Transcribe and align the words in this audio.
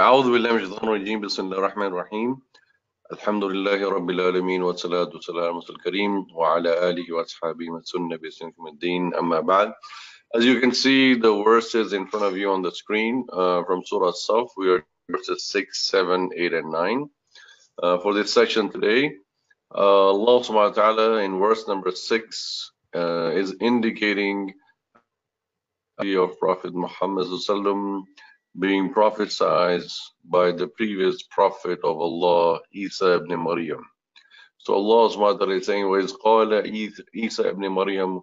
أعوذ 0.00 0.31
بالله 0.31 0.51
من 0.51 0.63
الشيطان 0.63 0.89
الرجيم 0.89 1.21
بسم 1.21 1.45
الله 1.45 1.57
الرحمن 1.57 1.85
الرحيم 1.85 2.37
الحمد 3.11 3.43
لله 3.43 3.89
رب 3.89 4.09
العالمين 4.09 4.63
والصلاة 4.63 5.09
والسلام 5.13 5.39
على 5.39 5.49
المرسل 5.49 5.73
الكريم 5.73 6.27
وعلى 6.35 6.89
آله 6.89 7.13
وأصحابه 7.13 7.69
من 7.69 7.81
سنة 7.83 8.15
بسنكم 8.15 8.67
الدين 8.67 9.15
أما 9.15 9.39
بعد 9.39 9.73
As 10.37 10.45
you 10.45 10.61
can 10.61 10.71
see 10.71 11.15
the 11.15 11.43
verses 11.43 11.93
in 11.93 12.07
front 12.07 12.25
of 12.25 12.37
you 12.37 12.51
on 12.51 12.61
the 12.61 12.71
screen 12.71 13.25
uh, 13.33 13.63
from 13.63 13.81
Surah 13.83 14.11
Saf, 14.11 14.49
we 14.55 14.69
are 14.69 14.85
verses 15.09 15.43
6, 15.43 15.89
7, 15.89 16.29
8 16.37 16.53
and 16.53 16.71
9. 16.71 17.09
Uh, 17.81 17.97
for 17.97 18.13
this 18.13 18.31
section 18.31 18.69
today, 18.69 19.11
uh, 19.75 20.13
Allah 20.13 20.43
subhanahu 20.43 20.77
wa 20.77 20.81
ta'ala 20.81 21.17
in 21.23 21.39
verse 21.39 21.67
number 21.67 21.91
6 21.91 22.71
uh, 22.95 23.31
is 23.31 23.55
indicating 23.59 24.53
of 25.99 26.39
Prophet 26.39 26.73
Muhammad 26.73 27.27
sallallahu 27.27 28.03
being 28.58 28.92
prophesied 28.92 29.84
by 30.24 30.52
the 30.52 30.66
previous 30.66 31.22
prophet 31.30 31.80
of 31.84 32.00
Allah, 32.00 32.60
Isa 32.72 33.16
ibn 33.20 33.36
Maryam. 33.42 33.84
So 34.58 34.74
Allah 34.74 35.12
subhanahu 35.12 35.38
wa 35.38 35.38
ta'ala 35.38 35.56
is 35.60 35.66
saying, 35.66 35.84
وَإِذْ 35.84 36.16
قَالَ 36.18 36.50
Isa 37.14 37.48
ibn 37.48 37.68
Maryam, 37.72 38.22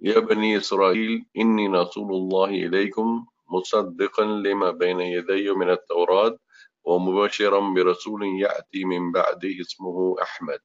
يَا 0.00 0.20
بَنِي 0.20 0.56
إِسْرَائِيلِ 0.60 1.24
إِنِّي 1.36 1.68
رَسُولُ 1.68 2.10
اللَّهِ 2.12 2.50
إِلَيْكُمْ 2.68 3.26
مُصَدِّقًا 3.48 4.24
لِمَا 4.24 4.70
بَيْنَ 4.70 5.00
يَدَيَّ 5.00 5.52
مِنَ 5.52 5.70
التَّوْرَاةِ 5.70 6.36
وَمُبَشِّرًا 6.84 7.60
بِرَسُولٍ 7.74 8.22
يَأْتِي 8.40 8.84
مِنْ 8.84 9.12
بَعْدِهِ 9.12 9.56
اسْمُهُ 9.60 10.16
أَحْمَدُ 10.22 10.60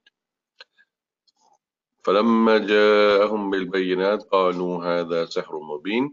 فَلَمَّا 2.03 2.57
جَاءَهُم 2.57 3.49
بِالْبَيِّنَاتِ 3.49 4.21
قَالُوا 4.23 4.73
هَذَا 4.83 5.25
سِحْرٌ 5.25 5.59
مُبِينٌ 5.59 6.11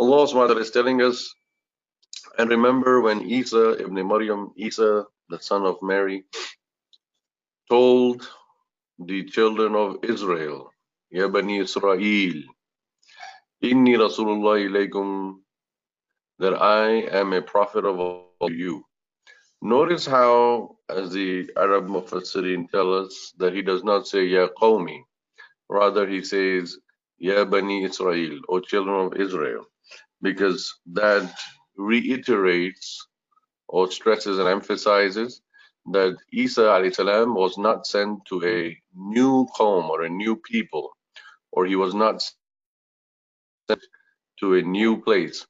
Allah 0.00 0.20
subhanahu 0.26 0.48
wa 0.48 0.50
ta'ala 0.54 0.64
is 0.64 0.70
telling 0.70 1.02
us 1.02 1.30
and 2.37 2.49
remember 2.49 3.01
when 3.01 3.21
Isa 3.21 3.77
ibn 3.79 3.95
Maryam, 4.07 4.51
Isa, 4.55 5.05
the 5.29 5.39
son 5.39 5.65
of 5.65 5.77
Mary, 5.81 6.25
told 7.69 8.27
the 8.99 9.23
children 9.25 9.75
of 9.75 9.97
Israel, 10.03 10.71
Ya 11.09 11.27
Bani 11.27 11.59
Israel, 11.59 12.33
Inni 13.63 13.95
Rasulullah 13.97 14.59
ilaykum, 14.61 15.35
that 16.39 16.53
I 16.61 17.07
am 17.19 17.33
a 17.33 17.41
prophet 17.41 17.85
of 17.85 17.99
all 17.99 18.51
you. 18.51 18.83
Notice 19.61 20.05
how, 20.05 20.77
as 20.89 21.11
the 21.11 21.49
Arab 21.57 21.87
Mufassirin 21.87 22.69
tell 22.69 22.93
us, 22.93 23.33
that 23.37 23.53
he 23.53 23.61
does 23.61 23.83
not 23.83 24.07
say 24.07 24.25
Ya 24.25 24.47
Qawmi, 24.61 24.99
rather 25.69 26.07
he 26.07 26.23
says 26.23 26.77
Ya 27.17 27.45
Bani 27.45 27.83
Israel, 27.83 28.39
O 28.49 28.59
children 28.59 29.07
of 29.07 29.19
Israel, 29.19 29.65
because 30.21 30.71
that 30.93 31.33
reiterates 31.77 33.07
or 33.67 33.91
stresses 33.91 34.39
and 34.39 34.47
emphasizes 34.47 35.41
that 35.91 36.17
Isa 36.31 36.89
salam 36.93 37.35
was 37.35 37.57
not 37.57 37.87
sent 37.87 38.25
to 38.27 38.43
a 38.45 38.77
new 38.95 39.47
home 39.53 39.89
or 39.91 40.03
a 40.03 40.09
new 40.09 40.35
people, 40.37 40.91
or 41.51 41.65
he 41.65 41.75
was 41.75 41.93
not 41.95 42.21
sent 43.69 43.81
to 44.41 44.55
a 44.55 44.61
new 44.63 45.01
place. 45.01 45.47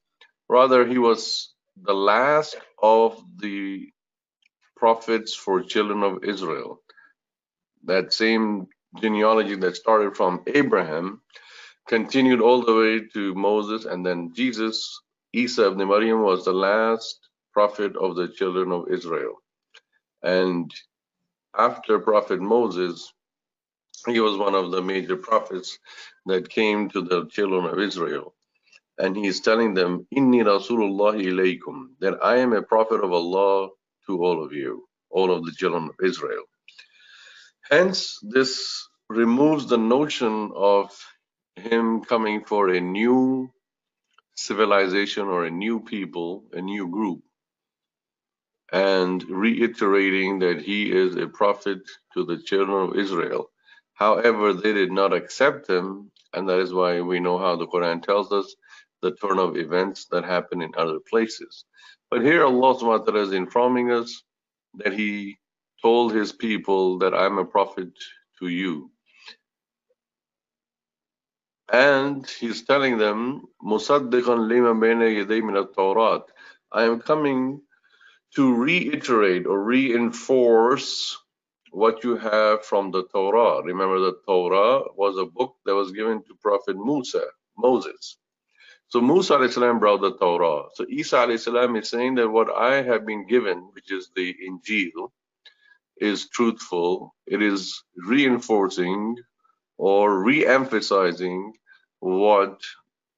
Rather, 0.49 0.87
he 0.87 0.97
was 0.99 1.53
the 1.81 1.93
last 1.95 2.57
of 2.81 3.21
the 3.39 3.89
prophets 4.77 5.35
for 5.35 5.63
children 5.63 6.03
of 6.03 6.23
Israel. 6.25 6.81
That 7.85 8.13
same 8.13 8.67
genealogy 9.01 9.55
that 9.57 9.75
started 9.77 10.17
from 10.17 10.43
Abraham 10.47 11.21
continued 11.87 12.41
all 12.41 12.63
the 12.65 12.75
way 12.75 13.01
to 13.13 13.35
Moses 13.35 13.85
and 13.85 14.05
then 14.05 14.33
Jesus 14.35 15.01
Isa 15.35 15.67
ibn 15.67 15.87
Maryam 15.89 16.21
was 16.23 16.45
the 16.45 16.53
last 16.53 17.19
prophet 17.53 17.95
of 17.97 18.15
the 18.17 18.29
children 18.29 18.71
of 18.73 18.89
Israel. 18.91 19.35
And 20.23 20.71
after 21.57 21.99
Prophet 21.99 22.41
Moses, 22.41 23.13
he 24.07 24.19
was 24.21 24.37
one 24.37 24.55
of 24.55 24.71
the 24.71 24.81
major 24.81 25.17
prophets 25.17 25.79
that 26.27 26.49
came 26.49 26.89
to 26.91 27.01
the 27.01 27.27
children 27.27 27.65
of 27.65 27.79
Israel. 27.79 28.35
And 28.99 29.15
he's 29.17 29.41
telling 29.41 29.73
them, 29.75 30.07
Inni 30.15 30.43
Rasulullah 30.43 31.15
ilaykum, 31.21 31.89
that 32.01 32.19
I 32.23 32.37
am 32.37 32.53
a 32.53 32.63
prophet 32.63 33.03
of 33.03 33.11
Allah 33.13 33.69
to 34.07 34.23
all 34.23 34.43
of 34.45 34.53
you, 34.53 34.87
all 35.11 35.31
of 35.31 35.45
the 35.45 35.53
children 35.53 35.89
of 35.89 36.05
Israel. 36.05 36.43
Hence, 37.71 38.19
this 38.23 38.87
removes 39.09 39.67
the 39.67 39.77
notion 39.77 40.51
of 40.55 40.91
him 41.57 42.03
coming 42.03 42.45
for 42.45 42.69
a 42.69 42.81
new 42.81 43.49
civilization 44.35 45.25
or 45.27 45.45
a 45.45 45.51
new 45.51 45.81
people, 45.81 46.45
a 46.53 46.61
new 46.61 46.89
group, 46.89 47.21
and 48.73 49.23
reiterating 49.29 50.39
that 50.39 50.61
he 50.61 50.91
is 50.91 51.15
a 51.15 51.27
prophet 51.27 51.79
to 52.13 52.25
the 52.25 52.37
children 52.39 52.89
of 52.91 52.97
Israel. 52.97 53.49
However, 53.93 54.53
they 54.53 54.73
did 54.73 54.91
not 54.91 55.13
accept 55.13 55.69
him, 55.69 56.11
and 56.33 56.49
that 56.49 56.59
is 56.59 56.73
why 56.73 57.01
we 57.01 57.19
know 57.19 57.37
how 57.37 57.55
the 57.55 57.67
Quran 57.67 58.03
tells 58.03 58.31
us 58.31 58.55
the 59.01 59.11
turn 59.15 59.39
of 59.39 59.57
events 59.57 60.07
that 60.11 60.25
happen 60.25 60.61
in 60.61 60.73
other 60.77 60.99
places. 61.09 61.65
But 62.11 62.23
here 62.23 62.45
Allah 62.45 62.79
ta'ala 62.79 63.21
is 63.21 63.33
informing 63.33 63.91
us 63.91 64.23
that 64.75 64.93
he 64.93 65.37
told 65.81 66.13
his 66.13 66.33
people 66.33 66.99
that 66.99 67.13
I'm 67.15 67.37
a 67.37 67.45
prophet 67.45 67.89
to 68.39 68.47
you. 68.47 68.91
And 71.72 72.26
he's 72.28 72.64
telling 72.64 72.98
them, 72.98 73.42
مُصَدِّقًا 73.62 74.10
لِمَا 74.10 74.80
بَيْنَ 74.80 75.26
يَدَيْ 75.26 75.42
مِنَ 75.42 75.56
التَّوْرَاتِ 75.66 76.24
I 76.72 76.84
am 76.84 77.00
coming 77.00 77.62
to 78.36 78.54
reiterate 78.54 79.46
or 79.46 79.62
reinforce 79.62 81.18
what 81.72 82.04
you 82.04 82.16
have 82.16 82.64
from 82.64 82.90
the 82.90 83.04
Torah. 83.04 83.62
Remember 83.62 84.00
the 84.00 84.18
Torah 84.26 84.82
was 84.96 85.16
a 85.16 85.26
book 85.26 85.56
that 85.64 85.74
was 85.74 85.92
given 85.92 86.22
to 86.24 86.34
Prophet 86.40 86.76
Musa, 86.76 87.24
Moses. 87.56 88.16
So 88.88 89.00
Musa 89.00 89.48
salam 89.48 89.78
brought 89.78 90.00
the 90.00 90.16
Torah. 90.16 90.64
So 90.74 90.84
Isa 90.88 91.38
salam 91.38 91.76
is 91.76 91.88
saying 91.88 92.16
that 92.16 92.28
what 92.28 92.50
I 92.50 92.82
have 92.82 93.06
been 93.06 93.26
given, 93.26 93.70
which 93.72 93.92
is 93.92 94.10
the 94.16 94.34
Injil, 94.48 95.10
is 95.96 96.28
truthful. 96.28 97.14
It 97.26 97.42
is 97.42 97.82
reinforcing 97.96 99.16
or 99.77 100.23
re-emphasizing 100.23 101.53
what 101.99 102.61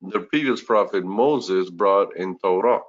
the 0.01 0.21
previous 0.21 0.63
prophet 0.63 1.05
Moses 1.05 1.69
brought 1.69 2.15
in 2.17 2.37
Torah. 2.39 2.81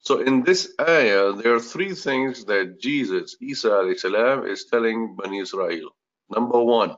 So 0.00 0.20
in 0.20 0.44
this 0.44 0.72
ayah, 0.80 1.32
there 1.32 1.54
are 1.54 1.60
three 1.60 1.94
things 1.94 2.46
that 2.46 2.80
Jesus, 2.80 3.36
Isa 3.40 3.94
salam, 3.96 4.46
is 4.46 4.66
telling 4.66 5.16
Bani 5.16 5.40
Israel. 5.40 5.90
Number 6.30 6.62
one, 6.62 6.96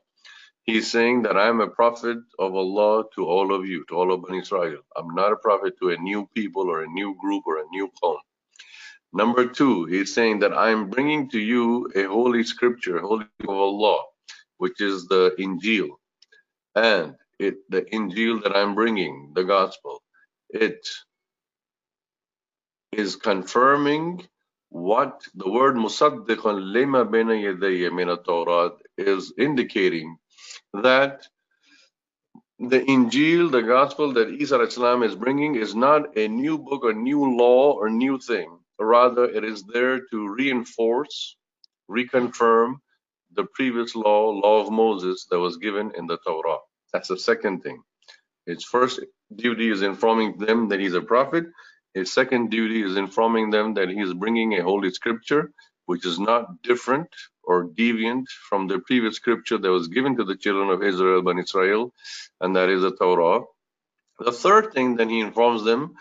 he's 0.65 0.91
saying 0.91 1.23
that 1.23 1.37
I'm 1.37 1.61
a 1.61 1.69
prophet 1.69 2.19
of 2.39 2.55
Allah 2.55 3.05
to 3.17 3.27
all 3.27 3.55
of 3.55 3.67
you, 3.67 3.85
to 3.89 3.97
all 3.97 4.13
of 4.13 4.23
Bani 4.23 4.41
Israel. 4.41 4.79
I'm 4.97 5.15
not 5.15 5.33
a 5.33 5.37
prophet 5.37 5.75
to 5.81 5.91
a 5.91 5.99
new 5.99 6.29
people 6.35 6.71
or 6.71 6.83
a 6.83 6.89
new 6.89 7.17
group 7.21 7.45
or 7.47 7.59
a 7.59 7.67
new 7.71 7.91
qawm. 8.03 8.19
Number 9.13 9.47
two, 9.49 9.87
he's 9.87 10.15
saying 10.15 10.41
that 10.41 10.55
I'm 10.55 10.91
bringing 10.91 11.31
to 11.31 11.41
you 11.41 11.91
a 11.97 12.05
holy 12.05 12.45
scripture, 12.45 13.01
holy 13.01 13.27
of 13.43 13.51
Allah 13.51 14.03
which 14.59 14.81
is 14.81 15.07
the 15.07 15.35
Injil. 15.39 15.91
And 16.75 17.15
it, 17.39 17.57
the 17.69 17.83
Injil 17.83 18.43
that 18.43 18.57
I'm 18.57 18.75
bringing, 18.75 19.33
the 19.35 19.45
gospel, 19.45 20.03
it 20.51 20.87
is 22.93 23.17
confirming 23.17 24.27
what 24.71 25.23
the 25.35 25.51
word 25.51 25.77
musaddiqan 25.77 26.73
lima 26.73 27.05
bina 27.05 27.35
yadayya 27.35 27.93
min 27.93 28.17
Torah 28.25 28.73
is 28.99 29.33
indicating 29.39 30.17
that 30.73 31.27
the 32.59 32.81
Injil, 32.81 33.51
the 33.51 33.63
gospel 33.63 34.13
that 34.15 34.31
Isa 34.31 34.61
Islam 34.61 35.03
is 35.03 35.15
bringing 35.15 35.57
is 35.57 35.75
not 35.75 36.17
a 36.17 36.29
new 36.29 36.59
book 36.59 36.85
or 36.85 36.93
new 36.93 37.37
law 37.37 37.73
or 37.73 37.91
new 37.91 38.19
thing. 38.19 38.59
Rather, 38.79 39.25
it 39.25 39.45
is 39.45 39.65
there 39.65 40.01
to 40.11 40.29
reinforce, 40.29 41.37
reconfirm, 41.91 42.77
the 43.37 43.47
previous 43.55 43.97
law, 43.97 44.31
law 44.31 44.63
of 44.63 44.71
Moses 44.73 45.27
that 45.31 45.39
was 45.39 45.59
given 45.59 45.93
in 45.97 46.07
the 46.07 46.19
Torah. 46.27 46.59
That's 46.93 47.09
the 47.09 47.19
second 47.19 47.63
thing. 47.63 47.83
His 48.47 48.65
first 48.65 49.01
duty 49.35 49.71
is 49.71 49.83
informing 49.83 50.39
them 50.39 50.69
that 50.69 50.81
he's 50.81 50.95
a 50.95 51.03
prophet. 51.03 51.47
His 51.95 52.13
second 52.13 52.51
duty 52.51 52.83
is 52.83 52.97
informing 52.97 53.51
them 53.51 53.75
that 53.75 53.89
he 53.89 54.01
is 54.01 54.15
bringing 54.15 54.55
a 54.55 54.63
holy 54.63 54.91
scripture, 54.91 55.53
which 55.87 56.07
is 56.07 56.19
not 56.19 56.63
different 56.63 57.09
or 57.45 57.69
deviant 57.69 58.27
from 58.49 58.69
the 58.69 58.81
previous 58.81 59.17
scripture 59.17 59.59
that 59.59 59.71
was 59.71 59.89
given 59.89 60.17
to 60.17 60.25
the 60.25 60.37
children 60.37 60.71
of 60.71 60.83
Israel, 60.83 61.23
Ben 61.23 61.39
Israel, 61.39 61.93
and 62.41 62.57
that 62.57 62.69
is 62.69 62.83
the 62.83 62.97
Torah. 62.97 63.43
The 64.19 64.33
third 64.33 64.73
thing 64.73 64.97
that 64.97 65.11
he 65.11 65.21
informs 65.21 65.65
them, 65.65 65.95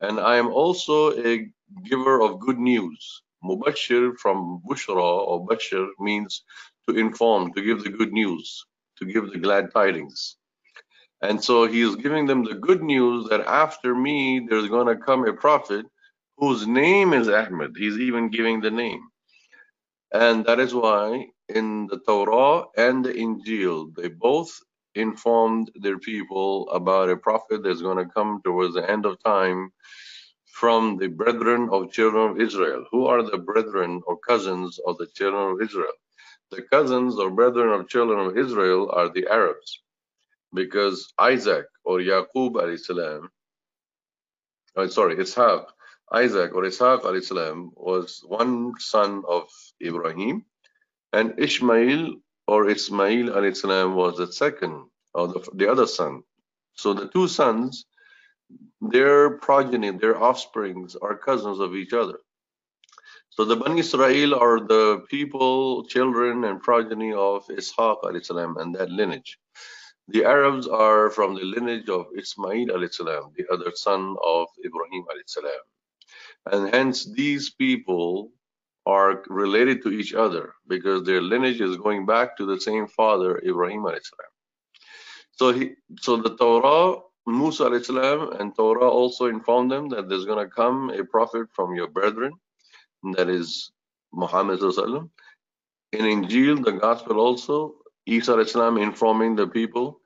and 0.00 0.20
I 0.20 0.36
am 0.36 0.48
also 0.48 1.12
a 1.12 1.48
giver 1.84 2.20
of 2.22 2.40
good 2.40 2.58
news. 2.58 3.22
Mubashir 3.44 4.16
from 4.18 4.62
Bushra 4.68 4.96
or 5.28 5.46
Bashir 5.46 5.88
means 5.98 6.44
to 6.88 6.96
inform, 6.96 7.52
to 7.54 7.62
give 7.62 7.84
the 7.84 7.90
good 7.90 8.12
news, 8.12 8.64
to 8.98 9.06
give 9.06 9.30
the 9.32 9.38
glad 9.38 9.72
tidings. 9.72 10.36
And 11.22 11.42
so 11.42 11.66
he 11.66 11.82
is 11.82 11.96
giving 11.96 12.26
them 12.26 12.44
the 12.44 12.54
good 12.54 12.82
news 12.82 13.28
that 13.30 13.40
after 13.42 13.94
me, 13.94 14.46
there's 14.48 14.68
going 14.68 14.86
to 14.86 14.96
come 15.02 15.26
a 15.26 15.32
prophet 15.32 15.86
whose 16.36 16.66
name 16.66 17.12
is 17.12 17.28
Ahmed. 17.28 17.74
He's 17.76 17.98
even 17.98 18.30
giving 18.30 18.60
the 18.60 18.70
name. 18.70 19.02
And 20.12 20.44
that 20.46 20.60
is 20.60 20.74
why 20.74 21.26
in 21.48 21.86
the 21.88 21.98
Torah 22.00 22.64
and 22.76 23.04
the 23.04 23.12
Injil, 23.12 23.94
they 23.96 24.08
both 24.08 24.50
informed 24.94 25.70
their 25.76 25.98
people 25.98 26.68
about 26.70 27.10
a 27.10 27.16
prophet 27.16 27.62
that's 27.62 27.82
going 27.82 27.98
to 27.98 28.12
come 28.12 28.40
towards 28.44 28.74
the 28.74 28.88
end 28.88 29.06
of 29.06 29.22
time 29.22 29.70
from 30.60 30.96
the 30.98 31.06
brethren 31.06 31.68
of 31.70 31.92
children 31.92 32.30
of 32.32 32.40
Israel. 32.40 32.84
Who 32.90 33.06
are 33.06 33.22
the 33.22 33.38
brethren 33.38 34.02
or 34.06 34.18
cousins 34.18 34.80
of 34.86 34.98
the 34.98 35.06
children 35.06 35.52
of 35.52 35.62
Israel? 35.62 35.96
The 36.50 36.62
cousins 36.62 37.16
or 37.16 37.30
brethren 37.30 37.70
of 37.78 37.88
children 37.88 38.18
of 38.26 38.36
Israel 38.36 38.90
are 38.92 39.08
the 39.08 39.28
Arabs, 39.28 39.82
because 40.52 41.12
Isaac 41.18 41.66
or 41.84 41.98
Yaqub 41.98 42.52
alayhi 42.62 42.80
salam, 42.80 43.30
oh, 44.76 44.88
sorry, 44.88 45.16
Ishaq, 45.16 45.66
Isaac 46.12 46.54
or 46.54 46.62
Ishaq 46.64 47.02
alayhi 47.02 47.24
salam 47.24 47.70
was 47.76 48.22
one 48.26 48.74
son 48.80 49.22
of 49.28 49.44
Ibrahim, 49.80 50.44
and 51.12 51.38
Ishmael 51.38 52.14
or 52.48 52.68
Ismail 52.68 53.26
alayhi 53.38 53.56
salam 53.56 53.94
was 53.94 54.16
the 54.18 54.32
second 54.32 54.86
or 55.14 55.28
the, 55.28 55.40
the 55.54 55.70
other 55.70 55.86
son. 55.86 56.22
So 56.74 56.94
the 56.94 57.08
two 57.08 57.28
sons 57.28 57.86
their 58.80 59.38
progeny, 59.38 59.90
their 59.90 60.22
offsprings 60.22 60.96
are 60.96 61.16
cousins 61.16 61.58
of 61.60 61.74
each 61.74 61.92
other. 61.92 62.18
So 63.30 63.44
the 63.44 63.56
Bani 63.56 63.80
Israel 63.80 64.34
are 64.34 64.60
the 64.60 65.04
people, 65.08 65.86
children, 65.86 66.44
and 66.44 66.60
progeny 66.60 67.12
of 67.12 67.46
Ishaq 67.46 68.24
salam, 68.24 68.56
and 68.56 68.74
that 68.74 68.90
lineage. 68.90 69.38
The 70.08 70.24
Arabs 70.24 70.66
are 70.66 71.10
from 71.10 71.34
the 71.34 71.44
lineage 71.44 71.88
of 71.88 72.06
Ismail 72.16 72.66
salam, 72.90 73.32
the 73.36 73.46
other 73.52 73.72
son 73.74 74.16
of 74.24 74.48
Ibrahim 74.64 75.04
salam. 75.26 75.64
And 76.46 76.74
hence 76.74 77.04
these 77.04 77.50
people 77.50 78.32
are 78.86 79.22
related 79.28 79.82
to 79.82 79.90
each 79.90 80.14
other 80.14 80.54
because 80.66 81.04
their 81.04 81.20
lineage 81.20 81.60
is 81.60 81.76
going 81.76 82.06
back 82.06 82.36
to 82.38 82.46
the 82.46 82.58
same 82.58 82.86
father, 82.88 83.38
Ibrahim 83.38 83.82
salam. 83.84 84.32
So 85.32 85.52
he, 85.52 85.74
so 86.00 86.16
the 86.16 86.36
Torah 86.36 87.00
Musa 87.28 87.66
and 87.66 88.56
Torah 88.56 88.88
also 88.88 89.26
informed 89.26 89.70
them 89.70 89.88
that 89.90 90.08
there's 90.08 90.24
going 90.24 90.44
to 90.44 90.50
come 90.50 90.90
a 90.90 91.04
prophet 91.04 91.48
from 91.54 91.74
your 91.74 91.88
brethren, 91.88 92.32
that 93.14 93.28
is 93.28 93.70
Muhammad. 94.12 94.60
In 95.92 96.04
Injil, 96.04 96.64
the 96.64 96.72
Gospel 96.72 97.20
also, 97.20 97.74
Isa 98.06 98.40
informing 98.78 99.36
the 99.36 99.46
people 99.46 100.00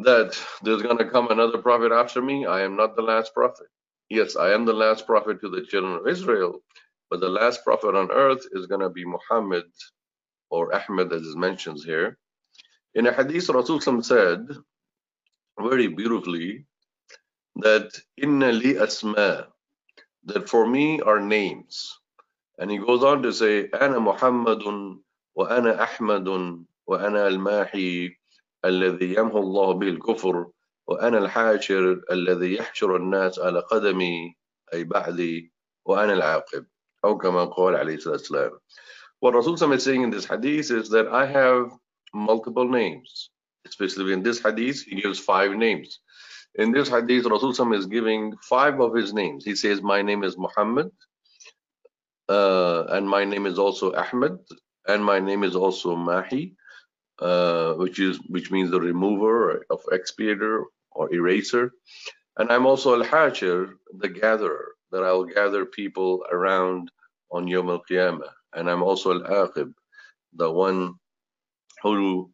that 0.00 0.38
there's 0.62 0.82
going 0.82 0.98
to 0.98 1.08
come 1.10 1.28
another 1.28 1.58
prophet 1.58 1.92
after 1.92 2.22
me. 2.22 2.46
I 2.46 2.62
am 2.62 2.76
not 2.76 2.94
the 2.94 3.02
last 3.02 3.34
prophet. 3.34 3.66
Yes, 4.10 4.36
I 4.36 4.52
am 4.52 4.64
the 4.64 4.72
last 4.72 5.06
prophet 5.06 5.40
to 5.40 5.48
the 5.48 5.62
children 5.62 5.94
of 5.94 6.06
Israel, 6.06 6.62
but 7.10 7.20
the 7.20 7.28
last 7.28 7.64
prophet 7.64 7.94
on 7.94 8.10
earth 8.10 8.46
is 8.52 8.66
going 8.66 8.80
to 8.82 8.90
be 8.90 9.04
Muhammad 9.04 9.64
or 10.50 10.74
Ahmed, 10.74 11.12
as 11.12 11.22
is 11.22 11.36
mentioned 11.36 11.80
here. 11.84 12.18
In 12.94 13.06
a 13.06 13.12
hadith, 13.12 13.48
Rasul 13.48 13.80
said, 14.02 14.46
very 15.59 15.87
beautifully 15.87 16.65
that 17.55 17.89
inna 18.17 18.51
li 18.51 18.77
asma 18.77 19.47
that 20.25 20.49
for 20.49 20.65
me 20.67 20.99
are 21.01 21.19
names 21.19 21.99
and 22.57 22.71
he 22.71 22.77
goes 22.77 23.03
on 23.03 23.21
to 23.23 23.31
say 23.31 23.69
ana 23.81 23.99
muhammadun 23.99 24.99
wa 25.35 25.45
ana 25.49 25.73
ahmadun 25.87 26.65
wa 26.87 26.97
ana 26.97 27.25
al-mahi 27.25 28.15
الذي 28.65 29.13
يمحو 29.19 29.39
الله 29.39 29.73
به 29.73 29.87
الكفر 29.87 30.47
وأنا 30.87 31.17
الحاشر 31.17 32.01
الذي 32.11 32.53
يحشر 32.55 32.95
الناس 32.95 33.39
على 33.39 33.59
قدمي 33.59 34.35
أي 34.73 34.83
بعدي 34.83 35.53
وأنا 35.85 36.13
العاقب 36.13 36.65
أو 37.05 37.17
كما 37.17 37.45
قال 37.45 37.75
عليه 37.75 37.95
الصلاة 37.95 38.13
والسلام 38.13 38.51
What 39.19 39.33
Rasul 39.35 39.71
is 39.71 39.83
saying 39.83 40.01
in 40.03 40.09
this 40.09 40.25
hadith 40.25 40.71
is 40.71 40.89
that 40.89 41.07
I 41.07 41.25
have 41.25 41.71
multiple 42.13 42.67
names 42.67 43.29
especially 43.68 44.12
in 44.12 44.22
this 44.22 44.40
hadith, 44.40 44.82
he 44.82 45.00
gives 45.00 45.18
five 45.18 45.52
names. 45.52 46.00
In 46.54 46.72
this 46.72 46.88
hadith, 46.88 47.26
Rasul 47.26 47.72
is 47.74 47.86
giving 47.86 48.36
five 48.42 48.80
of 48.80 48.94
his 48.94 49.12
names. 49.12 49.44
He 49.44 49.54
says, 49.54 49.82
My 49.82 50.02
name 50.02 50.24
is 50.24 50.36
Muhammad, 50.36 50.90
uh, 52.28 52.84
and 52.90 53.08
my 53.08 53.24
name 53.24 53.46
is 53.46 53.58
also 53.58 53.92
Ahmed, 53.94 54.38
and 54.86 55.04
my 55.04 55.18
name 55.20 55.44
is 55.44 55.54
also 55.54 55.94
Mahi, 55.94 56.54
uh, 57.20 57.74
which 57.74 57.98
is 58.00 58.18
which 58.28 58.50
means 58.50 58.70
the 58.70 58.80
remover 58.80 59.64
of 59.70 59.80
expiator 59.92 60.64
or 60.92 61.12
eraser. 61.12 61.72
And 62.38 62.52
I'm 62.52 62.66
also 62.66 62.94
Al-Hashir, 62.94 63.74
the 63.98 64.08
gatherer, 64.08 64.68
that 64.92 65.02
I 65.02 65.12
will 65.12 65.24
gather 65.24 65.64
people 65.64 66.24
around 66.30 66.90
on 67.30 67.48
Yom 67.48 67.68
Al-Qiyamah. 67.68 68.30
And 68.54 68.70
I'm 68.70 68.82
also 68.82 69.12
Al-Aqib, 69.12 69.72
the 70.34 70.50
one 70.50 70.94
who 71.82 72.30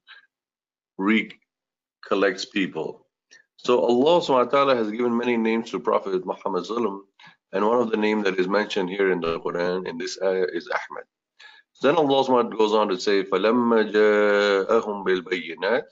recollects 0.98 2.46
people. 2.46 3.06
So 3.58 3.80
Allah 3.80 4.22
subhanahu 4.22 4.46
wa 4.46 4.52
ta'ala 4.52 4.76
has 4.76 4.92
given 4.92 5.16
many 5.18 5.36
names 5.36 5.72
to 5.72 5.80
Prophet 5.80 6.26
Muhammad 6.26 6.66
and 7.52 7.66
one 7.68 7.82
of 7.82 7.92
the 7.92 7.98
names 7.98 8.24
that 8.24 8.40
is 8.40 8.48
mentioned 8.48 8.90
here 8.90 9.12
in 9.12 9.20
the 9.20 9.40
Quran 9.40 9.88
in 9.88 9.98
this 9.98 10.18
ayah 10.24 10.46
is 10.54 10.70
Ahmad. 10.70 11.04
Then 11.82 11.96
Allah 11.96 12.24
subhanahu 12.24 12.30
wa 12.30 12.42
ta'ala 12.44 12.58
goes 12.58 12.74
on 12.74 12.88
to 12.90 13.00
say, 13.00 13.24
فَلَمَّا 13.24 13.92
جَاءَهُمْ 13.92 15.06
بِالْبَيِّنَاتِ 15.06 15.88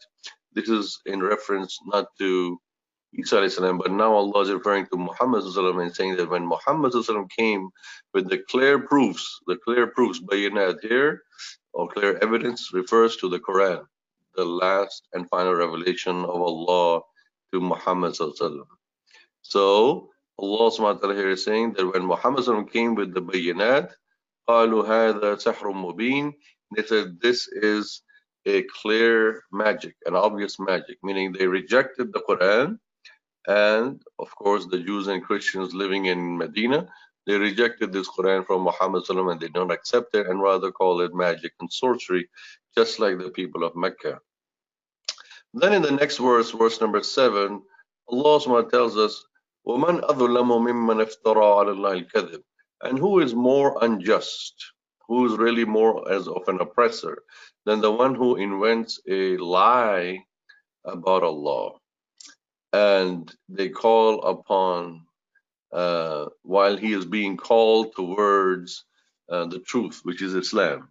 This 0.53 0.69
is 0.69 0.99
in 1.05 1.23
reference 1.23 1.77
not 1.85 2.07
to 2.19 2.59
Isa 3.13 3.49
salam, 3.49 3.79
but 3.79 3.91
now 3.91 4.13
Allah 4.13 4.41
is 4.41 4.51
referring 4.51 4.85
to 4.87 4.97
Muhammad 4.97 5.43
and 5.43 5.95
saying 5.95 6.17
that 6.17 6.29
when 6.29 6.45
Muhammad 6.45 6.93
came 7.37 7.69
with 8.13 8.29
the 8.29 8.39
clear 8.49 8.79
proofs, 8.79 9.39
the 9.47 9.57
clear 9.57 9.87
proofs, 9.87 10.19
bayinat 10.19 10.81
here, 10.81 11.23
or 11.73 11.87
clear 11.87 12.17
evidence 12.21 12.71
refers 12.73 13.15
to 13.17 13.29
the 13.29 13.39
Quran 13.39 13.83
the 14.35 14.45
last 14.45 15.07
and 15.13 15.27
final 15.29 15.53
revelation 15.53 16.23
of 16.23 16.41
Allah 16.41 17.01
to 17.53 17.59
Muhammad. 17.59 18.15
So 18.15 20.09
Allah 20.37 20.67
subhanahu 20.71 21.15
here 21.15 21.31
is 21.31 21.43
saying 21.43 21.73
that 21.73 21.87
when 21.87 22.05
Muhammad 22.05 22.45
came 22.71 22.95
with 22.95 23.13
the 23.13 23.21
bayinat, 23.21 23.91
قالوا 24.47 24.87
هذا 24.87 25.35
سحر 25.35 25.73
مبين, 25.73 26.33
they 26.75 26.83
said 26.83 27.19
this 27.19 27.47
is 27.47 28.01
a 28.45 28.63
clear 28.81 29.43
magic, 29.51 29.95
an 30.05 30.15
obvious 30.15 30.57
magic, 30.59 30.97
meaning 31.03 31.33
they 31.33 31.47
rejected 31.47 32.13
the 32.13 32.21
Quran 32.21 32.79
and 33.47 34.01
of 34.19 34.33
course 34.35 34.65
the 34.67 34.79
Jews 34.79 35.07
and 35.07 35.23
Christians 35.23 35.73
living 35.73 36.05
in 36.05 36.37
Medina 36.37 36.87
they 37.27 37.37
rejected 37.37 37.91
this 37.91 38.07
Quran 38.07 38.47
from 38.47 38.61
Muhammad 38.63 39.03
and 39.09 39.39
they 39.39 39.49
don't 39.49 39.71
accept 39.71 40.15
it 40.15 40.27
and 40.27 40.41
rather 40.41 40.71
call 40.71 41.01
it 41.01 41.13
magic 41.13 41.51
and 41.59 41.71
sorcery, 41.71 42.29
just 42.75 42.99
like 42.99 43.17
the 43.17 43.29
people 43.31 43.63
of 43.63 43.75
Mecca. 43.75 44.19
Then 45.53 45.73
in 45.73 45.81
the 45.81 45.91
next 45.91 46.17
verse, 46.17 46.51
verse 46.51 46.79
number 46.81 47.01
seven, 47.01 47.61
Allah 48.09 48.39
subhanahu 48.39 48.69
tells 48.69 48.97
us, 48.97 49.25
وَمَنْ 49.67 50.01
أَظْلَمُ 50.01 50.49
مِمَّنْ 50.67 51.01
افْتَرَى 51.05 51.43
عَلَى 51.57 51.75
اللَّهِ 51.75 52.11
الْكَذِبِ 52.11 52.41
And 52.83 52.99
who 52.99 53.19
is 53.19 53.33
more 53.33 53.77
unjust, 53.81 54.53
who 55.07 55.25
is 55.25 55.37
really 55.37 55.65
more 55.65 56.09
as 56.11 56.27
of 56.27 56.47
an 56.47 56.61
oppressor 56.61 57.23
than 57.65 57.81
the 57.81 57.91
one 57.91 58.15
who 58.15 58.35
invents 58.35 59.01
a 59.09 59.37
lie 59.37 60.19
about 60.85 61.23
Allah? 61.23 61.71
And 62.71 63.33
they 63.49 63.69
call 63.69 64.21
upon 64.21 65.07
uh, 65.73 66.27
while 66.43 66.77
he 66.77 66.93
is 66.93 67.05
being 67.05 67.35
called 67.35 67.95
towards 67.95 68.85
uh, 69.29 69.47
the 69.47 69.59
truth, 69.59 70.01
which 70.03 70.21
is 70.21 70.33
Islam. 70.33 70.89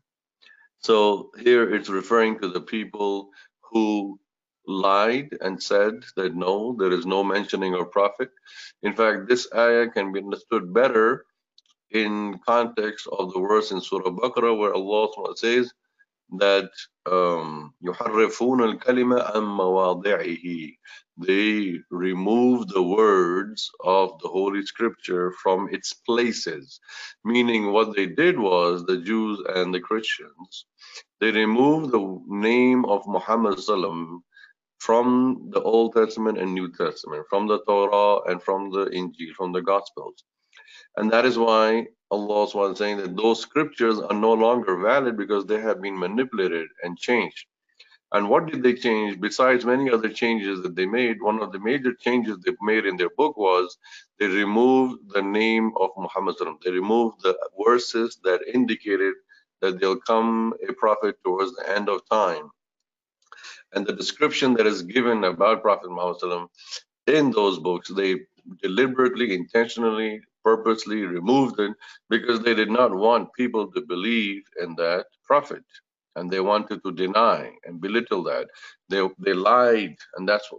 So 0.83 1.31
here 1.39 1.73
it's 1.73 1.89
referring 1.89 2.39
to 2.39 2.49
the 2.49 2.61
people 2.61 3.29
who 3.71 4.19
lied 4.67 5.37
and 5.41 5.61
said 5.61 6.03
that 6.15 6.35
no, 6.35 6.75
there 6.77 6.91
is 6.91 7.05
no 7.05 7.23
mentioning 7.23 7.73
of 7.75 7.91
Prophet. 7.91 8.29
In 8.83 8.95
fact, 8.95 9.27
this 9.27 9.47
ayah 9.55 9.87
can 9.89 10.11
be 10.11 10.19
understood 10.19 10.73
better 10.73 11.25
in 11.91 12.39
context 12.45 13.07
of 13.11 13.33
the 13.33 13.39
verse 13.39 13.71
in 13.71 13.81
Surah 13.81 14.11
Baqarah 14.11 14.57
where 14.57 14.73
Allah 14.73 15.09
says 15.35 15.71
that 16.38 16.70
um, 17.06 17.74
يحرفون 17.82 18.62
الكلمة 18.62 19.22
عن 19.22 19.42
مواضعه 19.42 20.76
they 21.18 21.80
remove 21.90 22.68
the 22.68 22.82
words 22.82 23.70
of 23.82 24.18
the 24.20 24.28
Holy 24.28 24.62
Scripture 24.66 25.32
from 25.42 25.68
its 25.72 25.94
places. 25.94 26.78
Meaning, 27.24 27.72
what 27.72 27.96
they 27.96 28.06
did 28.06 28.38
was 28.38 28.84
the 28.84 28.98
Jews 28.98 29.40
and 29.48 29.72
the 29.72 29.80
Christians, 29.80 30.66
they 31.20 31.30
removed 31.30 31.90
the 31.92 32.20
name 32.26 32.84
of 32.84 33.06
Muhammad 33.06 33.58
from 34.78 35.48
the 35.50 35.62
Old 35.62 35.94
Testament 35.94 36.38
and 36.38 36.52
New 36.52 36.70
Testament, 36.70 37.24
from 37.30 37.46
the 37.46 37.60
Torah 37.64 38.30
and 38.30 38.42
from 38.42 38.70
the 38.70 38.86
Injil, 38.86 39.32
from 39.34 39.52
the 39.52 39.62
Gospels. 39.62 40.22
And 40.96 41.10
that 41.12 41.24
is 41.24 41.38
why 41.38 41.86
Allah 42.11 42.47
was 42.53 42.77
saying 42.79 42.97
that 42.97 43.17
those 43.17 43.41
scriptures 43.41 43.99
are 43.99 44.15
no 44.15 44.33
longer 44.33 44.77
valid 44.77 45.17
because 45.17 45.45
they 45.45 45.61
have 45.61 45.81
been 45.81 45.99
manipulated 45.99 46.67
and 46.83 46.97
changed. 46.99 47.47
And 48.13 48.29
what 48.29 48.47
did 48.47 48.63
they 48.63 48.73
change? 48.73 49.21
Besides 49.21 49.65
many 49.65 49.91
other 49.91 50.09
changes 50.09 50.63
that 50.63 50.75
they 50.75 50.87
made, 50.87 51.21
one 51.21 51.41
of 51.41 51.51
the 51.53 51.59
major 51.59 51.93
changes 51.93 52.37
they 52.39 52.53
made 52.61 52.85
in 52.85 52.97
their 52.97 53.11
book 53.11 53.37
was 53.37 53.77
they 54.19 54.27
removed 54.27 55.13
the 55.13 55.21
name 55.21 55.71
of 55.79 55.91
Muhammad. 55.97 56.35
They 56.65 56.71
removed 56.71 57.23
the 57.23 57.37
verses 57.65 58.19
that 58.25 58.41
indicated 58.53 59.15
that 59.61 59.79
there'll 59.79 60.01
come 60.01 60.53
a 60.67 60.73
prophet 60.73 61.17
towards 61.23 61.55
the 61.55 61.69
end 61.69 61.89
of 61.89 62.01
time. 62.09 62.49
And 63.73 63.87
the 63.87 63.93
description 63.93 64.55
that 64.55 64.67
is 64.67 64.81
given 64.83 65.23
about 65.23 65.61
Prophet 65.61 65.91
Muhammad 65.91 66.49
in 67.07 67.31
those 67.31 67.59
books, 67.59 67.89
they 67.89 68.21
deliberately, 68.61 69.33
intentionally, 69.35 70.21
purposely 70.43 71.03
removed 71.03 71.59
it 71.59 71.73
because 72.09 72.41
they 72.41 72.55
did 72.55 72.71
not 72.71 72.95
want 72.95 73.33
people 73.37 73.71
to 73.73 73.81
believe 73.81 74.43
in 74.61 74.75
that 74.77 75.07
prophet 75.25 75.63
and 76.17 76.31
they 76.31 76.41
wanted 76.41 76.83
to 76.83 76.93
deny 76.93 77.51
and 77.65 77.81
belittle 77.81 78.23
that. 78.25 78.47
They 78.89 79.07
they 79.19 79.33
lied, 79.33 79.97
and 80.17 80.29
that's 80.29 80.49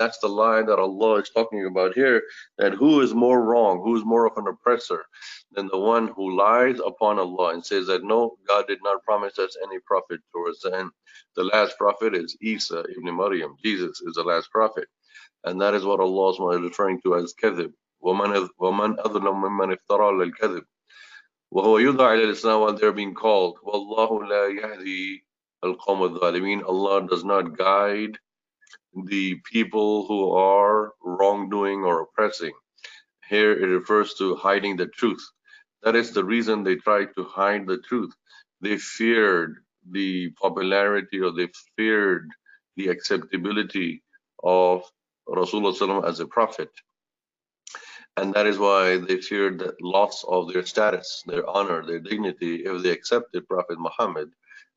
that's 0.00 0.18
the 0.20 0.28
lie 0.28 0.62
that 0.64 0.80
Allah 0.80 1.16
is 1.22 1.30
talking 1.30 1.66
about 1.66 1.94
here. 1.94 2.22
That 2.58 2.74
who 2.74 3.02
is 3.02 3.14
more 3.14 3.42
wrong, 3.44 3.82
who 3.84 3.96
is 3.96 4.04
more 4.06 4.26
of 4.26 4.38
an 4.38 4.48
oppressor 4.48 5.04
than 5.52 5.68
the 5.68 5.78
one 5.78 6.08
who 6.08 6.36
lies 6.36 6.80
upon 6.80 7.20
Allah 7.20 7.54
and 7.54 7.66
says 7.66 7.88
that 7.88 8.04
no, 8.04 8.36
God 8.48 8.66
did 8.68 8.80
not 8.84 9.04
promise 9.04 9.38
us 9.38 9.56
any 9.64 9.80
prophet 9.80 10.20
towards 10.34 10.62
the 10.62 10.76
end. 10.76 10.90
The 11.36 11.44
last 11.44 11.78
prophet 11.78 12.16
is 12.16 12.36
Isa 12.42 12.84
ibn 12.98 13.16
Maryam. 13.16 13.56
Jesus 13.64 14.02
is 14.02 14.14
the 14.16 14.24
last 14.24 14.50
prophet, 14.52 14.88
and 15.44 15.60
that 15.62 15.74
is 15.74 15.84
what 15.84 16.00
Allah 16.00 16.32
is 16.32 16.62
referring 16.62 17.00
to 17.02 17.16
as 17.16 17.34
kadhib. 17.42 17.72
ومن 18.03 18.49
ومن 18.57 18.99
أظلم 18.99 19.41
ممن 19.41 19.71
افترى 19.73 20.11
للكذب 20.11 20.65
وهو 21.51 21.77
يدعى 21.77 22.15
إلى 22.15 22.23
الإسلام 22.23 22.59
while 22.61 22.73
they're 22.77 22.91
being 22.91 23.13
called 23.13 23.59
والله 23.63 24.23
لا 24.23 24.47
يهدي 24.47 25.25
القوم 25.63 26.03
الظالمين 26.03 26.63
Allah 26.63 27.07
does 27.07 27.23
not 27.23 27.57
guide 27.57 28.17
the 29.05 29.35
people 29.51 30.07
who 30.07 30.31
are 30.31 30.93
wrongdoing 31.01 31.83
or 31.83 32.01
oppressing 32.01 32.53
here 33.27 33.51
it 33.51 33.67
refers 33.67 34.13
to 34.15 34.35
hiding 34.35 34.77
the 34.77 34.87
truth 34.87 35.23
that 35.83 35.95
is 35.95 36.11
the 36.11 36.23
reason 36.23 36.63
they 36.63 36.75
tried 36.75 37.09
to 37.15 37.23
hide 37.23 37.67
the 37.67 37.77
truth 37.77 38.13
they 38.61 38.77
feared 38.77 39.57
the 39.91 40.29
popularity 40.41 41.19
or 41.19 41.31
they 41.31 41.49
feared 41.77 42.29
the 42.75 42.87
acceptability 42.89 44.03
of 44.43 44.83
Rasulullah 45.27 46.07
as 46.07 46.19
a 46.19 46.25
prophet 46.25 46.69
and 48.16 48.32
that 48.34 48.46
is 48.46 48.58
why 48.58 48.98
they 48.98 49.20
feared 49.20 49.58
the 49.58 49.74
loss 49.80 50.24
of 50.28 50.52
their 50.52 50.64
status, 50.64 51.22
their 51.26 51.48
honor, 51.48 51.84
their 51.84 52.00
dignity 52.00 52.64
if 52.64 52.82
they 52.82 52.90
accepted 52.90 53.48
Prophet 53.48 53.78
Muhammad 53.78 54.30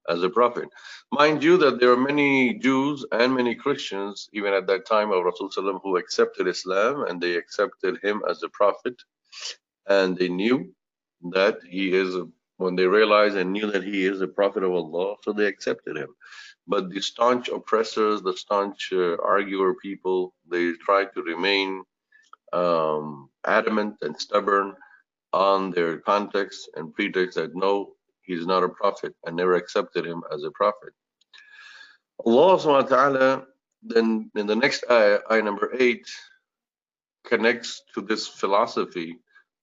as 0.09 0.23
a 0.23 0.29
prophet. 0.29 0.69
Mind 1.11 1.43
you 1.43 1.57
that 1.57 1.79
there 1.79 1.91
are 1.91 1.97
many 1.97 2.55
Jews 2.55 3.05
and 3.11 3.35
many 3.35 3.55
Christians, 3.55 4.29
even 4.33 4.53
at 4.53 4.67
that 4.67 4.85
time 4.87 5.11
of 5.11 5.23
Rasulullah, 5.23 5.79
who 5.83 5.97
accepted 5.97 6.47
Islam 6.47 7.05
and 7.07 7.21
they 7.21 7.35
accepted 7.35 7.99
him 8.03 8.23
as 8.29 8.41
a 8.43 8.49
prophet. 8.49 8.95
And 9.87 10.17
they 10.17 10.29
knew 10.29 10.73
that 11.31 11.59
he 11.69 11.93
is, 11.93 12.15
when 12.57 12.75
they 12.75 12.87
realized 12.87 13.35
and 13.37 13.53
knew 13.53 13.71
that 13.71 13.83
he 13.83 14.05
is 14.05 14.21
a 14.21 14.27
prophet 14.27 14.63
of 14.63 14.71
Allah, 14.71 15.15
so 15.23 15.33
they 15.33 15.45
accepted 15.45 15.97
him. 15.97 16.09
But 16.67 16.89
the 16.89 17.01
staunch 17.01 17.49
oppressors, 17.49 18.21
the 18.21 18.35
staunch 18.35 18.89
uh, 18.93 19.17
arguer 19.23 19.75
people, 19.75 20.33
they 20.49 20.73
tried 20.73 21.13
to 21.13 21.21
remain 21.23 21.83
um, 22.53 23.29
adamant 23.45 23.95
and 24.01 24.19
stubborn 24.19 24.75
on 25.33 25.71
their 25.71 25.97
context 25.97 26.69
and 26.75 26.93
pretext 26.93 27.35
that 27.35 27.55
no, 27.55 27.93
he's 28.21 28.45
not 28.45 28.63
a 28.63 28.69
prophet 28.69 29.13
I 29.25 29.31
never 29.31 29.55
accepted 29.55 30.05
him 30.05 30.23
as 30.33 30.43
a 30.43 30.51
prophet. 30.51 30.93
Allah 32.25 32.57
subhanahu 32.57 32.83
wa 32.83 32.97
ta'ala 32.97 33.47
then 33.83 34.31
in 34.35 34.47
the 34.47 34.55
next 34.55 34.83
ayah, 34.89 35.19
ayah 35.31 35.43
number 35.43 35.71
eight, 35.79 36.07
connects 37.25 37.83
to 37.93 38.01
this 38.01 38.27
philosophy 38.27 39.17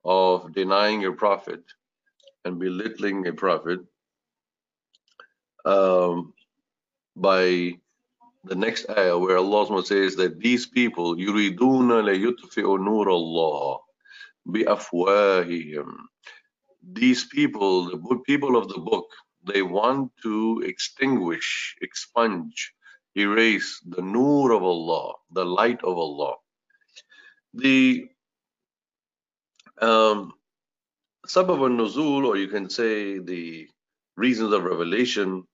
of 0.04 0.52
denying 0.52 1.04
a 1.04 1.12
prophet 1.12 1.62
and 2.44 2.58
belittling 2.58 3.26
a 3.26 3.32
prophet 3.32 3.80
um, 5.64 6.34
by 7.16 7.72
the 8.44 8.54
next 8.54 8.86
ayah 8.90 9.16
where 9.16 9.38
Allah 9.38 9.84
says 9.84 10.16
that 10.16 10.38
these 10.38 10.66
people 10.66 11.16
yuriduna 11.16 12.04
layutfi'u 12.04 12.78
nur 12.84 13.08
Allah 13.08 13.78
biafwahihim. 14.46 15.90
These 16.82 17.24
people 17.24 17.86
the 17.86 18.20
people 18.26 18.56
of 18.56 18.68
the 18.68 18.78
book 18.78 19.06
they 19.46 19.62
want 19.62 20.12
to 20.22 20.62
extinguish 20.64 21.76
expunge 21.80 22.72
erase 23.16 23.80
the 23.86 24.02
nur 24.02 24.52
of 24.52 24.62
Allah 24.62 25.14
the 25.32 25.44
light 25.44 25.82
of 25.82 25.96
Allah. 25.96 26.34
The 27.54 28.08
um, 29.80 30.32
sabab 31.26 31.60
al-nuzul 31.64 32.26
or 32.26 32.36
you 32.36 32.48
can 32.48 32.68
say 32.68 33.18
the 33.18 33.68
reasons 34.16 34.52
of 34.52 34.64
revelation 34.64 35.44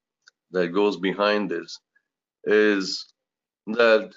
that 0.50 0.68
goes 0.68 0.97
behind 0.97 1.49
this 1.49 1.78
is 2.44 3.06
that 3.68 4.12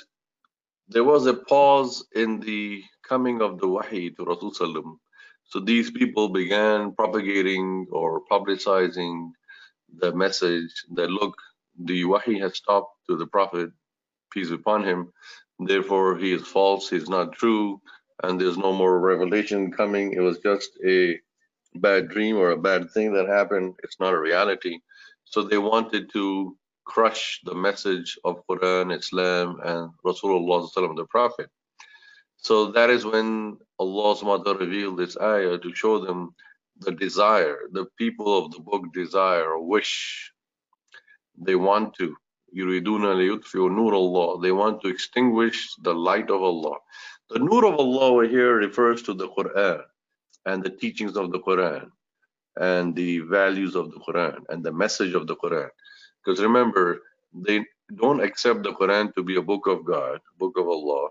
there 0.89 1.03
was 1.06 1.27
a 1.27 1.34
pause 1.36 2.06
in 2.15 2.39
the 2.42 2.84
coming 3.08 3.42
of 3.42 3.60
the 3.60 3.68
Wahi 3.68 4.12
to 4.12 4.25
Rasul 4.25 4.53
So 5.46 5.60
these 5.62 5.92
people 5.92 6.30
began 6.30 6.94
propagating 6.96 7.88
or 7.92 8.22
publicizing 8.32 9.32
the 9.98 10.13
message 10.15 10.74
that 10.96 11.10
look, 11.12 11.36
the 11.80 12.06
Wahi 12.06 12.39
has 12.39 12.58
stopped 12.58 12.92
to 13.10 13.18
the 13.18 13.27
Prophet, 13.27 13.72
peace 14.32 14.51
upon 14.51 14.84
him, 14.84 15.12
therefore 15.60 16.18
he 16.18 16.34
is 16.34 16.48
false, 16.48 16.89
he's 16.89 17.10
not 17.10 17.34
true, 17.34 17.82
and 18.24 18.39
there's 18.42 18.58
no 18.58 18.74
more 18.74 19.00
revelation 19.00 19.72
coming. 19.72 20.13
It 20.13 20.22
was 20.22 20.39
just 20.39 20.72
a 20.86 21.20
bad 21.75 22.10
dream 22.10 22.38
or 22.38 22.51
a 22.51 22.58
bad 22.58 22.92
thing 22.92 23.13
that 23.13 23.27
happened. 23.27 23.75
It's 23.84 24.00
not 24.00 24.13
a 24.13 24.20
reality. 24.20 24.80
So 25.25 25.44
they 25.44 25.58
wanted 25.58 26.12
to 26.13 26.58
crush 26.86 27.42
the 27.44 27.56
message 27.56 28.18
of 28.24 28.46
Quran, 28.48 28.92
Islam, 28.98 29.60
and 29.63 29.92
Rasulullah 30.06 30.96
the 30.96 31.06
Prophet. 31.06 31.50
So 32.38 32.72
that 32.72 32.90
is 32.90 33.06
when 33.06 33.58
Allah 33.80 34.56
revealed 34.58 34.98
this 34.98 35.18
ayah 35.18 35.58
to 35.58 35.74
show 35.74 36.00
them 36.00 36.36
the 36.80 36.92
desire, 36.92 37.70
the 37.72 37.86
people 37.98 38.38
of 38.38 38.52
the 38.52 38.60
book 38.60 38.92
desire 38.94 39.58
wish. 39.60 40.32
They 41.38 41.56
want 41.56 41.96
to. 41.96 42.16
They 42.56 42.80
want 44.52 44.82
to 44.82 44.88
extinguish 44.88 45.75
the 45.82 45.94
light 45.96 46.30
of 46.30 46.44
Allah. 46.44 46.78
The 47.30 47.40
nur 47.40 47.66
of 47.66 47.75
Allah 47.80 48.28
here 48.28 48.56
refers 48.58 49.02
to 49.04 49.13
the 49.16 49.28
Quran 49.30 49.82
and 50.46 50.63
the 50.63 50.70
teachings 50.70 51.16
of 51.18 51.32
the 51.32 51.40
Quran 51.40 51.90
and 52.56 52.96
the 52.96 53.20
values 53.20 53.75
of 53.75 53.92
the 53.92 54.00
Quran 54.00 54.44
and 54.50 54.63
the 54.63 54.72
message 54.72 55.16
of 55.16 55.25
the 55.25 55.36
Quran. 55.36 55.70
Because 56.24 56.42
remember, 56.42 57.01
they 57.34 57.65
don't 57.96 58.22
accept 58.24 58.63
the 58.63 58.74
Quran 58.74 59.13
to 59.15 59.24
be 59.24 59.38
a 59.38 59.42
book 59.42 59.68
of 59.68 59.86
God, 59.86 60.20
book 60.39 60.58
of 60.58 60.68
Allah. 60.68 61.10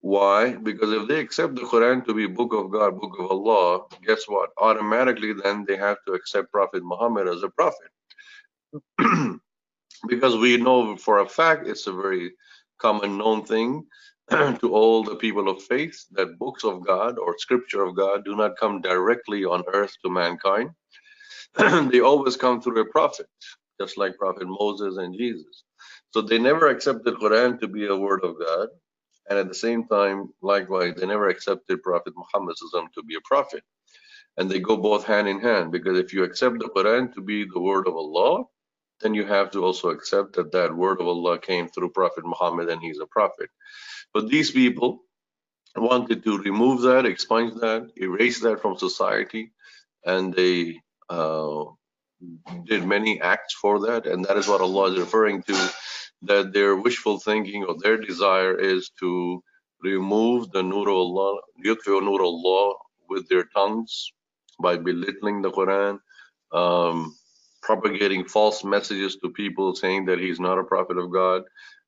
Why? 0.00 0.54
Because 0.54 0.92
if 0.92 1.08
they 1.08 1.20
accept 1.20 1.56
the 1.56 1.62
Quran 1.62 2.06
to 2.06 2.14
be 2.14 2.26
book 2.28 2.54
of 2.54 2.70
God, 2.70 3.00
book 3.00 3.16
of 3.18 3.30
Allah, 3.30 3.86
guess 4.06 4.24
what? 4.28 4.50
Automatically, 4.58 5.32
then 5.34 5.64
they 5.66 5.76
have 5.76 5.98
to 6.06 6.14
accept 6.14 6.52
Prophet 6.52 6.84
Muhammad 6.84 7.28
as 7.28 7.42
a 7.42 7.50
prophet. 7.50 7.90
because 10.08 10.36
we 10.36 10.56
know 10.58 10.96
for 10.96 11.20
a 11.20 11.28
fact 11.28 11.66
it's 11.68 11.86
a 11.86 11.92
very 11.92 12.32
common 12.78 13.18
known 13.18 13.44
thing 13.44 13.86
to 14.30 14.72
all 14.72 15.04
the 15.04 15.16
people 15.16 15.48
of 15.48 15.62
faith 15.62 16.04
that 16.12 16.38
books 16.38 16.64
of 16.64 16.86
God 16.86 17.18
or 17.18 17.36
scripture 17.38 17.82
of 17.84 17.96
God 17.96 18.24
do 18.24 18.36
not 18.36 18.58
come 18.58 18.80
directly 18.82 19.44
on 19.44 19.64
earth 19.72 19.96
to 20.04 20.10
mankind. 20.10 20.70
they 21.90 22.00
always 22.00 22.36
come 22.36 22.60
through 22.60 22.80
a 22.80 22.86
prophet 22.86 23.26
just 23.80 23.98
like 23.98 24.18
Prophet 24.18 24.46
Moses 24.48 24.96
and 24.98 25.14
Jesus. 25.16 25.64
So 26.12 26.22
they 26.22 26.38
never 26.38 26.68
accepted 26.68 27.14
Quran 27.16 27.60
to 27.60 27.68
be 27.68 27.86
a 27.86 27.96
word 27.96 28.24
of 28.24 28.38
God. 28.38 28.68
And 29.28 29.38
at 29.38 29.48
the 29.48 29.54
same 29.54 29.86
time, 29.88 30.30
likewise, 30.42 30.94
they 30.96 31.06
never 31.06 31.28
accepted 31.28 31.82
Prophet 31.82 32.14
Muhammad 32.16 32.56
to 32.94 33.02
be 33.04 33.16
a 33.16 33.20
prophet. 33.24 33.62
And 34.38 34.50
they 34.50 34.60
go 34.60 34.76
both 34.78 35.04
hand 35.04 35.28
in 35.28 35.40
hand 35.40 35.72
because 35.72 35.98
if 35.98 36.12
you 36.14 36.24
accept 36.24 36.58
the 36.60 36.70
Quran 36.76 37.14
to 37.14 37.22
be 37.22 37.46
the 37.46 37.60
word 37.60 37.88
of 37.88 37.96
Allah, 37.96 38.44
then 39.00 39.14
you 39.14 39.26
have 39.26 39.52
to 39.52 39.64
also 39.64 39.90
accept 39.90 40.34
that 40.36 40.52
that 40.52 40.74
word 40.76 41.00
of 41.00 41.08
Allah 41.08 41.38
came 41.38 41.68
through 41.68 41.90
Prophet 41.90 42.24
Muhammad 42.26 42.68
and 42.70 42.82
he's 42.82 43.00
a 43.00 43.06
prophet. 43.06 43.50
But 44.14 44.28
these 44.28 44.50
people 44.50 45.02
wanted 45.76 46.24
to 46.24 46.38
remove 46.38 46.82
that, 46.82 47.06
expunge 47.06 47.54
that, 47.60 47.90
erase 47.96 48.40
that 48.40 48.62
from 48.62 48.76
society, 48.78 49.52
and 50.04 50.34
they 50.34 50.80
uh, 51.10 51.64
did 52.66 52.86
many 52.86 53.20
acts 53.20 53.54
for 53.54 53.80
that, 53.86 54.06
and 54.06 54.24
that 54.24 54.36
is 54.36 54.48
what 54.48 54.60
Allah 54.60 54.92
is 54.92 54.98
referring 54.98 55.42
to, 55.44 55.70
that 56.22 56.52
their 56.52 56.76
wishful 56.76 57.18
thinking 57.20 57.64
or 57.64 57.76
their 57.78 57.96
desire 57.98 58.58
is 58.58 58.90
to 59.00 59.42
remove 59.82 60.50
the 60.52 60.62
nur 60.62 60.88
Allah, 60.90 61.40
nur 61.58 62.22
Allah 62.22 62.74
with 63.08 63.28
their 63.28 63.44
tongues 63.54 64.12
by 64.60 64.76
belittling 64.76 65.42
the 65.42 65.50
Quran, 65.52 65.98
um, 66.52 67.16
propagating 67.62 68.24
false 68.24 68.64
messages 68.64 69.16
to 69.16 69.30
people 69.30 69.74
saying 69.74 70.06
that 70.06 70.18
he's 70.18 70.40
not 70.40 70.58
a 70.58 70.64
prophet 70.64 70.98
of 70.98 71.12
God. 71.12 71.42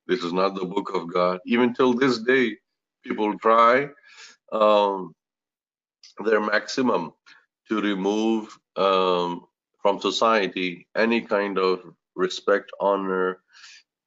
This 0.06 0.25
is 0.25 0.32
not 0.32 0.54
the 0.54 0.66
book 0.66 0.92
of 0.94 1.12
God. 1.12 1.40
Even 1.46 1.75
till 1.75 1.94
this 1.94 2.18
day, 2.18 2.56
people 3.04 3.38
try 3.38 3.88
um, 4.52 5.14
their 6.25 6.40
maximum 6.40 7.12
to 7.68 7.80
remove 7.80 8.58
um, 8.76 9.46
from 9.81 10.00
society 10.00 10.88
any 10.95 11.21
kind 11.21 11.57
of 11.57 11.81
respect, 12.15 12.71
honor, 12.79 13.41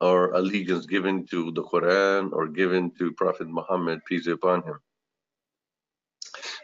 or 0.01 0.33
allegiance 0.33 0.87
given 0.87 1.27
to 1.27 1.51
the 1.53 1.63
Quran 1.63 2.33
or 2.33 2.47
given 2.49 2.93
to 2.99 3.13
Prophet 3.13 3.49
Muhammad, 3.49 4.05
peace 4.05 4.27
be 4.27 4.33
upon 4.33 4.63
him. 4.63 4.79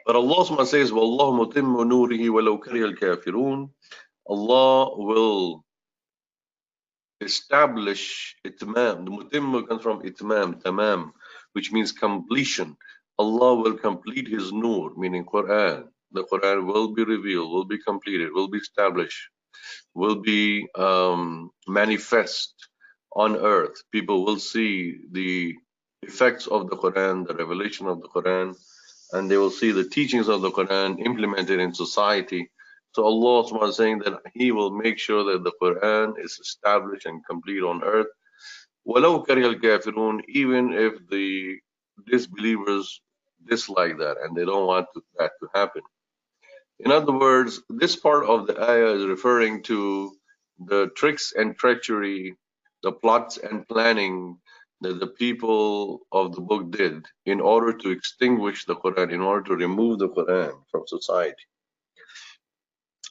But 0.07 0.17
Allah 0.17 0.67
says, 0.67 0.93
وَاللَّهُ 0.93 1.53
مُتِمُّ 1.53 1.77
نُورِهِ 1.89 2.29
وَلَوْ 2.29 2.63
كَرِهَ 2.63 2.95
الْكَافِرُونَ 2.95 3.71
Allah 4.29 4.97
will 4.97 5.65
establish 7.21 8.37
itmam. 8.47 9.05
The 9.05 9.11
mutim 9.11 9.69
comes 9.69 9.83
from 9.83 10.03
itmam, 10.03 10.63
tamam, 10.63 11.13
which 11.53 11.73
means 11.73 11.93
completion. 11.93 12.77
Allah 13.19 13.55
will 13.55 13.75
complete 13.79 14.29
His 14.29 14.53
nur, 14.53 14.93
meaning 14.97 15.25
Quran. 15.25 15.89
The 16.13 16.25
Quran 16.25 16.67
will 16.67 16.95
be 16.95 17.05
revealed, 17.05 17.51
will 17.51 17.65
be 17.65 17.79
completed, 17.79 18.31
will 18.33 18.49
be 18.49 18.59
established, 18.59 19.31
will 19.95 20.17
be 20.17 20.69
um, 20.77 21.51
manifest 21.67 22.55
on 23.15 23.37
earth. 23.37 23.83
People 23.93 24.25
will 24.25 24.39
see 24.39 25.01
the 25.11 25.55
effects 26.03 26.47
of 26.47 26.71
the 26.71 26.77
Quran, 26.77 27.27
the 27.27 27.35
revelation 27.35 27.87
of 27.87 28.01
the 28.01 28.09
Quran, 28.09 28.55
and 29.13 29.31
they 29.31 29.37
will 29.37 29.51
see 29.51 29.73
the 29.73 29.89
teachings 29.89 30.29
of 30.29 30.43
the 30.43 30.51
Quran 30.51 31.05
implemented 31.05 31.61
in 31.61 31.75
society. 31.75 32.51
So 32.93 33.05
Allah 33.05 33.69
is 33.69 33.77
saying 33.77 34.01
that 34.01 34.21
He 34.35 34.53
will 34.53 34.71
make 34.71 34.99
sure 34.99 35.25
that 35.33 35.43
the 35.45 35.53
Quran 35.61 36.15
is 36.23 36.39
established 36.41 37.07
and 37.07 37.25
complete 37.27 37.63
on 37.63 37.83
earth. 37.83 38.13
وَلَوْ 38.87 39.27
كَرِهَ 39.27 39.55
الْكَافِرُونَ 39.55 40.23
Even 40.29 40.73
if 40.73 40.95
the 41.11 41.59
disbelievers 42.07 43.01
dislike 43.49 43.99
that 43.99 44.17
and 44.23 44.37
they 44.37 44.45
don't 44.45 44.67
want 44.67 44.87
to, 44.95 45.03
that 45.19 45.33
to 45.41 45.49
happen. 45.55 45.83
In 46.80 46.92
other 46.92 47.12
words, 47.12 47.62
this 47.70 47.96
part 47.96 48.26
of 48.26 48.48
the 48.48 48.60
ayah 48.62 48.94
is 48.94 49.06
referring 49.06 49.64
to 49.64 50.14
the 50.60 50.88
tricks 50.96 51.34
and 51.36 51.58
treachery, 51.58 52.36
the 52.84 52.92
plots 52.92 53.38
and 53.38 53.68
planning 53.68 54.38
that 54.82 55.00
the 55.00 55.08
people 55.08 56.00
of 56.12 56.34
the 56.34 56.42
book 56.42 56.72
did 56.72 57.06
in 57.26 57.42
order 57.42 57.74
to 57.74 57.90
extinguish 57.92 58.66
the 58.66 58.76
Quran, 58.76 59.12
in 59.12 59.20
order 59.22 59.44
to 59.50 59.56
remove 59.56 60.00
the 60.00 60.10
Quran 60.10 60.54
from 60.72 60.84
society. 60.88 61.44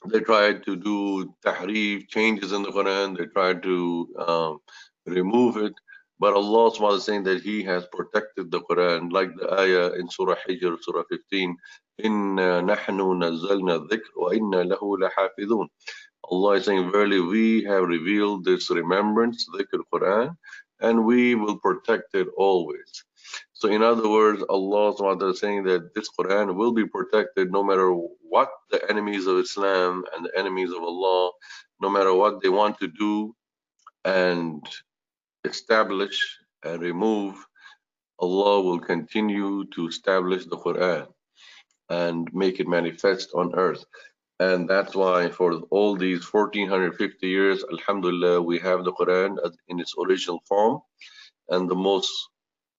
They 0.07 0.21
tried 0.21 0.63
to 0.63 0.75
do 0.75 1.35
tahrif, 1.45 2.07
changes 2.07 2.53
in 2.53 2.63
the 2.63 2.71
Quran, 2.71 3.17
they 3.17 3.25
tried 3.25 3.61
to 3.63 4.07
um, 4.17 4.59
remove 5.05 5.57
it, 5.57 5.73
but 6.19 6.33
Allah 6.33 6.71
SWT 6.71 6.97
is 6.97 7.05
saying 7.05 7.23
that 7.23 7.41
He 7.41 7.63
has 7.63 7.85
protected 7.91 8.51
the 8.51 8.61
Quran, 8.61 9.11
like 9.11 9.29
the 9.35 9.53
ayah 9.53 9.91
in 9.93 10.09
Surah 10.09 10.35
Hijr, 10.47 10.77
Surah 10.81 11.03
15. 11.09 11.55
Inna 11.99 12.61
nahnu 12.61 13.15
nazzalna 13.23 13.87
dhikr 13.87 14.11
wa 14.15 14.29
inna 14.29 14.63
lahu 14.75 14.97
lahafidun. 14.99 15.67
Allah 16.31 16.51
is 16.57 16.65
saying, 16.65 16.91
Verily, 16.91 17.21
we 17.21 17.63
have 17.63 17.83
revealed 17.83 18.43
this 18.43 18.69
remembrance, 18.69 19.47
dhikr 19.53 19.79
Quran, 19.93 20.35
and 20.81 21.05
we 21.05 21.35
will 21.35 21.57
protect 21.57 22.13
it 22.15 22.27
always. 22.37 23.03
So, 23.53 23.69
in 23.69 23.83
other 23.83 24.07
words, 24.09 24.43
Allah 24.49 24.95
SWT 24.95 25.31
is 25.31 25.39
saying 25.39 25.63
that 25.63 25.93
this 25.93 26.09
Quran 26.17 26.55
will 26.55 26.71
be 26.71 26.87
protected 26.87 27.51
no 27.51 27.63
matter 27.63 27.91
what 28.21 28.49
the 28.71 28.89
enemies 28.89 29.27
of 29.27 29.37
Islam 29.37 30.05
and 30.15 30.25
the 30.25 30.37
enemies 30.37 30.71
of 30.71 30.81
Allah, 30.83 31.31
no 31.81 31.89
matter 31.89 32.13
what 32.13 32.41
they 32.41 32.49
want 32.49 32.79
to 32.79 32.87
do. 32.87 33.35
And 34.05 34.63
establish 35.49 36.17
and 36.63 36.81
remove, 36.81 37.35
Allah 38.19 38.61
will 38.61 38.79
continue 38.79 39.65
to 39.75 39.87
establish 39.87 40.45
the 40.45 40.57
Quran 40.57 41.07
and 41.89 42.27
make 42.33 42.59
it 42.59 42.67
manifest 42.67 43.29
on 43.33 43.55
earth. 43.55 43.85
And 44.39 44.69
that's 44.69 44.95
why 44.95 45.29
for 45.29 45.53
all 45.69 45.95
these 45.95 46.23
1450 46.31 47.27
years, 47.27 47.63
Alhamdulillah, 47.71 48.41
we 48.41 48.59
have 48.59 48.83
the 48.83 48.93
Quran 48.93 49.37
in 49.67 49.79
its 49.79 49.93
original 49.99 50.41
form. 50.47 50.81
And 51.49 51.69
the 51.69 51.75
most 51.75 52.11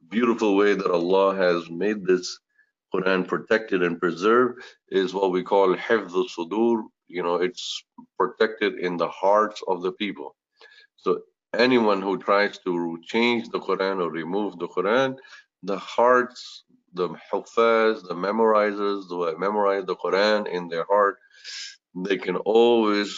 beautiful 0.08 0.56
way 0.56 0.74
that 0.74 0.90
Allah 0.90 1.34
has 1.36 1.68
made 1.68 2.06
this 2.06 2.38
Quran 2.94 3.28
protected 3.28 3.82
and 3.82 4.00
preserved 4.00 4.62
is 4.88 5.14
what 5.14 5.32
we 5.32 5.42
call 5.42 5.76
hifz 5.76 6.12
sudur. 6.36 6.82
You 7.08 7.22
know, 7.22 7.36
it's 7.36 7.84
protected 8.18 8.78
in 8.78 8.96
the 8.96 9.08
hearts 9.08 9.62
of 9.68 9.82
the 9.82 9.92
people. 9.92 10.34
So 10.96 11.20
anyone 11.57 12.01
who 12.01 12.17
tries 12.17 12.57
to 12.59 12.99
change 13.03 13.49
the 13.49 13.59
Quran 13.59 14.01
or 14.01 14.09
remove 14.09 14.59
the 14.59 14.67
Quran, 14.67 15.17
the 15.63 15.77
hearts, 15.77 16.63
the 16.93 17.09
hufaz, 17.31 18.07
the 18.07 18.15
memorizers, 18.15 19.03
who 19.09 19.37
memorize 19.37 19.85
the 19.85 19.95
Quran 19.95 20.47
in 20.47 20.67
their 20.67 20.85
heart, 20.89 21.17
they 21.95 22.17
can 22.17 22.37
always 22.37 23.17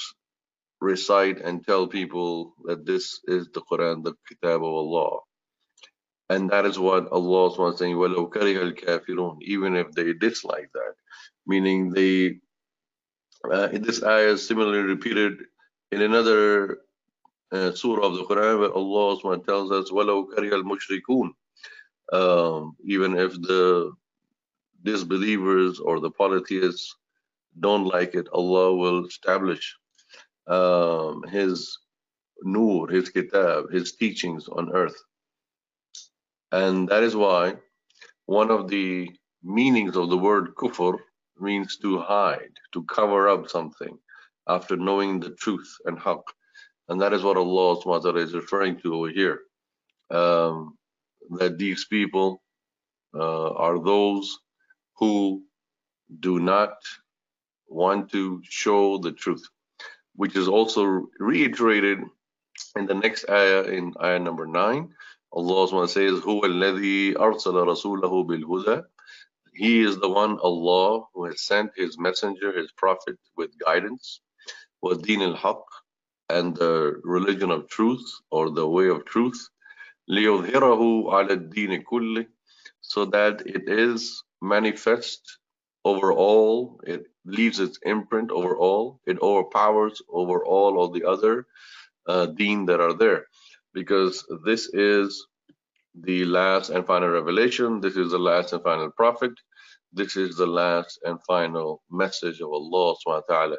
recite 0.79 1.39
and 1.39 1.65
tell 1.65 1.87
people 1.87 2.53
that 2.65 2.85
this 2.85 3.19
is 3.27 3.49
the 3.53 3.61
Quran, 3.61 4.03
the 4.03 4.13
Kitab 4.27 4.57
of 4.57 4.63
Allah. 4.63 5.19
And 6.29 6.49
that 6.49 6.65
is 6.65 6.77
what 6.77 7.11
Allah 7.11 7.71
is 7.71 7.79
saying, 7.79 7.95
وَلَوْ 7.95 8.29
كَرِهَ 8.29 8.73
الْكَافِرُونَ 8.73 9.37
Even 9.41 9.75
if 9.75 9.91
they 9.93 10.13
dislike 10.13 10.69
that. 10.73 10.93
Meaning 11.45 11.91
they, 11.91 12.39
uh, 13.49 13.69
this 13.71 14.03
ayah 14.03 14.33
is 14.33 14.45
similarly 14.45 14.81
repeated 14.81 15.33
in 15.91 16.01
another 16.01 16.79
uh, 17.51 17.71
surah 17.71 18.05
of 18.07 18.15
the 18.15 18.23
Quran 18.23 18.59
where 18.59 18.73
Allah 18.73 19.39
tells 19.43 19.71
us, 19.71 19.91
وَلَوْ 19.91 20.27
كَرِهَ 20.33 20.51
الْمُشْرِكُونَ 20.61 21.31
um, 22.13 22.75
Even 22.83 23.17
if 23.17 23.33
the 23.41 23.91
disbelievers 24.83 25.79
or 25.79 25.99
the 25.99 26.11
polytheists 26.11 26.95
don't 27.59 27.85
like 27.85 28.15
it, 28.15 28.27
Allah 28.33 28.75
will 28.75 29.05
establish 29.05 29.75
um, 30.47 31.23
His 31.23 31.77
nur, 32.43 32.89
His 32.89 33.09
kitab, 33.09 33.71
His 33.71 33.95
teachings 33.95 34.47
on 34.47 34.71
earth. 34.73 35.01
And 36.51 36.87
that 36.89 37.03
is 37.03 37.15
why 37.15 37.55
one 38.25 38.51
of 38.51 38.69
the 38.69 39.09
meanings 39.43 39.95
of 39.95 40.09
the 40.09 40.17
word 40.17 40.55
kufr 40.55 40.97
means 41.39 41.77
to 41.77 41.99
hide, 41.99 42.51
to 42.73 42.83
cover 42.83 43.29
up 43.29 43.49
something 43.49 43.97
after 44.47 44.75
knowing 44.75 45.19
the 45.19 45.31
truth 45.31 45.69
and 45.85 45.97
haqq. 45.99 46.23
And 46.89 47.01
that 47.01 47.13
is 47.13 47.23
what 47.23 47.37
Allah 47.37 47.77
is 48.17 48.33
referring 48.33 48.79
to 48.81 48.95
over 48.95 49.09
here. 49.09 49.39
Um, 50.09 50.77
that 51.31 51.57
these 51.57 51.85
people 51.85 52.41
uh, 53.13 53.53
are 53.53 53.83
those 53.83 54.39
who 54.97 55.43
do 56.19 56.39
not 56.39 56.75
want 57.67 58.11
to 58.11 58.41
show 58.43 58.97
the 58.97 59.11
truth, 59.11 59.45
which 60.15 60.35
is 60.35 60.47
also 60.47 61.07
reiterated 61.19 61.99
in 62.75 62.85
the 62.85 62.93
next 62.93 63.29
ayah 63.29 63.63
in 63.63 63.93
ayah 64.01 64.19
number 64.19 64.47
9. 64.47 64.89
Allah 65.33 65.87
says, 65.87 66.21
هُوَ 66.21 66.41
الَّذِي 66.43 67.15
أَرْسَلَ 67.15 67.53
رَسُولَهُ 67.53 68.27
بِالْهُدَى 68.27 68.83
He 69.53 69.81
is 69.81 69.99
the 69.99 70.09
one, 70.09 70.39
Allah, 70.39 71.03
who 71.13 71.25
has 71.25 71.41
sent 71.41 71.71
His 71.75 71.99
messenger, 71.99 72.57
His 72.57 72.71
prophet, 72.71 73.17
with 73.35 73.51
guidance, 73.59 74.21
وَدِينِ 74.83 75.35
الْحَقِّ 75.35 75.63
and 76.31 76.55
the 76.55 76.99
religion 77.03 77.51
of 77.51 77.67
truth, 77.67 78.05
or 78.31 78.49
the 78.49 78.67
way 78.67 78.89
of 78.89 79.05
truth, 79.05 79.49
لِيُظْهِرَهُ 80.09 81.05
عَلَى 81.05 81.31
الدِّينِ 81.31 81.83
كُلِّهِ 81.83 82.27
so 82.81 83.05
that 83.05 83.45
it 83.45 83.67
is 83.67 84.23
manifest 84.41 85.39
over 85.83 86.11
all, 86.13 86.79
it 86.85 87.05
leaves 87.25 87.59
its 87.59 87.79
imprint 87.83 88.31
over 88.31 88.55
all, 88.57 88.99
it 89.05 89.19
overpowers 89.21 90.01
over 90.09 90.43
all 90.45 90.83
of 90.83 90.93
the 90.93 91.03
other 91.03 91.45
uh, 92.07 92.25
deen 92.27 92.65
that 92.65 92.79
are 92.79 92.93
there. 92.93 93.25
Because 93.73 94.25
this 94.45 94.67
is 94.73 95.27
the 95.95 96.25
last 96.25 96.69
and 96.69 96.85
final 96.85 97.09
revelation, 97.09 97.81
this 97.81 97.97
is 97.97 98.11
the 98.11 98.19
last 98.19 98.53
and 98.53 98.63
final 98.63 98.91
prophet, 98.91 99.33
this 99.93 100.15
is 100.15 100.37
the 100.37 100.45
last 100.45 100.99
and 101.03 101.19
final 101.23 101.81
message 101.89 102.41
of 102.41 102.49
Allah 102.51 102.95
subhanahu 102.95 103.23
wa 103.29 103.35
ta'ala. 103.35 103.57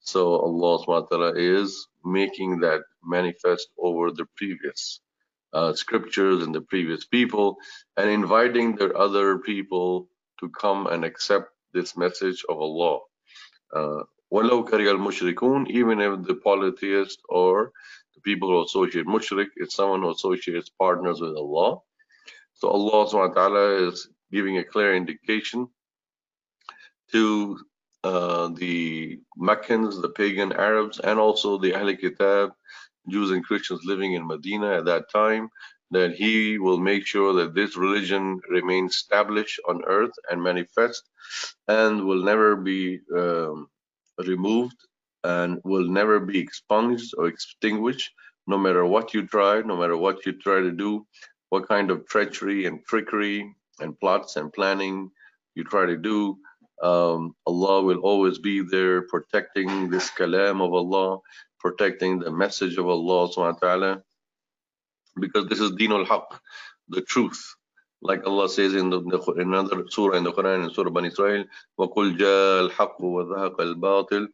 So 0.00 0.36
Allah 0.40 0.84
subhanahu 0.84 1.10
wa 1.10 1.16
ta'ala 1.16 1.32
is 1.36 1.88
making 2.04 2.60
that 2.60 2.82
manifest 3.04 3.68
over 3.78 4.10
the 4.10 4.26
previous 4.36 5.00
uh, 5.52 5.72
scriptures 5.72 6.42
and 6.42 6.54
the 6.54 6.60
previous 6.60 7.06
people 7.06 7.56
and 7.96 8.10
inviting 8.10 8.76
the 8.76 8.92
other 8.94 9.38
people 9.38 10.08
to 10.40 10.48
come 10.50 10.86
and 10.86 11.04
accept 11.04 11.50
this 11.72 11.96
message 11.96 12.44
of 12.48 12.58
Allah. 12.58 13.00
Uh, 13.74 14.02
وَلَوْ 14.32 14.68
كَرِيَ 14.68 14.92
الْمُشْرِكُونَ 14.92 15.70
Even 15.70 16.00
if 16.00 16.22
the 16.26 16.34
polytheist 16.34 17.18
or 17.28 17.72
the 18.14 18.20
people 18.20 18.48
who 18.50 18.64
associate 18.64 19.06
mushrik 19.06 19.48
is 19.56 19.74
someone 19.74 20.02
who 20.02 20.10
associates 20.10 20.70
partners 20.78 21.20
with 21.20 21.34
Allah. 21.34 21.78
So 22.54 22.68
Allah 22.68 23.06
subhanahu 23.06 23.28
wa 23.28 23.34
ta'ala 23.34 23.88
is 23.88 24.08
giving 24.33 24.57
a 24.57 24.63
clear 24.63 24.95
indication 24.95 25.67
to 27.11 27.59
uh, 28.03 28.49
the 28.49 29.19
Meccans, 29.37 30.01
the 30.01 30.09
pagan 30.09 30.51
Arabs, 30.51 30.99
and 30.99 31.19
also 31.19 31.57
the 31.57 31.73
Ahl 31.75 31.95
Kitab, 31.95 32.51
Jews 33.09 33.31
and 33.31 33.45
Christians 33.45 33.81
living 33.85 34.13
in 34.13 34.27
Medina 34.27 34.77
at 34.77 34.85
that 34.85 35.09
time, 35.09 35.49
that 35.91 36.15
he 36.15 36.57
will 36.57 36.79
make 36.79 37.05
sure 37.05 37.33
that 37.33 37.53
this 37.53 37.77
religion 37.77 38.41
remains 38.49 38.95
established 38.95 39.59
on 39.69 39.83
earth 39.85 40.15
and 40.29 40.41
manifest 40.41 41.03
and 41.67 42.05
will 42.05 42.23
never 42.23 42.55
be 42.55 42.99
um, 43.15 43.67
removed 44.25 44.75
and 45.23 45.59
will 45.63 45.87
never 45.87 46.19
be 46.19 46.39
expunged 46.39 47.13
or 47.17 47.27
extinguished 47.27 48.11
no 48.47 48.57
matter 48.57 48.85
what 48.85 49.13
you 49.13 49.25
try, 49.25 49.61
no 49.61 49.77
matter 49.77 49.95
what 49.95 50.25
you 50.25 50.33
try 50.33 50.59
to 50.59 50.71
do, 50.71 51.05
what 51.49 51.67
kind 51.67 51.91
of 51.91 52.05
treachery 52.07 52.65
and 52.65 52.83
trickery 52.85 53.55
and 53.80 53.98
plots 53.98 54.36
and 54.36 54.52
planning 54.52 55.10
you 55.54 55.64
try 55.64 55.86
to 55.86 55.96
do, 55.96 56.38
um, 56.82 57.34
Allah 57.46 57.82
will 57.82 57.98
always 57.98 58.38
be 58.38 58.62
there 58.62 59.02
protecting 59.02 59.90
this 59.90 60.10
kalam 60.10 60.62
of 60.62 60.72
Allah, 60.72 61.18
protecting 61.58 62.20
the 62.20 62.30
message 62.30 62.76
of 62.78 62.88
Allah 62.88 63.28
subhanahu 63.28 63.60
wa 63.62 63.68
ta'ala, 63.68 64.02
because 65.18 65.48
this 65.48 65.60
is 65.60 65.72
dinul 65.72 66.06
haq, 66.06 66.40
the 66.88 67.02
truth. 67.02 67.54
Like 68.00 68.24
Allah 68.24 68.48
says 68.48 68.74
in, 68.74 68.90
the, 68.90 69.00
in 69.38 69.52
another 69.52 69.84
surah 69.90 70.16
in 70.16 70.22
the 70.22 70.32
Quran, 70.32 70.64
in 70.64 70.70
Surah 70.70 70.90
Bani 70.90 71.08
Israel, 71.08 71.44
وَقُلْ 71.80 72.16
جَاءَ 72.16 72.70
الْحَقُّ 72.70 73.00
وَذَهَقَ 73.00 73.56
الْبَاطِلِ 73.56 74.28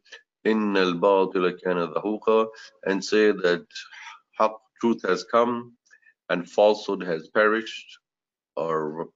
إِنَّ 0.45 0.77
الْبَاطِلَ 0.77 1.59
كَانَ 1.63 1.93
ذَهُوقًا 1.93 2.47
and 2.85 3.03
say 3.03 3.31
that 3.31 3.65
haq, 4.37 4.51
truth 4.79 5.01
has 5.07 5.23
come 5.23 5.73
and 6.29 6.47
falsehood 6.47 7.01
has 7.01 7.27
perished 7.29 7.97
or 8.55 9.09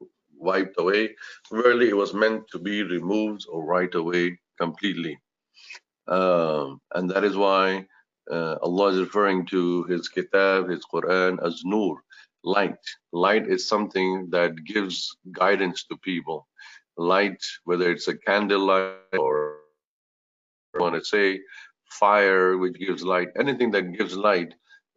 wiped 0.45 0.79
away. 0.79 1.15
Verily, 1.51 1.89
it 1.89 1.97
was 1.97 2.15
meant 2.15 2.43
to 2.53 2.59
be 2.59 2.83
removed 2.83 3.47
or 3.51 3.67
wiped 3.67 3.95
away 3.95 4.39
completely. 4.61 5.19
Um, 6.07 6.81
and 6.95 7.11
that 7.11 7.25
is 7.25 7.37
why 7.37 7.87
uh, 8.31 8.57
Allah 8.63 8.93
is 8.93 9.01
referring 9.01 9.47
to 9.47 9.85
His 9.85 10.09
Kitab, 10.09 10.69
His 10.69 10.85
Quran 10.93 11.45
as 11.45 11.63
Nur, 11.65 12.03
light. 12.43 12.85
Light 13.13 13.49
is 13.49 13.67
something 13.67 14.29
that 14.31 14.65
gives 14.65 15.17
guidance 15.33 15.85
to 15.85 15.97
people. 15.97 16.47
Light, 16.97 17.43
whether 17.65 17.91
it's 17.91 18.09
a 18.09 18.17
candlelight 18.17 19.19
or 19.19 19.57
I 20.77 20.83
want 20.83 20.95
to 20.95 21.05
say 21.05 21.41
fire, 21.89 22.59
which 22.59 22.79
gives 22.79 23.03
light, 23.03 23.29
anything 23.39 23.71
that 23.73 23.97
gives 23.97 24.17
light, 24.17 24.55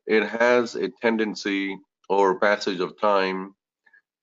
it 0.07 0.23
has 0.23 0.75
a 0.75 0.89
tendency 1.01 1.77
or 2.10 2.39
passage 2.39 2.79
of 2.79 2.99
time 2.99 3.53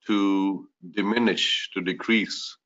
to 0.07 0.69
diminish, 0.95 1.71
to 1.75 1.81
decrease. 1.81 2.57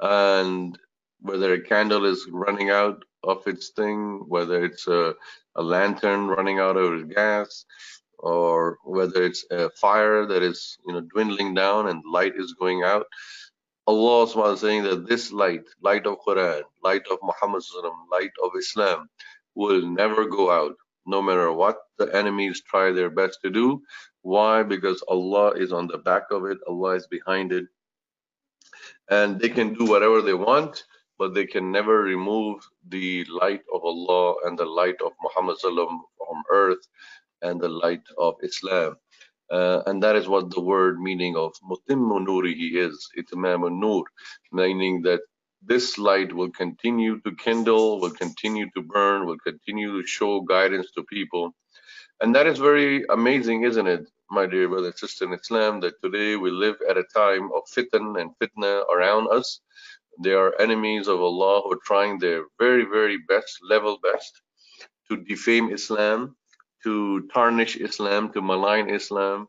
And 0.00 0.78
whether 1.20 1.54
a 1.54 1.62
candle 1.62 2.04
is 2.06 2.26
running 2.30 2.70
out 2.70 3.04
of 3.24 3.46
its 3.46 3.70
thing, 3.70 4.24
whether 4.28 4.64
it's 4.64 4.86
a, 4.88 5.14
a 5.56 5.62
lantern 5.62 6.28
running 6.28 6.58
out 6.58 6.76
of 6.76 7.14
gas, 7.14 7.64
or 8.18 8.78
whether 8.84 9.22
it's 9.24 9.44
a 9.50 9.70
fire 9.70 10.26
that 10.26 10.42
is 10.42 10.78
you 10.86 10.94
know 10.94 11.00
dwindling 11.02 11.54
down 11.54 11.88
and 11.88 12.02
light 12.10 12.34
is 12.36 12.54
going 12.54 12.82
out. 12.82 13.06
Allah 13.86 14.52
is 14.54 14.60
saying 14.60 14.84
that 14.84 15.08
this 15.08 15.32
light, 15.32 15.64
light 15.82 16.06
of 16.06 16.18
Quran, 16.26 16.62
light 16.84 17.02
of 17.10 17.18
Muhammad, 17.22 17.62
light 18.10 18.32
of 18.42 18.52
Islam, 18.58 19.08
will 19.54 19.82
never 19.86 20.26
go 20.26 20.50
out, 20.50 20.76
no 21.10 21.20
matter 21.20 21.52
what 21.52 21.78
the 21.98 22.06
enemies 22.16 22.62
try 22.62 22.92
their 22.92 23.10
best 23.10 23.40
to 23.42 23.50
do. 23.50 23.82
Why? 24.22 24.62
Because 24.62 25.02
Allah 25.08 25.52
is 25.52 25.72
on 25.72 25.86
the 25.88 25.98
back 25.98 26.24
of 26.30 26.44
it, 26.44 26.58
Allah 26.68 26.94
is 26.96 27.06
behind 27.06 27.52
it. 27.52 27.66
And 29.10 29.40
they 29.40 29.48
can 29.48 29.74
do 29.74 29.84
whatever 29.86 30.22
they 30.22 30.34
want, 30.34 30.84
but 31.18 31.34
they 31.34 31.46
can 31.46 31.72
never 31.72 32.00
remove 32.02 32.62
the 32.88 33.24
light 33.26 33.62
of 33.74 33.84
Allah 33.84 34.36
and 34.44 34.58
the 34.58 34.66
light 34.66 35.00
of 35.04 35.12
Muhammad 35.22 35.56
from 35.60 36.42
earth 36.50 36.86
and 37.42 37.60
the 37.60 37.68
light 37.68 38.06
of 38.18 38.36
Islam. 38.42 38.96
Uh, 39.50 39.82
and 39.86 40.00
that 40.02 40.14
is 40.14 40.28
what 40.28 40.50
the 40.50 40.60
word 40.60 41.00
meaning 41.00 41.36
of 41.36 41.52
mutimmu 41.68 42.24
nurihi 42.24 42.76
is, 42.76 43.08
itmamun 43.18 43.80
nur, 43.80 44.04
meaning 44.52 45.02
that 45.02 45.20
this 45.62 45.98
light 45.98 46.32
will 46.34 46.50
continue 46.50 47.20
to 47.20 47.34
kindle, 47.36 48.00
will 48.00 48.10
continue 48.12 48.68
to 48.76 48.82
burn, 48.82 49.26
will 49.26 49.38
continue 49.38 50.00
to 50.00 50.06
show 50.06 50.40
guidance 50.40 50.90
to 50.96 51.04
people 51.04 51.52
and 52.20 52.34
that 52.34 52.46
is 52.46 52.58
very 52.58 53.04
amazing, 53.10 53.64
isn't 53.64 53.86
it, 53.86 54.08
my 54.30 54.46
dear 54.46 54.68
brother 54.68 54.88
and 54.88 54.98
sister 54.98 55.24
in 55.24 55.32
Islam, 55.34 55.80
that 55.80 56.02
today 56.02 56.36
we 56.36 56.50
live 56.50 56.76
at 56.88 56.98
a 56.98 57.04
time 57.14 57.50
of 57.56 57.62
fitan 57.74 58.20
and 58.20 58.32
fitna 58.40 58.84
around 58.88 59.28
us. 59.32 59.60
There 60.18 60.38
are 60.38 60.60
enemies 60.60 61.08
of 61.08 61.20
Allah 61.22 61.62
who 61.64 61.72
are 61.72 61.86
trying 61.86 62.18
their 62.18 62.44
very, 62.58 62.84
very 62.84 63.18
best, 63.28 63.60
level 63.62 63.98
best, 64.02 64.42
to 65.10 65.16
defame 65.16 65.72
Islam, 65.72 66.36
to 66.84 67.28
tarnish 67.34 67.76
Islam, 67.76 68.32
to 68.34 68.42
malign 68.42 68.90
Islam, 68.90 69.48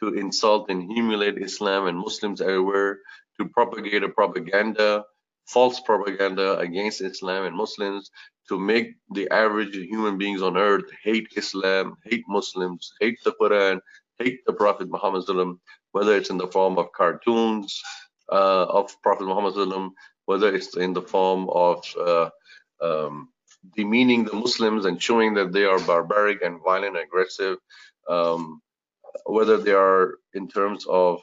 to 0.00 0.14
insult 0.14 0.70
and 0.70 0.92
humiliate 0.92 1.38
Islam 1.38 1.88
and 1.88 1.98
Muslims 1.98 2.40
everywhere, 2.40 3.00
to 3.40 3.48
propagate 3.48 4.04
a 4.04 4.10
propaganda, 4.10 5.04
false 5.46 5.80
propaganda 5.80 6.58
against 6.58 7.00
Islam 7.02 7.44
and 7.46 7.56
Muslims, 7.56 8.10
to 8.48 8.58
make 8.58 8.94
the 9.12 9.30
average 9.30 9.74
human 9.76 10.18
beings 10.18 10.42
on 10.42 10.56
earth 10.56 10.84
hate 11.04 11.28
Islam, 11.36 11.96
hate 12.04 12.24
Muslims, 12.28 12.92
hate 13.00 13.18
the 13.24 13.32
Quran, 13.40 13.80
hate 14.18 14.40
the 14.46 14.52
Prophet 14.52 14.88
Muhammad 14.90 15.24
whether 15.92 16.16
it's 16.16 16.30
in 16.30 16.38
the 16.38 16.48
form 16.48 16.78
of 16.78 16.92
cartoons 16.92 17.80
uh, 18.30 18.64
of 18.68 18.94
Prophet 19.02 19.24
Muhammad 19.26 19.90
whether 20.26 20.54
it's 20.54 20.76
in 20.76 20.92
the 20.92 21.02
form 21.02 21.48
of 21.50 21.84
uh, 21.98 22.30
um, 22.82 23.28
demeaning 23.76 24.24
the 24.24 24.34
Muslims 24.34 24.84
and 24.86 25.02
showing 25.02 25.34
that 25.34 25.52
they 25.52 25.64
are 25.64 25.80
barbaric 25.80 26.42
and 26.42 26.60
violent 26.62 26.96
and 26.96 27.04
aggressive, 27.04 27.58
um, 28.08 28.60
whether 29.26 29.58
they 29.58 29.72
are 29.72 30.14
in 30.34 30.48
terms 30.48 30.86
of 30.88 31.20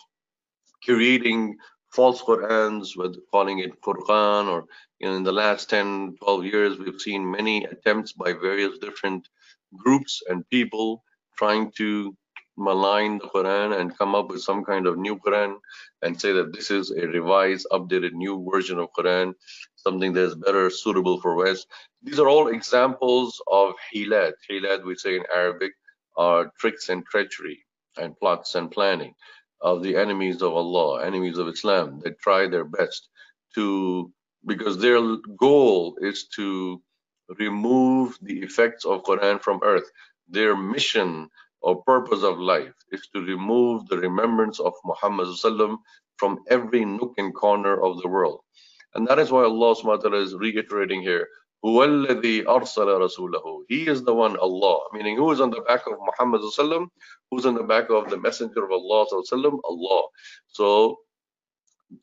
creating 0.83 1.57
false 1.91 2.21
Qurans, 2.21 2.95
with 2.95 3.17
calling 3.31 3.59
it 3.59 3.81
Qur'an 3.81 4.47
or 4.47 4.65
you 4.99 5.07
know, 5.07 5.15
in 5.15 5.23
the 5.23 5.31
last 5.31 5.69
10, 5.69 6.15
12 6.21 6.45
years, 6.45 6.77
we've 6.77 7.01
seen 7.01 7.29
many 7.29 7.63
attempts 7.65 8.13
by 8.13 8.33
various 8.33 8.77
different 8.79 9.27
groups 9.75 10.21
and 10.27 10.49
people 10.49 11.03
trying 11.37 11.71
to 11.77 12.15
malign 12.57 13.17
the 13.17 13.27
Quran 13.27 13.79
and 13.79 13.97
come 13.97 14.13
up 14.13 14.29
with 14.29 14.41
some 14.41 14.65
kind 14.65 14.85
of 14.85 14.97
new 14.97 15.17
Quran 15.17 15.55
and 16.01 16.19
say 16.19 16.33
that 16.33 16.51
this 16.51 16.69
is 16.69 16.91
a 16.91 17.07
revised, 17.07 17.65
updated, 17.71 18.11
new 18.11 18.45
version 18.51 18.77
of 18.79 18.89
Quran, 18.97 19.33
something 19.77 20.11
that 20.13 20.23
is 20.23 20.35
better 20.35 20.69
suitable 20.69 21.21
for 21.21 21.35
West. 21.35 21.67
These 22.03 22.19
are 22.19 22.27
all 22.27 22.49
examples 22.49 23.41
of 23.49 23.73
hilat. 23.93 24.33
Hilat, 24.49 24.83
we 24.85 24.95
say 24.95 25.15
in 25.15 25.23
Arabic, 25.33 25.71
are 26.17 26.51
tricks 26.59 26.89
and 26.89 27.05
treachery 27.05 27.65
and 27.97 28.17
plots 28.19 28.55
and 28.55 28.69
planning 28.69 29.13
of 29.61 29.83
the 29.83 29.95
enemies 29.95 30.41
of 30.41 30.53
Allah, 30.53 31.05
enemies 31.05 31.37
of 31.37 31.47
Islam. 31.47 31.99
They 32.03 32.11
try 32.11 32.47
their 32.47 32.65
best 32.65 33.09
to, 33.55 34.11
because 34.45 34.77
their 34.77 35.01
goal 35.37 35.97
is 36.01 36.27
to 36.35 36.81
remove 37.37 38.17
the 38.21 38.39
effects 38.39 38.85
of 38.85 39.03
Quran 39.03 39.41
from 39.41 39.59
earth. 39.63 39.89
Their 40.29 40.55
mission 40.55 41.29
or 41.61 41.83
purpose 41.83 42.23
of 42.23 42.39
life 42.39 42.73
is 42.91 43.07
to 43.13 43.21
remove 43.21 43.87
the 43.87 43.97
remembrance 43.97 44.59
of 44.59 44.73
Muhammad 44.85 45.27
from 46.17 46.39
every 46.49 46.85
nook 46.85 47.13
and 47.17 47.33
corner 47.33 47.81
of 47.81 48.01
the 48.01 48.07
world. 48.07 48.41
And 48.95 49.07
that 49.07 49.19
is 49.19 49.31
why 49.31 49.43
Allah 49.43 49.75
subhanahu 49.75 50.23
is 50.23 50.35
reiterating 50.35 51.01
here, 51.01 51.27
هو 51.64 51.84
الذي 51.84 52.46
أرسل 52.46 52.86
رسوله. 52.86 53.64
He 53.68 53.86
is 53.86 54.02
the 54.04 54.14
one, 54.14 54.36
Allah, 54.36 54.80
meaning 54.92 55.16
who 55.16 55.30
is 55.32 55.40
on 55.40 55.50
the 55.50 55.62
back 55.62 55.86
of 55.86 55.94
Muhammad 55.98 56.42
who's 57.30 57.46
on 57.46 57.54
the 57.54 57.62
back 57.62 57.90
of 57.90 58.10
the 58.10 58.18
Messenger 58.18 58.64
of 58.64 58.72
Allah 58.72 59.06
Allah. 59.64 60.02
So 60.48 60.98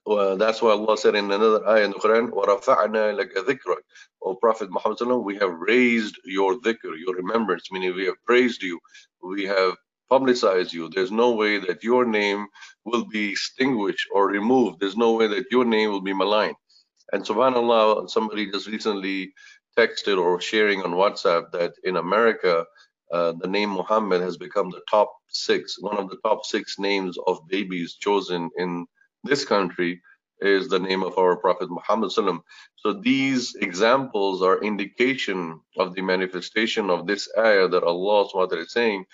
uh, 0.07 0.35
that's 0.35 0.61
why 0.61 0.71
Allah 0.71 0.97
said 0.97 1.15
in 1.15 1.25
another 1.31 1.67
ayah 1.67 1.85
in 1.85 1.91
the 1.91 1.97
Quran, 1.97 2.29
وَرَفَعْنَا 2.29 3.19
لَكَ 3.19 3.33
ذِكْرَكَ 3.33 3.81
O 4.23 4.35
Prophet 4.35 4.69
Muhammad 4.71 5.23
we 5.23 5.35
have 5.37 5.53
raised 5.53 6.17
your 6.25 6.55
dhikr, 6.55 6.97
your 7.03 7.15
remembrance, 7.15 7.71
meaning 7.71 7.95
we 7.95 8.05
have 8.05 8.23
praised 8.25 8.61
you, 8.63 8.79
we 9.21 9.45
have 9.45 9.75
publicized 10.09 10.73
you. 10.73 10.89
There's 10.89 11.11
no 11.11 11.31
way 11.31 11.57
that 11.59 11.83
your 11.83 12.05
name 12.05 12.47
will 12.85 13.05
be 13.05 13.31
extinguished 13.31 14.07
or 14.11 14.27
removed. 14.27 14.79
There's 14.79 14.97
no 14.97 15.13
way 15.13 15.27
that 15.27 15.45
your 15.51 15.65
name 15.65 15.89
will 15.91 16.01
be 16.01 16.13
maligned. 16.13 16.55
And 17.12 17.24
subhanAllah, 17.24 18.10
somebody 18.10 18.50
just 18.50 18.68
recently 18.68 19.32
texted 19.78 20.18
or 20.22 20.40
sharing 20.40 20.82
on 20.82 20.92
WhatsApp 20.92 21.52
that 21.52 21.74
in 21.84 21.96
America, 21.96 22.64
uh, 23.12 23.32
the 23.40 23.48
name 23.48 23.70
Muhammad 23.70 24.22
has 24.22 24.36
become 24.36 24.70
the 24.70 24.82
top 24.90 25.12
six, 25.28 25.76
one 25.80 25.98
of 25.98 26.10
the 26.10 26.18
top 26.24 26.44
six 26.44 26.78
names 26.78 27.16
of 27.26 27.38
babies 27.48 27.96
chosen 28.00 28.50
in 28.58 28.86
this 29.24 29.44
country 29.44 30.02
is 30.40 30.68
the 30.68 30.78
name 30.78 31.02
of 31.02 31.18
our 31.18 31.36
Prophet 31.36 31.70
Muhammad. 31.70 32.12
So 32.12 32.92
these 33.02 33.54
examples 33.56 34.42
are 34.42 34.62
indication 34.62 35.60
of 35.78 35.94
the 35.94 36.02
manifestation 36.02 36.90
of 36.90 37.06
this 37.06 37.28
ayah 37.38 37.68
that 37.68 37.84
Allah 37.84 38.26
is 38.58 38.72
saying 38.72 39.06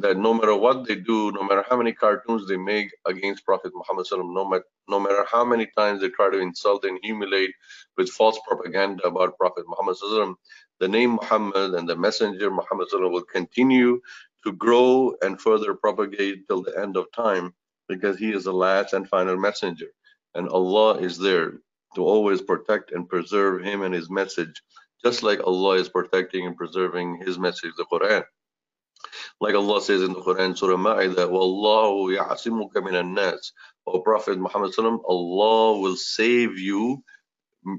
that 0.00 0.16
no 0.18 0.34
matter 0.34 0.54
what 0.54 0.86
they 0.86 0.94
do, 0.94 1.32
no 1.32 1.42
matter 1.42 1.64
how 1.68 1.76
many 1.76 1.92
cartoons 1.92 2.46
they 2.46 2.56
make 2.56 2.90
against 3.06 3.44
Prophet 3.44 3.72
Muhammad 3.74 4.06
no 4.12 4.44
matter, 4.48 4.64
no 4.88 5.00
matter 5.00 5.24
how 5.30 5.44
many 5.44 5.66
times 5.76 6.00
they 6.00 6.08
try 6.10 6.30
to 6.30 6.38
insult 6.38 6.84
and 6.84 6.98
humiliate 7.02 7.54
with 7.96 8.10
false 8.10 8.38
propaganda 8.46 9.04
about 9.04 9.38
Prophet 9.38 9.64
Muhammad 9.68 9.96
the 10.78 10.88
name 10.88 11.12
Muhammad 11.12 11.74
and 11.74 11.88
the 11.88 11.96
messenger 11.96 12.50
Muhammad 12.50 12.88
will 12.92 13.22
continue 13.22 14.00
to 14.44 14.52
grow 14.52 15.14
and 15.22 15.40
further 15.40 15.74
propagate 15.74 16.46
till 16.46 16.62
the 16.62 16.78
end 16.78 16.96
of 16.96 17.10
time 17.12 17.54
because 17.88 18.18
he 18.18 18.32
is 18.32 18.44
the 18.44 18.52
last 18.52 18.92
and 18.92 19.08
final 19.08 19.36
messenger. 19.38 19.88
And 20.34 20.48
Allah 20.48 20.98
is 20.98 21.18
there 21.18 21.52
to 21.94 22.02
always 22.04 22.42
protect 22.42 22.92
and 22.92 23.08
preserve 23.08 23.62
him 23.62 23.82
and 23.82 23.94
his 23.94 24.10
message, 24.10 24.62
just 25.02 25.22
like 25.22 25.40
Allah 25.40 25.76
is 25.76 25.88
protecting 25.88 26.46
and 26.46 26.56
preserving 26.56 27.22
his 27.24 27.38
message, 27.38 27.72
the 27.78 27.86
Quran. 27.90 28.24
Like 29.40 29.54
Allah 29.54 29.80
says 29.80 30.02
in 30.02 30.12
the 30.12 30.20
Quran, 30.20 30.56
Surah 30.56 30.76
Ma'idah, 30.76 31.28
Wallahu 31.28 32.16
ya'asimuka 32.16 32.82
minan 32.82 33.14
nas. 33.14 33.52
O 33.86 34.00
Prophet 34.00 34.38
Muhammad 34.38 34.72
Allah 34.78 35.78
will 35.78 35.96
save 35.96 36.58
you 36.58 37.02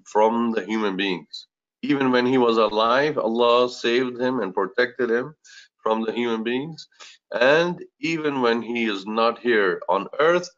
from 0.06 0.52
the 0.52 0.64
human 0.66 0.96
beings. 0.96 1.48
Even 1.82 2.12
when 2.12 2.26
he 2.26 2.38
was 2.38 2.58
alive, 2.58 3.18
Allah 3.18 3.70
saved 3.70 4.20
him 4.20 4.40
and 4.40 4.54
protected 4.54 5.10
him 5.10 5.36
from 5.84 6.04
the 6.04 6.12
human 6.12 6.44
beings. 6.44 6.88
And 7.32 7.84
even 8.00 8.42
when 8.42 8.62
he 8.62 8.86
is 8.86 9.06
not 9.06 9.40
here 9.40 9.82
on 9.88 10.08
earth, 10.20 10.50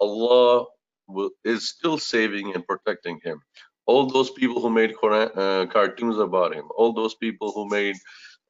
Allah 0.00 0.66
will, 1.08 1.30
is 1.44 1.68
still 1.68 1.98
saving 1.98 2.54
and 2.54 2.66
protecting 2.66 3.20
him. 3.22 3.40
All 3.86 4.06
those 4.06 4.30
people 4.30 4.60
who 4.60 4.70
made 4.70 4.94
Quran, 4.94 5.30
uh, 5.36 5.66
cartoons 5.66 6.18
about 6.18 6.54
him, 6.54 6.66
all 6.76 6.92
those 6.92 7.14
people 7.14 7.52
who 7.52 7.68
made 7.68 7.96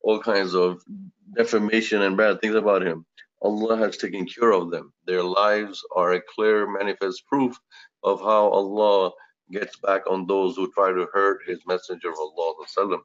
all 0.06 0.20
kinds 0.20 0.54
of 0.54 0.80
defamation 1.36 2.02
and 2.02 2.16
bad 2.16 2.40
things 2.40 2.54
about 2.54 2.86
him. 2.86 3.04
Allah 3.42 3.76
has 3.76 3.96
taken 3.96 4.24
care 4.24 4.52
of 4.52 4.70
them. 4.70 4.92
Their 5.04 5.24
lives 5.24 5.82
are 5.96 6.12
a 6.12 6.22
clear 6.34 6.70
manifest 6.70 7.26
proof 7.26 7.58
of 8.04 8.20
how 8.20 8.46
Allah 8.50 9.10
gets 9.50 9.76
back 9.78 10.02
on 10.08 10.26
those 10.28 10.54
who 10.54 10.70
try 10.70 10.92
to 10.92 11.08
hurt 11.12 11.40
his 11.44 11.58
messenger 11.66 12.10
of 12.10 12.18
Allah. 12.20 12.98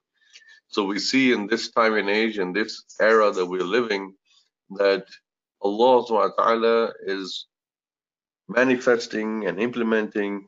So 0.67 0.85
we 0.85 0.99
see 0.99 1.31
in 1.31 1.47
this 1.47 1.71
time 1.71 1.95
and 1.95 2.07
age, 2.07 2.37
in 2.37 2.53
this 2.53 2.83
era 2.99 3.31
that 3.31 3.47
we're 3.47 3.63
living, 3.63 4.13
that 4.77 5.05
Allah 5.59 6.05
subhanahu 6.05 6.91
is 7.07 7.47
manifesting 8.47 9.47
and 9.47 9.59
implementing 9.59 10.45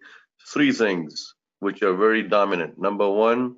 three 0.54 0.72
things 0.72 1.34
which 1.60 1.82
are 1.82 1.96
very 1.96 2.22
dominant. 2.22 2.78
Number 2.78 3.10
one, 3.10 3.56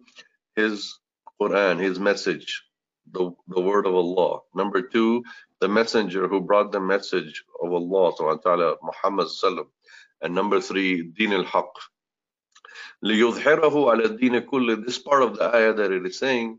his 0.55 0.97
Quran, 1.41 1.79
his 1.79 1.99
message 1.99 2.64
the, 3.12 3.32
the 3.48 3.60
word 3.60 3.86
of 3.86 3.94
Allah. 3.94 4.40
Number 4.54 4.82
two, 4.82 5.24
the 5.60 5.68
messenger 5.68 6.28
who 6.28 6.40
brought 6.40 6.72
the 6.72 6.80
message 6.80 7.44
of 7.62 7.72
Allah, 7.72 8.12
ta'ala, 8.42 8.76
Muhammad 8.82 9.28
sallam. 9.28 9.66
And 10.22 10.34
number 10.34 10.60
three, 10.60 11.02
Deen 11.02 11.32
al-Haq. 11.32 11.72
لِيُظْهِرَهُ 13.04 13.72
عَلَى 13.72 14.18
الدِّينِ 14.18 14.46
كُلِّ 14.46 14.84
This 14.84 14.98
part 14.98 15.22
of 15.22 15.36
the 15.36 15.54
ayah 15.54 15.72
that 15.74 15.90
it 15.90 16.04
is 16.04 16.18
saying 16.18 16.58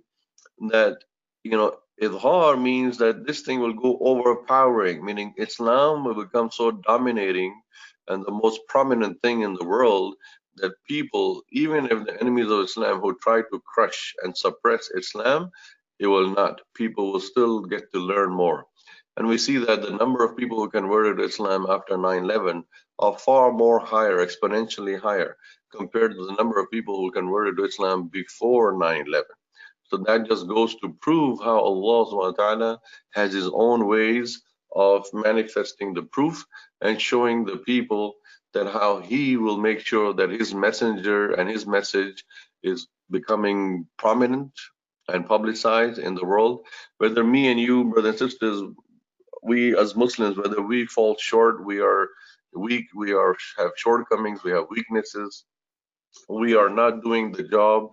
that, 0.70 0.98
you 1.44 1.52
know, 1.52 1.78
idhar 2.02 2.62
means 2.62 2.98
that 2.98 3.26
this 3.26 3.42
thing 3.42 3.60
will 3.60 3.74
go 3.74 3.98
overpowering, 4.02 5.06
meaning 5.06 5.34
Islam 5.38 6.04
will 6.04 6.16
become 6.16 6.50
so 6.50 6.72
dominating 6.72 7.62
and 8.08 8.26
the 8.26 8.32
most 8.32 8.62
prominent 8.68 9.22
thing 9.22 9.42
in 9.42 9.54
the 9.54 9.66
world 9.66 10.16
that 10.58 10.74
people, 10.88 11.44
even 11.52 11.86
if 11.86 12.06
the 12.06 12.20
enemies 12.20 12.50
of 12.50 12.60
Islam 12.60 13.00
who 13.00 13.18
try 13.22 13.42
to 13.42 13.62
crush 13.74 14.14
and 14.24 14.36
suppress 14.36 14.90
Islam, 14.96 15.52
it 15.99 16.07
will 16.07 16.31
not. 16.31 16.61
People 16.75 17.13
will 17.13 17.21
still 17.21 17.61
get 17.61 17.93
to 17.93 17.99
learn 17.99 18.31
more. 18.31 18.67
And 19.17 19.27
we 19.27 19.39
see 19.39 19.57
that 19.59 19.83
the 19.83 19.97
number 19.97 20.23
of 20.25 20.37
people 20.37 20.59
who 20.59 20.69
converted 20.69 21.17
to 21.17 21.25
Islam 21.25 21.67
after 21.69 21.97
9-11 21.97 22.65
are 22.99 23.19
far 23.19 23.53
more 23.53 23.79
higher, 23.81 24.19
exponentially 24.19 25.01
higher, 25.01 25.37
compared 25.75 26.13
to 26.13 26.27
the 26.27 26.35
number 26.35 26.61
of 26.61 26.71
people 26.71 26.97
who 27.01 27.11
converted 27.11 27.57
to 27.57 27.65
Islam 27.65 28.09
before 28.09 28.75
9-11. 28.75 29.23
So 29.85 29.99
that 29.99 30.27
just 30.27 30.49
goes 30.49 30.75
to 30.77 30.97
prove 31.01 31.41
how 31.41 31.61
Allah 31.61 32.07
subhanahu 32.07 32.39
wa 32.39 32.45
ta'ala 32.45 32.81
has 33.15 33.33
his 33.33 33.49
own 33.53 33.87
ways 33.87 34.43
of 34.75 35.07
manifesting 35.13 35.95
the 35.95 36.03
proof 36.03 36.45
and 36.81 37.01
showing 37.01 37.45
the 37.45 37.57
people 37.59 38.17
that 38.53 38.67
how 38.67 39.01
he 39.01 39.37
will 39.37 39.59
make 39.59 39.81
sure 39.81 40.13
that 40.15 40.31
his 40.31 40.53
messenger 40.53 41.33
and 41.33 41.49
his 41.49 41.67
message 41.67 42.25
is 42.63 42.89
becoming 43.11 43.87
prominent 43.97 44.53
and 45.09 45.27
publicized 45.27 45.99
in 45.99 46.15
the 46.15 46.25
world. 46.25 46.61
Whether 46.99 47.25
me 47.25 47.51
and 47.51 47.61
you, 47.61 47.85
brothers 47.85 48.21
and 48.21 48.31
sisters, 48.31 48.63
we 49.43 49.77
as 49.77 49.95
Muslims, 49.95 50.37
whether 50.37 50.61
we 50.63 50.87
fall 50.87 51.17
short, 51.19 51.65
we 51.65 51.81
are 51.81 52.09
weak, 52.55 52.87
we 52.95 53.13
are 53.13 53.37
have 53.59 53.73
shortcomings, 53.77 54.43
we 54.43 54.51
have 54.53 54.67
weaknesses, 54.71 55.45
we 56.29 56.57
are 56.57 56.71
not 56.71 57.03
doing 57.03 57.33
the 57.33 57.45
job 57.45 57.91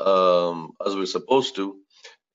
um, 0.00 0.72
as 0.84 0.96
we're 0.96 1.06
supposed 1.06 1.54
to, 1.56 1.76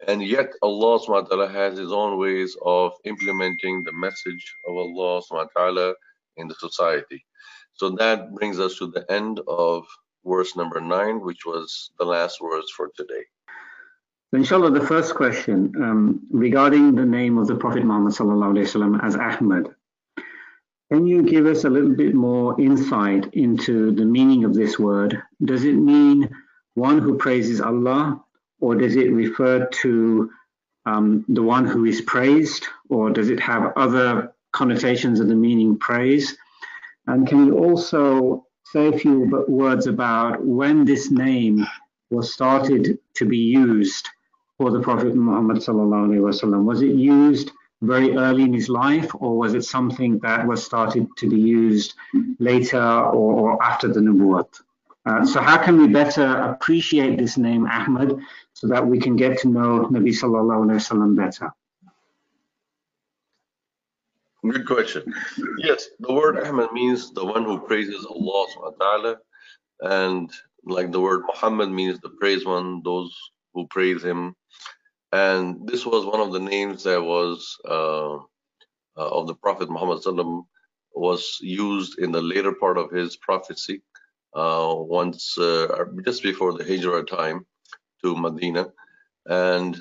and 0.08 0.24
yet 0.24 0.54
Allah 0.62 1.00
subhanahu 1.00 1.08
wa 1.08 1.22
ta'ala 1.22 1.50
has 1.50 1.78
his 1.78 1.92
own 1.92 2.18
ways 2.18 2.56
of 2.64 2.94
implementing 3.04 3.84
the 3.84 3.94
message 3.94 4.56
of 4.68 4.76
Allah 4.76 5.22
subhanahu 5.22 5.50
wa 5.56 5.62
ta'ala 5.62 5.94
in 6.38 6.48
the 6.48 6.56
society. 6.56 7.26
So 7.74 7.90
that 7.92 8.34
brings 8.34 8.60
us 8.60 8.78
to 8.78 8.88
the 8.88 9.06
end 9.12 9.42
of 9.48 9.86
verse 10.26 10.56
number 10.56 10.80
nine, 10.80 11.22
which 11.22 11.46
was 11.46 11.92
the 12.00 12.06
last 12.06 12.40
verse 12.42 12.70
for 12.76 12.90
today. 12.96 13.26
Inshallah, 14.33 14.73
the 14.73 14.87
first 14.87 15.15
question 15.15 15.73
um, 15.77 16.27
regarding 16.31 16.95
the 16.95 17.07
name 17.07 17.39
of 17.39 17.47
the 17.47 17.55
Prophet 17.55 17.85
Muhammad 17.85 18.13
وسلم, 18.13 19.03
as 19.03 19.17
Ahmad. 19.17 19.75
Can 20.93 21.07
you 21.07 21.23
give 21.23 21.47
us 21.47 21.65
a 21.65 21.71
little 21.71 21.95
bit 21.95 22.15
more 22.15 22.61
insight 22.61 23.33
into 23.33 23.93
the 23.93 24.05
meaning 24.05 24.45
of 24.45 24.53
this 24.53 24.79
word? 24.79 25.23
Does 25.43 25.65
it 25.65 25.73
mean 25.73 26.29
one 26.75 26.99
who 26.99 27.17
praises 27.17 27.63
Allah, 27.63 28.23
or 28.61 28.75
does 28.75 28.97
it 28.97 29.11
refer 29.11 29.67
to 29.67 30.31
um, 30.85 31.25
the 31.29 31.43
one 31.43 31.65
who 31.65 31.87
is 31.87 32.03
praised, 32.03 32.67
or 32.91 33.11
does 33.11 33.31
it 33.31 33.41
have 33.41 33.73
other 33.77 34.35
connotations 34.53 35.19
of 35.19 35.29
the 35.29 35.35
meaning 35.35 35.79
praise? 35.79 36.37
And 37.07 37.27
can 37.27 37.47
you 37.47 37.59
also 37.59 38.47
say 38.65 38.89
a 38.89 38.99
few 38.99 39.47
words 39.49 39.87
about 39.87 40.45
when 40.45 40.85
this 40.85 41.11
name 41.11 41.65
was 42.11 42.35
started 42.35 42.99
to 43.15 43.25
be 43.25 43.39
used 43.39 44.11
For 44.62 44.70
the 44.70 44.80
Prophet 44.80 45.16
Muhammad 45.16 45.58
wasallam? 45.58 46.66
Was 46.66 46.84
it 46.84 46.94
used 46.94 47.50
very 47.82 48.16
early 48.16 48.44
in 48.44 48.54
his 48.54 48.70
life, 48.70 49.10
or 49.16 49.36
was 49.36 49.56
it 49.56 49.64
something 49.64 50.20
that 50.20 50.46
was 50.46 50.64
started 50.64 51.08
to 51.18 51.28
be 51.28 51.40
used 51.64 51.96
later 52.38 52.80
or, 52.80 53.30
or 53.42 53.64
after 53.64 53.88
the 53.88 54.00
Nubuwwat? 54.00 54.62
Uh, 55.04 55.26
so 55.26 55.42
how 55.42 55.58
can 55.58 55.82
we 55.82 55.88
better 55.88 56.28
appreciate 56.52 57.18
this 57.18 57.40
name 57.40 57.66
Ahmad 57.66 58.20
so 58.54 58.68
that 58.68 58.86
we 58.86 59.00
can 59.00 59.16
get 59.16 59.40
to 59.40 59.48
know 59.48 59.90
Nabi 59.96 60.14
Sallallahu 60.20 60.62
Alaihi 60.66 60.82
Wasallam 60.84 61.16
better? 61.18 61.52
Good 64.48 64.68
question. 64.68 65.12
Yes, 65.58 65.90
the 66.00 66.14
word 66.14 66.38
Ahmad 66.38 66.72
means 66.72 67.12
the 67.14 67.26
one 67.26 67.46
who 67.46 67.58
praises 67.58 68.06
Allah 68.06 68.46
subhanahu 68.54 68.78
wa 68.80 68.86
ta'ala, 68.86 69.14
and 69.82 70.30
like 70.66 70.92
the 70.92 71.02
word 71.02 71.24
Muhammad 71.26 71.72
means 71.72 72.00
the 72.00 72.14
praise 72.22 72.46
one, 72.46 72.84
those 72.84 73.12
who 73.54 73.68
praise 73.68 74.04
him 74.04 74.36
and 75.12 75.68
this 75.68 75.86
was 75.86 76.06
one 76.06 76.22
of 76.22 76.32
the 76.32 76.40
names 76.40 76.84
that 76.84 77.02
was 77.02 77.58
uh, 77.68 78.16
uh, 78.16 78.20
of 78.98 79.28
the 79.28 79.36
Prophet 79.36 79.70
Muhammad 79.70 80.02
was 80.94 81.38
used 81.42 82.00
in 82.00 82.12
the 82.12 82.22
later 82.22 82.54
part 82.54 82.78
of 82.78 82.92
his 82.92 83.18
prophecy, 83.18 83.82
uh, 84.36 84.74
once 84.76 85.38
uh, 85.38 85.86
just 86.06 86.24
before 86.24 86.54
the 86.54 86.64
Hijrah 86.64 87.06
time 87.06 87.46
to 88.04 88.16
Medina. 88.16 88.68
And 89.26 89.78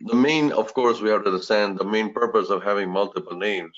the 0.00 0.14
main, 0.14 0.52
of 0.52 0.74
course, 0.74 1.00
we 1.00 1.10
have 1.10 1.24
to 1.24 1.30
understand 1.30 1.78
the 1.78 1.84
main 1.84 2.12
purpose 2.12 2.50
of 2.50 2.62
having 2.62 2.90
multiple 2.90 3.36
names 3.36 3.76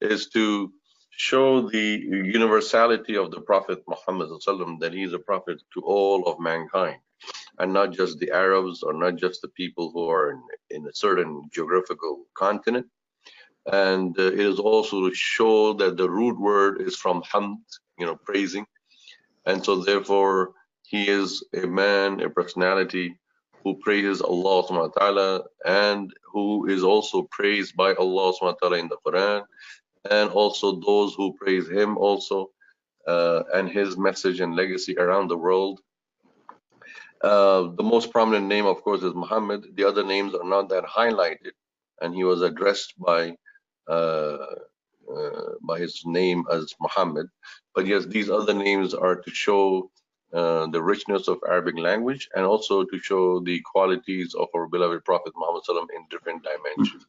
is 0.00 0.28
to 0.30 0.72
show 1.10 1.68
the 1.68 2.00
universality 2.34 3.16
of 3.16 3.30
the 3.30 3.40
Prophet 3.40 3.82
Muhammad 3.88 4.28
that 4.80 4.92
he 4.92 5.02
is 5.02 5.12
a 5.12 5.18
prophet 5.18 5.60
to 5.74 5.80
all 5.80 6.26
of 6.26 6.40
mankind 6.40 6.98
and 7.58 7.72
not 7.72 7.92
just 7.92 8.18
the 8.18 8.30
Arabs 8.30 8.82
or 8.82 8.92
not 8.92 9.16
just 9.16 9.42
the 9.42 9.48
people 9.48 9.90
who 9.92 10.08
are 10.08 10.30
in, 10.30 10.42
in 10.70 10.86
a 10.86 10.94
certain 10.94 11.48
geographical 11.52 12.24
continent. 12.34 12.86
And 13.66 14.18
uh, 14.18 14.22
it 14.22 14.40
is 14.40 14.58
also 14.58 15.08
to 15.08 15.14
show 15.14 15.74
that 15.74 15.96
the 15.96 16.08
root 16.08 16.38
word 16.38 16.80
is 16.80 16.96
from 16.96 17.22
hamd, 17.22 17.58
you 17.98 18.06
know, 18.06 18.16
praising. 18.16 18.66
And 19.44 19.64
so 19.64 19.82
therefore, 19.82 20.52
he 20.82 21.08
is 21.08 21.44
a 21.54 21.66
man, 21.66 22.20
a 22.20 22.30
personality 22.30 23.18
who 23.64 23.74
praises 23.76 24.22
Allah 24.22 24.64
subhanahu 24.64 24.94
wa 24.94 25.00
ta'ala 25.00 25.42
and 25.64 26.12
who 26.32 26.66
is 26.66 26.82
also 26.82 27.28
praised 27.30 27.76
by 27.76 27.92
Allah 27.94 28.32
subhanahu 28.32 28.56
wa 28.56 28.60
ta'ala 28.62 28.78
in 28.78 28.88
the 28.88 28.96
Quran 29.04 29.44
and 30.10 30.30
also 30.30 30.80
those 30.80 31.14
who 31.14 31.34
praise 31.34 31.68
him 31.68 31.98
also 31.98 32.50
uh, 33.06 33.42
and 33.54 33.68
his 33.68 33.96
message 33.96 34.40
and 34.40 34.54
legacy 34.54 34.96
around 34.96 35.28
the 35.28 35.36
world 35.36 35.80
uh, 37.22 37.68
the 37.76 37.82
most 37.82 38.10
prominent 38.10 38.46
name, 38.46 38.66
of 38.66 38.82
course, 38.82 39.02
is 39.02 39.14
Muhammad. 39.14 39.66
The 39.74 39.84
other 39.84 40.04
names 40.04 40.34
are 40.34 40.48
not 40.48 40.68
that 40.70 40.84
highlighted 40.84 41.52
and 42.00 42.14
he 42.14 42.24
was 42.24 42.42
addressed 42.42 42.94
by 42.98 43.36
uh, 43.88 44.38
uh, 45.16 45.52
by 45.62 45.78
his 45.78 46.02
name 46.04 46.44
as 46.52 46.74
Muhammad. 46.80 47.28
But 47.74 47.86
yes, 47.86 48.04
these 48.06 48.28
other 48.28 48.52
names 48.52 48.92
are 48.94 49.16
to 49.16 49.30
show 49.30 49.90
uh, 50.34 50.66
the 50.66 50.82
richness 50.82 51.28
of 51.28 51.38
Arabic 51.48 51.78
language 51.78 52.28
and 52.34 52.44
also 52.44 52.84
to 52.84 52.98
show 52.98 53.40
the 53.40 53.60
qualities 53.72 54.34
of 54.34 54.48
our 54.54 54.66
beloved 54.68 55.04
Prophet 55.04 55.32
Muhammad 55.34 55.62
in 55.96 56.04
different 56.10 56.44
dimensions. 56.44 57.06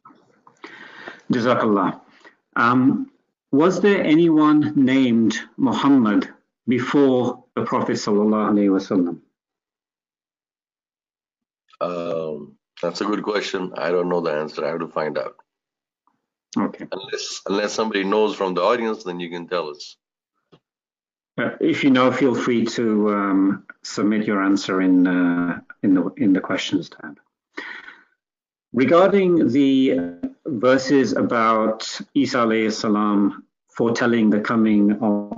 Jazakallah. 1.32 2.00
Um, 2.56 3.12
was 3.52 3.82
there 3.82 4.02
anyone 4.04 4.74
named 4.76 5.38
Muhammad 5.58 6.30
before 6.68 7.44
the 7.56 7.64
Prophet 7.64 7.98
sallallahu 7.98 8.52
alaihi 8.52 8.72
wasallam? 8.72 9.20
Um, 11.82 12.56
that's 12.82 13.02
a 13.02 13.06
good 13.06 13.24
question. 13.24 13.74
I 13.76 13.92
don't 13.92 14.10
know 14.10 14.22
the 14.22 14.32
answer. 14.32 14.66
I 14.66 14.70
have 14.70 14.80
to 14.80 14.88
find 14.88 15.18
out. 15.18 15.36
Okay. 16.58 16.86
Unless 16.92 17.42
unless 17.48 17.74
somebody 17.74 18.04
knows 18.04 18.36
from 18.36 18.54
the 18.54 18.62
audience, 18.62 19.04
then 19.04 19.20
you 19.20 19.30
can 19.30 19.48
tell 19.48 19.70
us. 19.70 19.98
Uh, 21.38 21.52
if 21.62 21.84
you 21.84 21.90
know, 21.92 22.12
feel 22.12 22.36
free 22.36 22.66
to 22.66 23.10
um, 23.14 23.66
submit 23.84 24.26
your 24.26 24.44
answer 24.44 24.82
in 24.82 25.08
uh, 25.08 25.60
in 25.84 25.94
the 25.94 26.10
in 26.18 26.34
the 26.34 26.42
questions 26.42 26.90
tab. 26.90 27.20
Regarding 28.74 29.48
the 29.48 30.00
verses 30.46 31.14
about 31.14 32.00
Isa 32.14 32.40
alayhi 32.40 32.72
salam 32.72 33.46
foretelling 33.70 34.30
the 34.30 34.42
coming 34.42 34.92
of 34.92 35.32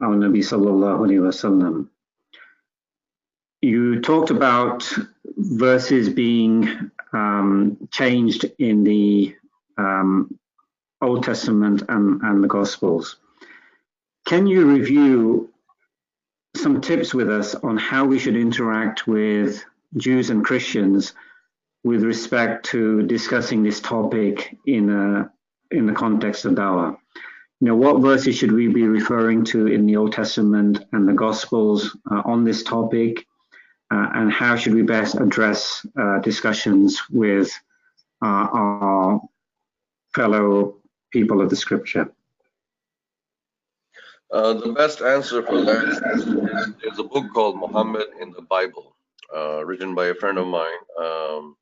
our 0.00 0.14
Nabi 0.14 0.42
sallallahu 0.44 1.00
alayhi 1.04 1.24
wasallam, 1.28 1.88
you 3.60 4.00
talked 4.00 4.30
about 4.30 4.90
verses 5.36 6.08
being 6.08 6.90
um, 7.12 7.88
changed 7.90 8.44
in 8.58 8.84
the 8.84 9.34
um, 9.76 10.38
Old 11.00 11.24
Testament 11.24 11.82
and, 11.88 12.20
and 12.22 12.42
the 12.42 12.48
Gospels. 12.48 13.16
Can 14.26 14.46
you 14.46 14.66
review 14.66 15.50
some 16.56 16.80
tips 16.80 17.14
with 17.14 17.30
us 17.30 17.54
on 17.54 17.76
how 17.76 18.04
we 18.04 18.18
should 18.18 18.36
interact 18.36 19.06
with 19.06 19.64
Jews 19.96 20.30
and 20.30 20.44
Christians 20.44 21.14
with 21.84 22.02
respect 22.02 22.66
to 22.66 23.02
discussing 23.04 23.62
this 23.62 23.80
topic 23.80 24.56
in 24.66 24.90
a, 24.90 25.30
in 25.70 25.86
the 25.86 25.92
context 25.92 26.44
of 26.44 26.54
dawah? 26.54 26.96
You 27.60 27.68
know, 27.68 27.76
what 27.76 28.02
verses 28.02 28.36
should 28.36 28.52
we 28.52 28.68
be 28.68 28.84
referring 28.84 29.44
to 29.46 29.66
in 29.66 29.86
the 29.86 29.96
Old 29.96 30.12
Testament 30.12 30.84
and 30.92 31.08
the 31.08 31.12
Gospels 31.12 31.96
uh, 32.10 32.22
on 32.24 32.44
this 32.44 32.62
topic? 32.62 33.26
Uh, 33.90 34.08
and 34.14 34.32
how 34.32 34.54
should 34.54 34.74
we 34.74 34.82
best 34.82 35.14
address 35.14 35.86
uh, 35.98 36.18
discussions 36.18 37.00
with 37.10 37.50
uh, 38.22 38.48
our 38.52 39.20
fellow 40.14 40.76
people 41.10 41.40
of 41.40 41.48
the 41.48 41.56
scripture? 41.56 42.10
Uh, 44.30 44.52
the 44.52 44.72
best 44.72 45.00
answer 45.00 45.42
for 45.42 45.62
that 45.62 45.84
is 45.88 46.26
there's 46.82 46.98
a 46.98 47.04
book 47.04 47.26
called 47.32 47.58
Muhammad 47.58 48.08
in 48.20 48.30
the 48.32 48.42
Bible, 48.42 48.94
uh, 49.34 49.64
written 49.64 49.94
by 49.94 50.06
a 50.06 50.14
friend 50.14 50.36
of 50.36 50.46
mine. 50.46 50.80
Um, 51.00 51.56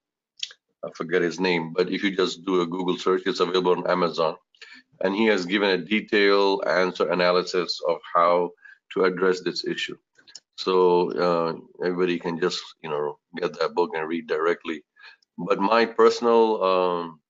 I 0.84 0.90
forget 0.94 1.22
his 1.22 1.38
name, 1.38 1.72
but 1.72 1.90
if 1.90 2.02
you 2.02 2.16
just 2.16 2.44
do 2.44 2.60
a 2.60 2.66
Google 2.66 2.98
search, 2.98 3.22
it's 3.26 3.38
available 3.38 3.72
on 3.72 3.88
Amazon. 3.88 4.34
And 5.00 5.14
he 5.14 5.26
has 5.26 5.46
given 5.46 5.70
a 5.70 5.78
detailed 5.78 6.64
answer 6.66 7.08
analysis 7.08 7.80
of 7.86 7.98
how 8.14 8.50
to 8.94 9.04
address 9.04 9.40
this 9.40 9.64
issue. 9.64 9.96
So 10.56 11.12
uh, 11.12 11.54
everybody 11.84 12.18
can 12.18 12.40
just, 12.40 12.62
you 12.82 12.90
know, 12.90 13.18
get 13.36 13.58
that 13.60 13.74
book 13.74 13.90
and 13.94 14.08
read 14.08 14.26
directly. 14.28 14.82
But 15.38 15.60
my 15.60 15.86
personal, 15.86 16.62
um, 16.64 17.20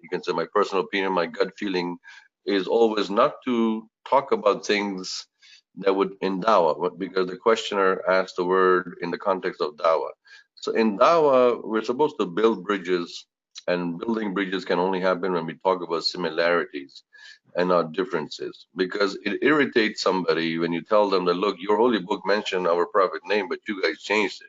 you 0.00 0.08
can 0.08 0.22
say 0.22 0.32
my 0.32 0.46
personal 0.54 0.84
opinion, 0.84 1.12
my 1.12 1.26
gut 1.26 1.52
feeling 1.58 1.98
is 2.46 2.66
always 2.68 3.10
not 3.10 3.34
to 3.46 3.88
talk 4.08 4.32
about 4.32 4.66
things 4.66 5.26
that 5.78 5.94
would 5.94 6.14
in 6.20 6.40
dawah, 6.42 6.98
because 6.98 7.28
the 7.28 7.36
questioner 7.36 8.02
asked 8.08 8.36
the 8.36 8.44
word 8.44 8.96
in 9.02 9.10
the 9.10 9.18
context 9.18 9.60
of 9.60 9.76
dawa 9.76 10.10
So 10.56 10.72
in 10.72 10.98
dawa 10.98 11.60
we're 11.64 11.84
supposed 11.84 12.16
to 12.20 12.26
build 12.26 12.64
bridges, 12.64 13.26
and 13.68 13.98
building 13.98 14.34
bridges 14.34 14.64
can 14.64 14.78
only 14.78 15.00
happen 15.00 15.32
when 15.32 15.46
we 15.46 15.54
talk 15.64 15.82
about 15.82 16.04
similarities 16.04 17.02
and 17.56 17.68
not 17.68 17.92
differences 17.92 18.66
because 18.76 19.16
it 19.24 19.38
irritates 19.42 20.02
somebody 20.02 20.58
when 20.58 20.72
you 20.72 20.82
tell 20.82 21.08
them 21.08 21.24
that 21.24 21.34
look 21.34 21.56
your 21.58 21.76
holy 21.76 22.00
book 22.00 22.22
mentioned 22.26 22.66
our 22.66 22.86
prophet 22.86 23.22
name 23.26 23.48
but 23.48 23.60
you 23.68 23.80
guys 23.82 24.02
changed 24.02 24.42
it. 24.42 24.48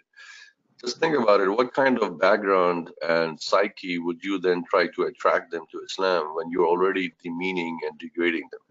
Just 0.81 0.99
think 0.99 1.17
about 1.17 1.39
it. 1.39 1.49
What 1.49 1.73
kind 1.73 1.97
of 1.99 2.19
background 2.19 2.91
and 3.07 3.39
psyche 3.39 3.97
would 3.97 4.23
you 4.23 4.39
then 4.39 4.63
try 4.69 4.87
to 4.87 5.03
attract 5.03 5.51
them 5.51 5.63
to 5.71 5.81
islam 5.81 6.35
when 6.35 6.49
you're 6.49 6.67
already 6.67 7.13
demeaning 7.23 7.79
and 7.87 7.97
degrading 7.99 8.47
them? 8.51 8.61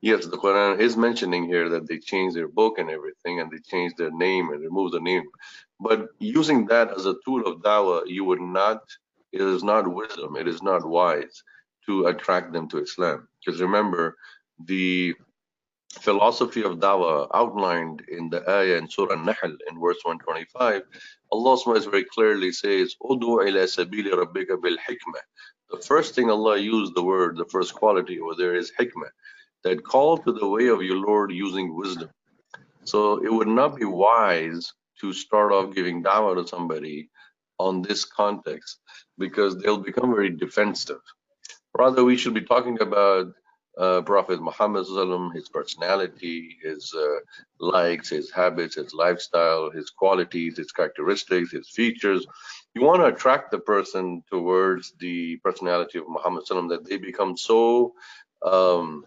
Yes 0.00 0.26
the 0.26 0.36
quran 0.36 0.78
is 0.78 0.96
mentioning 0.96 1.44
here 1.44 1.68
that 1.70 1.88
they 1.88 1.98
changed 1.98 2.36
their 2.36 2.48
book 2.48 2.78
and 2.78 2.90
everything 2.90 3.40
and 3.40 3.50
they 3.50 3.58
changed 3.58 3.96
their 3.96 4.10
name 4.10 4.50
and 4.50 4.60
removed 4.60 4.94
the 4.94 5.00
name. 5.00 5.24
But 5.80 6.08
using 6.18 6.66
that 6.66 6.90
as 6.96 7.06
a 7.06 7.16
tool 7.24 7.46
of 7.46 7.62
dawah 7.62 8.02
you 8.06 8.24
would 8.24 8.40
not 8.40 8.82
it 9.32 9.40
is 9.40 9.64
not 9.64 9.88
wisdom 9.88 10.36
it 10.36 10.46
is 10.46 10.62
not 10.62 10.86
wise 10.86 11.42
to 11.86 12.06
attract 12.06 12.52
them 12.52 12.68
to 12.68 12.82
islam 12.82 13.26
because 13.44 13.60
remember, 13.60 14.16
the 14.64 15.14
philosophy 16.00 16.62
of 16.62 16.78
Dawa 16.78 17.28
outlined 17.34 18.02
in 18.08 18.30
the 18.30 18.48
ayah 18.48 18.76
in 18.76 18.88
Surah 18.88 19.16
Nahl 19.16 19.56
in 19.68 19.80
verse 19.80 19.98
125, 20.04 20.82
Allah 21.30 21.56
subhanahu 21.58 21.90
very 21.90 22.04
clearly 22.04 22.52
says, 22.52 22.96
Udu 23.02 23.46
ila 23.46 23.64
sabili 23.66 24.10
rabbika 24.12 24.60
bil 24.60 24.76
hikmah. 24.76 25.24
The 25.70 25.78
first 25.78 26.14
thing 26.14 26.30
Allah 26.30 26.58
used 26.58 26.94
the 26.94 27.02
word, 27.02 27.36
the 27.36 27.46
first 27.46 27.74
quality 27.74 28.20
over 28.20 28.34
there 28.36 28.54
is 28.54 28.72
hikmah, 28.78 29.10
that 29.64 29.84
call 29.84 30.18
to 30.18 30.32
the 30.32 30.48
way 30.48 30.68
of 30.68 30.82
your 30.82 30.96
Lord 30.96 31.32
using 31.32 31.74
wisdom. 31.74 32.10
So 32.84 33.22
it 33.24 33.32
would 33.32 33.48
not 33.48 33.76
be 33.76 33.84
wise 33.84 34.72
to 35.00 35.12
start 35.12 35.52
off 35.52 35.74
giving 35.74 36.02
dawah 36.02 36.36
to 36.36 36.46
somebody 36.48 37.10
on 37.58 37.82
this 37.82 38.04
context 38.04 38.78
because 39.18 39.56
they'll 39.56 39.78
become 39.78 40.14
very 40.14 40.30
defensive. 40.30 41.00
Rather, 41.78 42.04
we 42.04 42.16
should 42.16 42.34
be 42.34 42.42
talking 42.42 42.80
about 42.80 43.28
uh, 43.78 44.02
Prophet 44.02 44.42
Muhammad, 44.42 44.86
his 45.34 45.48
personality, 45.48 46.58
his 46.62 46.94
uh, 46.94 47.18
likes, 47.60 48.10
his 48.10 48.30
habits, 48.30 48.76
his 48.76 48.92
lifestyle, 48.94 49.70
his 49.70 49.90
qualities, 49.90 50.58
his 50.58 50.72
characteristics, 50.72 51.52
his 51.52 51.70
features. 51.70 52.26
You 52.74 52.82
want 52.82 53.00
to 53.02 53.06
attract 53.06 53.50
the 53.50 53.60
person 53.60 54.22
towards 54.30 54.92
the 55.00 55.38
personality 55.38 55.98
of 55.98 56.08
Muhammad 56.08 56.44
that 56.46 56.86
they 56.88 56.98
become 56.98 57.36
so 57.38 57.94
um, 58.44 59.04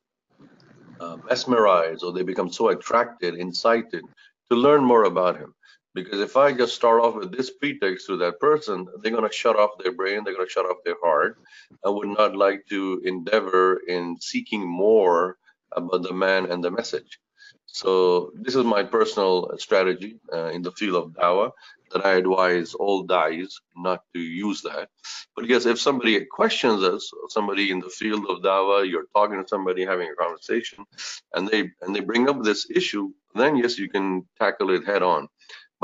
uh, 0.99 1.17
mesmerized 1.29 2.03
or 2.03 2.13
they 2.13 2.23
become 2.23 2.51
so 2.51 2.69
attracted, 2.69 3.35
incited 3.35 4.03
to 4.51 4.57
learn 4.57 4.83
more 4.85 5.05
about 5.05 5.37
him. 5.37 5.54
Because 5.95 6.19
if 6.19 6.35
I 6.35 6.51
just 6.51 6.75
start 6.75 7.01
off 7.01 7.15
with 7.15 7.31
this 7.31 7.49
pretext 7.49 8.07
to 8.07 8.17
that 8.17 8.39
person, 8.41 8.85
they're 9.01 9.13
going 9.13 9.27
to 9.27 9.33
shut 9.33 9.55
off 9.55 9.79
their 9.81 9.93
brain, 9.93 10.23
they're 10.23 10.35
going 10.35 10.45
to 10.45 10.51
shut 10.51 10.65
off 10.65 10.83
their 10.83 10.99
heart. 11.01 11.39
I 11.85 11.89
would 11.89 12.09
not 12.09 12.35
like 12.35 12.65
to 12.67 13.01
endeavor 13.05 13.77
in 13.87 14.17
seeking 14.19 14.67
more 14.67 15.37
about 15.71 16.03
the 16.03 16.13
man 16.13 16.51
and 16.51 16.61
the 16.61 16.69
message. 16.69 17.19
So 17.65 18.31
this 18.35 18.55
is 18.55 18.65
my 18.65 18.83
personal 18.83 19.57
strategy 19.57 20.19
uh, 20.31 20.47
in 20.47 20.61
the 20.61 20.71
field 20.73 20.95
of 20.95 21.11
dawah 21.13 21.51
that 21.91 22.05
I 22.05 22.15
advise 22.15 22.73
all 22.73 23.07
da'is 23.07 23.53
not 23.75 24.01
to 24.13 24.19
use 24.19 24.61
that. 24.63 24.89
But 25.35 25.47
yes, 25.47 25.65
if 25.65 25.79
somebody 25.79 26.23
questions 26.25 26.83
us, 26.83 27.09
somebody 27.29 27.71
in 27.71 27.79
the 27.79 27.89
field 27.89 28.25
of 28.29 28.41
dawah, 28.41 28.89
you're 28.89 29.07
talking 29.15 29.41
to 29.41 29.47
somebody, 29.47 29.85
having 29.85 30.09
a 30.09 30.15
conversation, 30.15 30.85
and 31.33 31.47
they 31.47 31.71
and 31.81 31.95
they 31.95 32.01
bring 32.01 32.27
up 32.29 32.43
this 32.43 32.69
issue, 32.69 33.11
then 33.33 33.55
yes, 33.55 33.77
you 33.77 33.89
can 33.89 34.25
tackle 34.39 34.71
it 34.71 34.85
head 34.85 35.03
on 35.03 35.27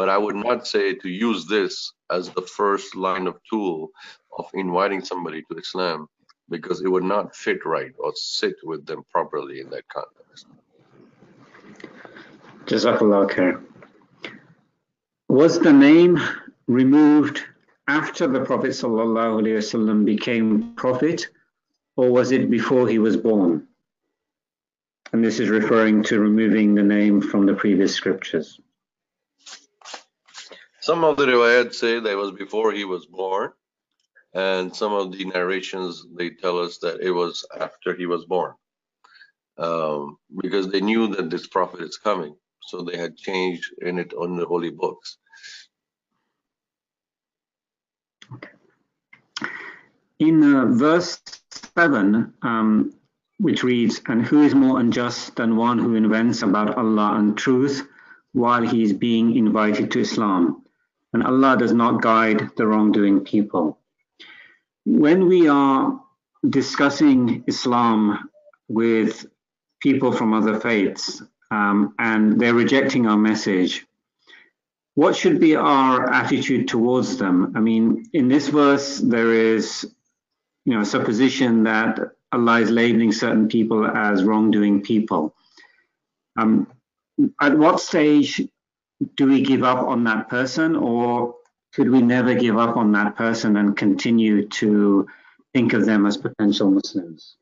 but 0.02 0.10
I 0.10 0.18
would 0.18 0.36
not 0.36 0.66
say 0.66 0.96
to 0.96 1.08
use 1.08 1.46
this 1.46 1.94
as 2.10 2.32
the 2.32 2.42
first 2.42 2.96
line 2.96 3.28
of 3.28 3.36
tool 3.48 3.92
of 4.36 4.50
inviting 4.56 5.04
somebody 5.06 5.44
to 5.44 5.60
Islam 5.60 6.08
because 6.50 6.82
it 6.82 6.88
would 6.88 7.04
not 7.04 7.36
fit 7.36 7.64
right 7.68 7.94
or 8.00 8.12
sit 8.16 8.56
with 8.64 8.84
them 8.88 9.04
properly 9.12 9.60
in 9.60 9.70
that 9.70 9.88
context. 9.90 10.48
Jazakallah 12.66 13.30
khair. 13.30 13.64
Was 15.30 15.60
the 15.60 15.72
name 15.72 16.20
removed 16.66 17.44
after 17.88 18.26
the 18.26 18.44
Prophet 18.44 18.72
ﷺ 18.72 20.04
became 20.04 20.74
prophet 20.74 21.28
or 21.96 22.10
was 22.10 22.32
it 22.32 22.50
before 22.50 22.88
he 22.88 22.98
was 22.98 23.18
born? 23.18 23.68
And 25.14 25.24
this 25.24 25.40
is 25.40 25.50
referring 25.50 26.02
to 26.06 26.20
removing 26.20 26.74
the 26.74 26.90
name 26.98 27.22
from 27.22 27.46
the 27.46 27.54
previous 27.54 27.94
scriptures. 27.94 28.60
Some 30.82 31.04
of 31.04 31.18
the 31.18 31.26
riwayat 31.26 31.74
say 31.74 32.00
that 32.00 32.18
was 32.18 32.32
before 32.32 32.72
he 32.72 32.86
was 32.86 33.06
born, 33.06 33.52
and 34.34 34.76
some 34.76 34.94
of 34.94 35.12
the 35.12 35.26
narrations 35.26 36.06
they 36.18 36.32
tell 36.32 36.60
us 36.60 36.80
that 36.80 37.02
it 37.02 37.12
was 37.12 37.46
after 37.60 37.96
he 37.96 38.06
was 38.06 38.26
born, 38.26 38.54
um, 39.58 40.18
because 40.42 40.70
they 40.70 40.82
knew 40.82 41.08
that 41.16 41.30
this 41.30 41.48
prophet 41.48 41.82
is 41.82 41.98
coming, 41.98 42.36
so 42.62 42.82
they 42.82 42.98
had 42.98 43.16
changed 43.18 43.74
in 43.82 44.00
it 44.00 44.14
on 44.14 44.36
the 44.38 44.46
holy 44.46 44.72
books. 44.72 45.18
in 50.22 50.44
uh, 50.56 50.66
verse 50.68 51.20
7, 51.76 52.34
um, 52.44 52.94
which 53.40 53.64
reads, 53.64 54.02
And 54.06 54.24
who 54.26 54.44
is 54.44 54.54
more 54.54 54.80
unjust 54.80 55.36
than 55.36 55.58
one 55.58 55.80
who 55.80 55.96
invents 55.96 56.44
about 56.44 56.78
Allah 56.78 57.16
untruth 57.18 57.88
while 58.34 58.62
he 58.62 58.84
is 58.84 58.94
being 58.94 59.36
invited 59.36 59.90
to 59.92 60.00
Islam? 60.02 60.64
And 61.14 61.24
Allah 61.24 61.58
does 61.58 61.74
not 61.74 62.02
guide 62.02 62.52
the 62.56 62.66
wrongdoing 62.66 63.22
people. 63.22 63.78
When 64.86 65.28
we 65.28 65.48
are 65.48 66.02
discussing 66.48 67.44
Islam 67.48 68.30
with 68.68 69.26
people 69.82 70.12
from 70.12 70.34
other 70.34 70.60
faiths 70.60 71.22
um, 71.52 71.94
and 72.00 72.40
they're 72.40 72.54
rejecting 72.54 73.08
our 73.08 73.18
message, 73.18 73.86
what 74.96 75.16
should 75.16 75.40
be 75.40 75.56
our 75.56 76.12
attitude 76.12 76.68
towards 76.68 77.18
them? 77.18 77.54
I 77.56 77.60
mean, 77.60 78.06
in 78.14 78.28
this 78.28 78.48
verse, 78.50 78.98
there 78.98 79.34
is, 79.34 79.86
you 80.66 80.74
know, 80.74 80.82
a 80.82 80.86
supposition 80.86 81.64
that 81.64 82.00
Allah 82.32 82.62
is 82.62 82.70
labeling 82.70 83.12
certain 83.12 83.48
people 83.48 83.86
as 83.86 84.24
wrongdoing 84.24 84.82
people. 84.82 85.36
Um, 86.38 86.68
at 87.40 87.58
what 87.58 87.80
stage 87.80 88.42
do 89.16 89.28
we 89.28 89.42
give 89.42 89.64
up 89.64 89.88
on 89.88 90.04
that 90.06 90.30
person, 90.30 90.76
or 90.76 91.36
should 91.74 91.90
we 91.90 92.02
never 92.02 92.34
give 92.34 92.58
up 92.58 92.78
on 92.78 92.92
that 92.94 93.16
person 93.16 93.58
and 93.58 93.76
continue 93.76 94.48
to 94.48 95.08
think 95.54 95.74
of 95.74 95.86
them 95.86 96.06
as 96.06 96.18
potential 96.18 96.72
Muslims? 96.72 97.36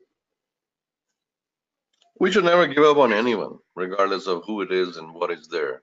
We 2.18 2.30
should 2.30 2.44
never 2.44 2.66
give 2.66 2.84
up 2.84 2.98
on 2.98 3.12
anyone, 3.12 3.58
regardless 3.74 4.26
of 4.26 4.42
who 4.46 4.60
it 4.62 4.72
is 4.72 4.96
and 4.96 5.14
what 5.14 5.30
is 5.30 5.48
there. 5.48 5.82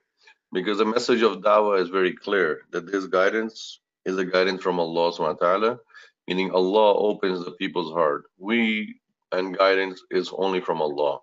Because 0.52 0.78
the 0.78 0.84
message 0.84 1.22
of 1.22 1.38
dawah 1.38 1.80
is 1.80 1.88
very 1.88 2.14
clear 2.14 2.62
that 2.70 2.90
this 2.90 3.06
guidance 3.06 3.80
is 4.04 4.16
a 4.16 4.24
guidance 4.24 4.62
from 4.62 4.80
Allah 4.80 5.12
subhanahu 5.12 5.40
wa 5.40 5.46
ta'ala, 5.46 5.78
meaning 6.26 6.50
Allah 6.50 6.94
opens 6.94 7.44
the 7.44 7.50
people's 7.52 7.92
heart. 7.92 8.24
We 8.38 9.00
and 9.32 9.56
guidance 9.56 10.02
is 10.10 10.30
only 10.32 10.60
from 10.60 10.80
Allah. 10.80 11.18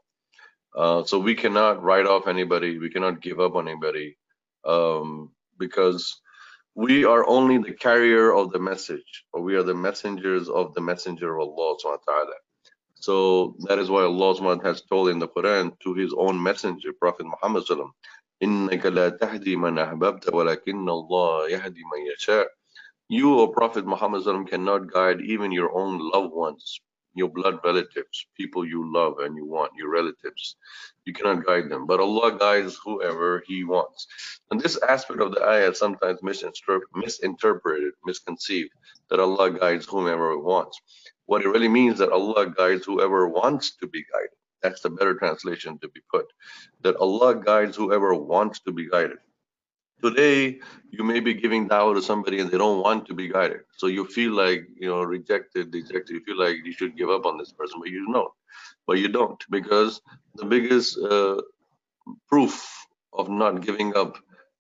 Uh, 0.76 1.04
so 1.06 1.18
we 1.18 1.34
cannot 1.34 1.82
write 1.82 2.06
off 2.06 2.28
anybody, 2.28 2.78
we 2.78 2.90
cannot 2.90 3.22
give 3.22 3.40
up 3.40 3.56
on 3.56 3.68
anybody, 3.68 4.18
um, 4.65 5.31
because 5.59 6.21
we 6.75 7.05
are 7.05 7.27
only 7.27 7.59
the 7.59 7.73
carrier 7.75 8.33
of 8.33 8.53
the 8.53 8.59
message, 8.59 9.25
or 9.33 9.43
we 9.43 9.57
are 9.57 9.63
the 9.63 9.75
messengers 9.75 10.49
of 10.49 10.75
the 10.75 10.81
messenger 10.81 11.39
of 11.39 11.49
Allah 11.49 11.77
subhanahu 11.77 11.99
wa 12.07 12.13
ta'ala. 12.15 12.35
So 12.95 13.57
that 13.69 13.79
is 13.79 13.91
why 13.91 14.03
Allah 14.03 14.35
subhanahu 14.35 14.43
wa 14.43 14.55
ta'ala 14.57 14.69
has 14.69 14.83
told 14.83 15.09
in 15.09 15.19
the 15.19 15.29
Quran 15.29 15.79
to 15.81 15.95
his 15.95 16.15
own 16.17 16.43
messenger, 16.43 16.93
Prophet 16.93 17.27
Muhammad 17.27 17.65
sallam, 17.65 17.91
إِنَّكَ 18.43 18.83
لَا 18.83 19.19
تَهْدِي 19.19 19.57
مَنْ 19.57 19.77
أَحْبَبْتَ 19.77 20.33
وَلَكِنَّ 20.33 20.87
اللَّهَ 20.89 21.51
يَهْدِي 21.51 21.83
مَنْ 21.93 22.01
يَشَاءُ 22.17 22.47
You, 23.09 23.41
O 23.41 23.49
Prophet 23.49 23.85
Muhammad 23.85 24.23
sallam, 24.23 24.49
cannot 24.49 24.93
guide 24.93 25.21
even 25.21 25.51
your 25.51 25.73
own 25.77 25.99
loved 25.99 26.33
ones, 26.33 26.81
your 27.16 27.30
blood 27.30 27.60
relatives, 27.64 28.28
people 28.36 28.66
you 28.66 28.92
love 28.94 29.20
and 29.20 29.36
you 29.36 29.46
want, 29.46 29.72
your 29.78 29.90
relatives. 29.90 30.58
You 31.06 31.14
cannot 31.14 31.46
guide 31.46 31.70
them, 31.70 31.88
but 31.88 32.00
Allah 32.00 32.38
guides 32.38 32.78
whoever 32.84 33.44
He 33.48 33.64
wants. 33.64 34.08
And 34.52 34.60
this 34.60 34.78
aspect 34.82 35.22
of 35.22 35.34
the 35.34 35.44
ayah 35.44 35.72
is 35.72 35.80
sometimes 35.80 36.20
misinterpreted, 36.22 37.94
misconceived, 38.06 38.72
that 39.10 39.20
Allah 39.20 39.52
guides 39.52 39.86
whomever 39.86 40.32
He 40.32 40.38
wants. 40.38 40.80
What 41.26 41.44
it 41.44 41.50
really 41.50 41.70
means 41.70 41.98
that 42.00 42.12
Allah 42.12 42.50
guides 42.50 42.86
whoever 42.86 43.28
wants 43.28 43.76
to 43.78 43.88
be 43.88 44.04
guided. 44.12 44.30
That's 44.62 44.82
the 44.82 44.90
better 44.90 45.16
translation 45.16 45.80
to 45.80 45.88
be 45.90 46.02
put. 46.12 46.26
That 46.82 46.98
Allah 46.98 47.36
guides 47.36 47.78
whoever 47.78 48.14
wants 48.14 48.60
to 48.62 48.72
be 48.72 48.90
guided. 48.90 49.18
Today, 50.04 50.60
you 50.92 51.04
may 51.04 51.20
be 51.20 51.34
giving 51.34 51.70
dawah 51.70 51.96
to 51.96 52.02
somebody 52.02 52.40
and 52.40 52.52
they 52.52 52.58
don't 52.58 52.82
want 52.84 53.08
to 53.08 53.16
be 53.16 53.30
guided. 53.30 53.62
So 53.78 53.88
you 53.88 54.06
feel 54.06 54.34
like, 54.34 54.68
you 54.78 54.90
know, 54.90 55.02
rejected, 55.04 55.74
rejected. 55.74 56.10
You 56.14 56.22
feel 56.26 56.38
like 56.40 56.58
you 56.66 56.74
should 56.74 56.98
give 56.98 57.10
up 57.10 57.26
on 57.26 57.38
this 57.38 57.52
person, 57.54 57.80
but 57.82 57.90
you 57.90 58.12
don't. 58.14 58.32
But 58.88 59.00
you 59.00 59.10
don't 59.10 59.44
because 59.50 60.02
the 60.36 60.46
biggest 60.46 61.00
uh, 61.00 61.42
proof 62.30 62.88
of 63.14 63.30
not 63.30 63.62
giving 63.62 63.96
up 63.96 64.18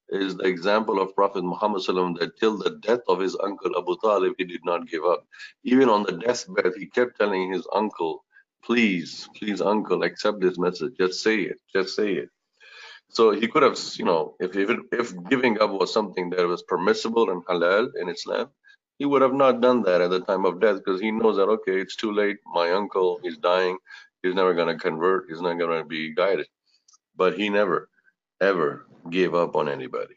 is 0.10 0.36
the 0.38 0.46
example 0.46 1.02
of 1.02 1.16
Prophet 1.16 1.44
Muhammad 1.44 1.82
that 2.20 2.34
till 2.40 2.58
the 2.58 2.72
death 2.82 3.02
of 3.08 3.20
his 3.20 3.38
uncle 3.44 3.72
Abu 3.78 3.98
Talib, 4.04 4.36
he 4.38 4.46
did 4.46 4.62
not 4.66 4.88
give 4.88 5.04
up. 5.06 5.26
Even 5.64 5.90
on 5.90 6.04
the 6.04 6.14
deathbed, 6.14 6.74
he 6.78 6.88
kept 6.88 7.18
telling 7.20 7.52
his 7.54 7.68
uncle, 7.74 8.24
please, 8.64 9.30
please, 9.38 9.62
uncle, 9.62 10.04
accept 10.04 10.42
this 10.42 10.60
message. 10.60 10.94
Just 11.00 11.24
say 11.24 11.42
it. 11.42 11.60
Just 11.74 11.96
say 11.96 12.14
it. 12.14 12.30
So 13.10 13.32
he 13.32 13.48
could 13.48 13.64
have, 13.64 13.80
you 13.98 14.06
know, 14.06 14.36
if 14.40 14.56
if, 14.56 14.70
if 14.92 15.30
giving 15.30 15.62
up 15.62 15.72
was 15.72 15.94
something 15.94 16.30
that 16.32 16.48
was 16.48 16.64
permissible 16.64 17.30
and 17.30 17.46
halal 17.46 17.92
in 18.00 18.10
Islam, 18.10 18.50
he 18.98 19.06
would 19.06 19.22
have 19.22 19.34
not 19.34 19.62
done 19.62 19.84
that 19.84 20.02
at 20.02 20.10
the 20.10 20.20
time 20.20 20.46
of 20.46 20.60
death 20.60 20.78
because 20.78 21.00
he 21.00 21.12
knows 21.12 21.38
that 21.38 21.48
okay, 21.48 21.80
it's 21.80 21.96
too 21.96 22.12
late. 22.12 22.38
My 22.46 22.72
uncle, 22.72 23.20
he's 23.24 23.38
dying. 23.38 23.78
He's 24.22 24.36
never 24.36 24.54
going 24.54 24.76
to 24.76 24.82
convert. 24.82 25.30
He's 25.30 25.42
not 25.42 25.60
going 25.60 25.78
to 25.82 25.88
be 25.88 26.14
guided. 26.14 26.48
But 27.16 27.38
he 27.38 27.50
never, 27.50 27.90
ever 28.42 28.86
gave 29.10 29.34
up 29.34 29.56
on 29.56 29.70
anybody. 29.70 30.16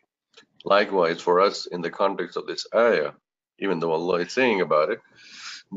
Likewise, 0.65 1.21
for 1.21 1.41
us 1.41 1.67
in 1.67 1.83
the 1.83 1.91
context 1.91 2.37
of 2.37 2.47
this 2.47 2.67
ayah, 2.75 3.13
even 3.59 3.81
though 3.81 3.93
Allah 3.93 4.21
is 4.21 4.33
saying 4.33 4.61
about 4.61 4.91
it, 4.91 5.01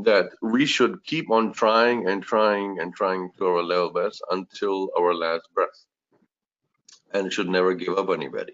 that 0.03 0.31
we 0.41 0.65
should 0.65 1.03
keep 1.03 1.29
on 1.29 1.51
trying 1.53 2.07
and 2.07 2.23
trying 2.23 2.79
and 2.79 2.95
trying 2.95 3.31
to 3.37 3.45
our 3.45 3.63
level 3.63 3.91
best 3.91 4.23
until 4.31 4.89
our 4.97 5.13
last 5.13 5.47
breath 5.53 5.85
and 7.13 7.31
should 7.31 7.49
never 7.49 7.73
give 7.73 7.97
up 7.97 8.09
anybody. 8.09 8.53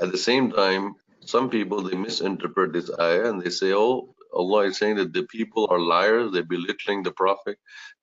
At 0.00 0.12
the 0.12 0.18
same 0.18 0.50
time, 0.50 0.94
some 1.24 1.50
people 1.50 1.82
they 1.82 1.96
misinterpret 1.96 2.72
this 2.72 2.90
ayah 2.98 3.28
and 3.28 3.42
they 3.42 3.50
say, 3.50 3.72
oh, 3.74 4.14
Allah 4.32 4.66
is 4.66 4.78
saying 4.78 4.96
that 4.96 5.12
the 5.12 5.24
people 5.24 5.68
are 5.70 5.78
liars, 5.78 6.32
they're 6.32 6.44
belittling 6.44 7.02
the 7.02 7.10
Prophet, 7.12 7.58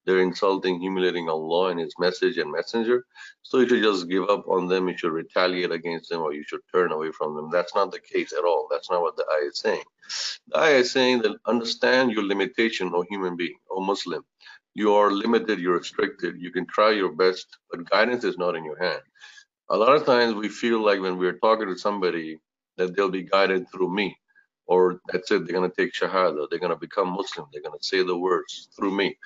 they're 0.05 0.21
insulting, 0.21 0.79
humiliating 0.79 1.29
Allah 1.29 1.69
and 1.69 1.79
His 1.79 1.93
message 1.99 2.37
and 2.37 2.51
messenger. 2.51 3.05
So 3.43 3.59
you 3.59 3.69
should 3.69 3.83
just 3.83 4.09
give 4.09 4.29
up 4.29 4.47
on 4.47 4.67
them, 4.67 4.89
you 4.89 4.97
should 4.97 5.13
retaliate 5.13 5.71
against 5.71 6.09
them, 6.09 6.21
or 6.21 6.33
you 6.33 6.43
should 6.43 6.61
turn 6.73 6.91
away 6.91 7.11
from 7.11 7.35
them. 7.35 7.49
That's 7.51 7.73
not 7.73 7.91
the 7.91 7.99
case 7.99 8.33
at 8.33 8.43
all. 8.43 8.67
That's 8.69 8.91
not 8.91 9.01
what 9.01 9.15
the 9.15 9.25
ayah 9.33 9.47
is 9.47 9.59
saying. 9.59 9.83
The 10.49 10.59
ayah 10.59 10.77
is 10.79 10.91
saying 10.91 11.21
that 11.23 11.37
understand 11.45 12.11
your 12.11 12.23
limitation, 12.23 12.91
O 12.93 13.03
human 13.09 13.37
being, 13.37 13.57
O 13.71 13.81
Muslim. 13.81 14.23
You 14.73 14.93
are 14.93 15.11
limited, 15.11 15.59
you're 15.59 15.79
restricted, 15.79 16.39
you 16.39 16.51
can 16.51 16.67
try 16.67 16.91
your 16.91 17.11
best, 17.13 17.47
but 17.71 17.89
guidance 17.89 18.23
is 18.23 18.37
not 18.37 18.55
in 18.55 18.63
your 18.63 18.77
hand 18.77 19.01
a 19.69 19.77
lot 19.77 19.95
of 19.95 20.05
times 20.05 20.33
we 20.33 20.49
feel 20.49 20.83
like 20.83 20.99
when 21.01 21.17
we're 21.17 21.39
talking 21.39 21.67
to 21.67 21.77
somebody 21.77 22.39
that 22.77 22.95
they'll 22.95 23.09
be 23.09 23.23
guided 23.23 23.69
through 23.71 23.93
me 23.93 24.17
or 24.65 24.99
that's 25.11 25.31
it 25.31 25.45
they're 25.45 25.57
going 25.57 25.69
to 25.69 25.75
take 25.75 25.93
shahada 25.93 26.47
they're 26.49 26.59
going 26.59 26.71
to 26.71 26.79
become 26.79 27.09
muslim 27.09 27.47
they're 27.51 27.61
going 27.61 27.77
to 27.77 27.85
say 27.85 28.03
the 28.03 28.17
words 28.17 28.69
through 28.75 28.91
me. 28.91 29.17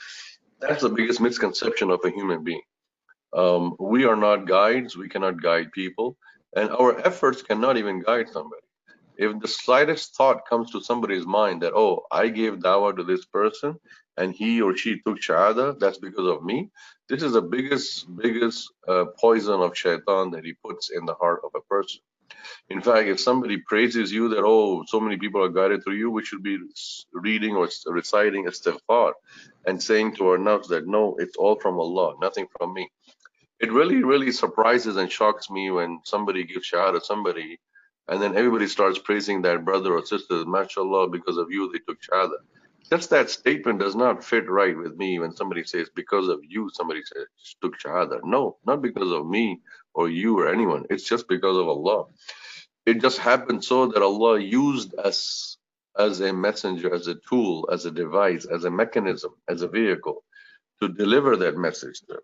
That's 0.59 0.83
the 0.83 0.89
biggest 0.89 1.19
misconception 1.19 1.89
of 1.89 2.01
a 2.05 2.11
human 2.11 2.43
being. 2.43 2.61
Um, 3.33 3.75
we 3.79 4.05
are 4.05 4.15
not 4.15 4.47
guides 4.47 4.97
we 4.97 5.09
cannot 5.09 5.41
guide 5.41 5.71
people 5.71 6.17
and 6.55 6.69
our 6.69 6.99
efforts 7.05 7.41
cannot 7.41 7.77
even 7.77 8.01
guide 8.01 8.29
somebody. 8.29 8.61
If 9.17 9.39
the 9.39 9.47
slightest 9.47 10.15
thought 10.15 10.47
comes 10.47 10.71
to 10.71 10.81
somebody's 10.81 11.25
mind 11.25 11.61
that 11.61 11.73
oh 11.73 12.03
i 12.11 12.27
gave 12.27 12.55
dawah 12.55 12.95
to 12.95 13.03
this 13.03 13.25
person 13.25 13.79
and 14.18 14.34
he 14.34 14.62
or 14.62 14.76
she 14.76 14.99
took 15.05 15.20
shahada 15.20 15.80
that's 15.80 15.97
because 15.97 16.28
of 16.28 16.43
me 16.43 16.70
this 17.12 17.24
is 17.24 17.34
the 17.34 17.41
biggest, 17.41 18.07
biggest 18.16 18.72
uh, 18.88 19.03
poison 19.20 19.59
of 19.59 19.78
shaitan 19.78 20.32
that 20.32 20.45
he 20.45 20.53
puts 20.53 20.91
in 20.91 21.05
the 21.05 21.14
heart 21.16 21.41
of 21.43 21.51
a 21.55 21.59
person. 21.59 21.99
In 22.70 22.82
fact, 22.82 23.09
if 23.09 23.20
somebody 23.20 23.57
praises 23.57 24.14
you 24.14 24.30
that, 24.30 24.45
oh, 24.45 24.86
so 24.88 25.01
many 25.01 25.18
people 25.18 25.43
are 25.43 25.49
guided 25.49 25.84
through 25.84 25.95
you, 25.95 26.09
we 26.09 26.24
should 26.24 26.41
be 26.41 26.57
reading 27.12 27.57
or 27.57 27.68
reciting 27.88 28.45
istighfar 28.45 29.12
and 29.68 29.84
saying 29.84 30.16
to 30.16 30.28
our 30.30 30.38
nafs 30.38 30.70
that, 30.70 30.88
no, 30.88 31.18
it's 31.20 31.36
all 31.36 31.59
from 31.59 31.82
Allah, 31.82 32.16
nothing 32.22 32.47
from 32.57 32.74
me. 32.74 32.89
It 33.59 33.74
really, 33.74 34.01
really 34.05 34.32
surprises 34.32 34.95
and 34.95 35.12
shocks 35.12 35.49
me 35.49 35.70
when 35.70 35.99
somebody 36.05 36.45
gives 36.45 36.72
shahada 36.72 37.01
somebody 37.01 37.59
and 38.07 38.22
then 38.22 38.38
everybody 38.38 38.68
starts 38.68 38.99
praising 38.99 39.41
that 39.41 39.66
brother 39.66 39.93
or 39.93 40.05
sister, 40.05 40.45
mashallah, 40.45 41.09
because 41.09 41.36
of 41.36 41.51
you, 41.51 41.70
they 41.74 41.80
took 41.80 41.99
shahada 42.01 42.38
just 42.91 43.11
that 43.11 43.29
statement 43.31 43.79
does 43.79 43.95
not 43.95 44.23
fit 44.23 44.49
right 44.49 44.77
with 44.77 44.95
me 44.97 45.19
when 45.19 45.35
somebody 45.35 45.63
says 45.63 45.89
because 45.95 46.29
of 46.29 46.39
you 46.47 46.69
somebody 46.73 47.01
says 47.03 47.27
took 47.61 47.79
shahada. 47.79 48.19
No 48.23 48.57
not 48.65 48.81
because 48.81 49.11
of 49.11 49.27
me 49.27 49.61
or 49.93 50.09
you 50.09 50.39
or 50.39 50.49
anyone. 50.49 50.85
It's 50.89 51.05
just 51.07 51.27
because 51.29 51.57
of 51.57 51.67
allah. 51.69 52.05
It 52.85 53.01
just 53.01 53.19
happened 53.19 53.63
so 53.65 53.87
that 53.87 54.03
allah 54.03 54.39
used 54.39 54.95
us 54.99 55.57
as 55.99 56.21
a 56.21 56.33
messenger 56.33 56.93
as 56.93 57.07
a 57.07 57.15
tool 57.29 57.69
as 57.73 57.85
a 57.85 57.91
device 57.91 58.45
as 58.45 58.65
a 58.65 58.71
mechanism 58.71 59.33
as 59.49 59.61
a 59.61 59.67
vehicle 59.67 60.23
to 60.81 60.89
deliver 60.89 61.37
that 61.37 61.57
message 61.57 62.01
to 62.01 62.07
them. 62.07 62.21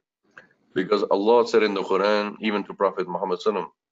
Because 0.75 1.03
allah 1.03 1.47
said 1.47 1.63
in 1.63 1.73
the 1.75 1.83
quran 1.83 2.37
even 2.41 2.63
to 2.65 2.73
prophet 2.73 3.07
muhammad 3.09 3.39
sallallahu 3.39 3.86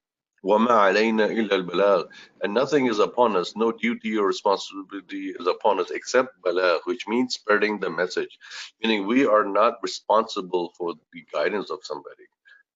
وَمَا 0.45 0.69
عَلَيْنَا 0.69 1.29
إِلَّا 1.29 1.65
الْبَلَاغِ 1.65 2.09
And 2.43 2.55
nothing 2.55 2.87
is 2.87 2.99
upon 2.99 3.37
us, 3.37 3.55
no 3.57 3.73
duty 3.73 4.17
or 4.17 4.27
responsibility 4.27 5.35
is 5.39 5.47
upon 5.47 5.81
us 5.81 5.91
except 5.91 6.41
balagh, 6.43 6.81
which 6.85 7.07
means 7.07 7.35
spreading 7.35 7.79
the 7.79 7.91
message. 7.91 8.39
Meaning 8.83 9.07
we 9.07 9.27
are 9.27 9.45
not 9.45 9.75
responsible 9.83 10.73
for 10.79 10.95
the 11.13 11.25
guidance 11.31 11.71
of 11.71 11.81
somebody. 11.83 12.25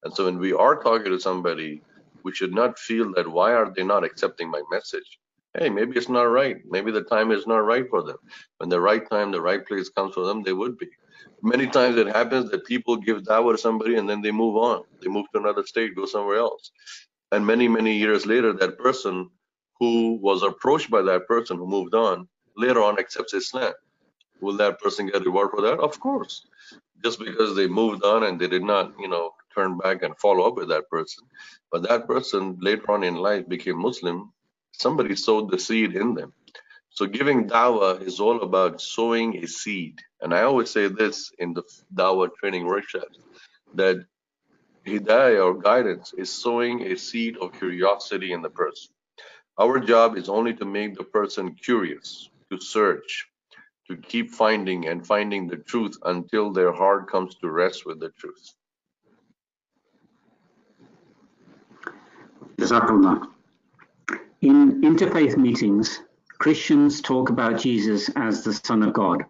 And 0.03 0.13
so 0.15 0.27
when 0.27 0.39
we 0.39 0.53
are 0.53 0.83
talking 0.83 1.11
to 1.11 1.19
somebody, 1.19 1.81
we 2.23 2.35
should 2.35 2.53
not 2.53 2.79
feel 2.79 3.13
that 3.15 3.31
why 3.31 3.55
are 3.55 3.73
they 3.75 3.83
not 3.83 4.05
accepting 4.05 4.51
my 4.51 4.63
message? 4.71 5.19
hey, 5.59 5.71
maybe 5.71 5.97
it's 5.97 6.09
not 6.09 6.25
right. 6.25 6.57
Maybe 6.69 6.91
the 6.91 7.03
time 7.03 7.31
is 7.31 7.47
not 7.47 7.59
right 7.59 7.89
for 7.89 8.03
them. 8.03 8.17
When 8.59 8.69
the 8.69 8.81
right 8.81 9.09
time, 9.09 9.31
the 9.31 9.41
right 9.41 9.65
place 9.65 9.89
comes 9.89 10.15
for 10.15 10.27
them, 10.27 10.43
they 10.43 10.53
would 10.53 10.77
be. 10.79 10.89
Many 11.43 11.67
times 11.67 11.97
it 11.97 12.09
happens 12.09 12.51
that 12.51 12.67
people 12.67 12.97
give 12.97 13.23
dawah 13.23 13.53
to 13.53 13.59
somebody 13.59 13.97
and 13.97 14.09
then 14.09 14.21
they 14.21 14.33
move 14.33 14.57
on. 14.57 14.83
They 15.01 15.09
move 15.09 15.27
to 15.33 15.39
another 15.39 15.65
state, 15.65 15.95
go 15.95 16.07
somewhere 16.07 16.39
else. 16.39 16.73
And 17.32 17.46
many, 17.46 17.68
many 17.68 17.98
years 17.98 18.26
later, 18.26 18.54
that 18.54 18.80
person 18.80 19.30
who 19.80 20.20
was 20.22 20.44
approached 20.44 20.90
by 20.90 21.02
that 21.04 21.28
person 21.28 21.58
who 21.58 21.68
moved 21.68 21.96
on 21.96 22.28
later 22.58 22.84
on 22.84 23.00
accepts 23.00 23.34
Islam. 23.34 23.74
Will 24.42 24.58
that 24.58 24.80
person 24.80 25.08
get 25.08 25.26
reward 25.26 25.52
for 25.52 25.62
that? 25.62 25.80
Of 25.80 26.00
course. 26.00 26.48
Just 27.04 27.20
because 27.20 27.56
they 27.56 27.68
moved 27.68 28.04
on 28.04 28.24
and 28.24 28.40
they 28.40 28.48
did 28.48 28.64
not, 28.64 28.94
you 29.00 29.08
know, 29.08 29.32
turn 29.56 29.78
back 29.78 30.04
and 30.04 30.18
follow 30.18 30.48
up 30.48 30.56
with 30.56 30.70
that 30.70 30.90
person. 30.90 31.26
But 31.72 31.84
that 31.88 32.08
person 32.08 32.58
later 32.62 32.92
on 32.92 33.04
in 33.04 33.16
life 33.16 33.48
became 33.48 33.80
Muslim. 33.80 34.34
Somebody 34.74 35.16
sowed 35.16 35.52
the 35.52 35.60
seed 35.60 35.96
in 35.96 36.14
them. 36.16 36.34
So 36.90 37.06
giving 37.06 37.48
dawah 37.48 38.02
is 38.02 38.20
all 38.20 38.42
about 38.42 38.82
sowing 38.82 39.38
a 39.38 39.48
seed. 39.48 40.00
And 40.22 40.34
I 40.34 40.42
always 40.44 40.70
say 40.70 40.88
this 40.88 41.32
in 41.40 41.54
the 41.54 41.64
dawah 41.94 42.30
training 42.40 42.66
workshops 42.66 43.20
that 43.76 44.06
hidayah 44.90 45.46
or 45.46 45.54
guidance 45.62 46.14
is 46.14 46.30
sowing 46.30 46.82
a 46.84 46.98
seed 46.98 47.38
of 47.38 47.54
curiosity 47.54 48.34
in 48.34 48.42
the 48.42 48.50
person. 48.50 48.92
Our 49.58 49.80
job 49.80 50.18
is 50.18 50.30
only 50.30 50.54
to 50.56 50.66
make 50.66 50.96
the 50.96 51.04
person 51.04 51.56
curious, 51.56 52.30
to 52.52 52.60
search, 52.60 53.28
to 53.90 53.98
keep 53.98 54.32
finding 54.32 54.88
and 54.88 55.06
finding 55.06 55.48
the 55.48 55.58
truth 55.58 55.98
until 56.04 56.52
their 56.52 56.72
heart 56.72 57.10
comes 57.10 57.36
to 57.36 57.50
rest 57.50 57.86
with 57.86 58.00
the 58.00 58.10
truth. 58.10 58.54
In 64.42 64.82
interfaith 64.82 65.38
meetings, 65.38 66.02
Christians 66.38 67.02
talk 67.02 67.30
about 67.30 67.60
Jesus 67.60 68.10
as 68.16 68.44
the 68.44 68.54
Son 68.54 68.84
of 68.84 68.94
God. 68.94 69.26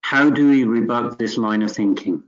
How 0.00 0.30
do 0.30 0.48
we 0.48 0.64
rebut 0.64 1.18
this 1.18 1.36
line 1.36 1.62
of 1.62 1.72
thinking? 1.72 2.22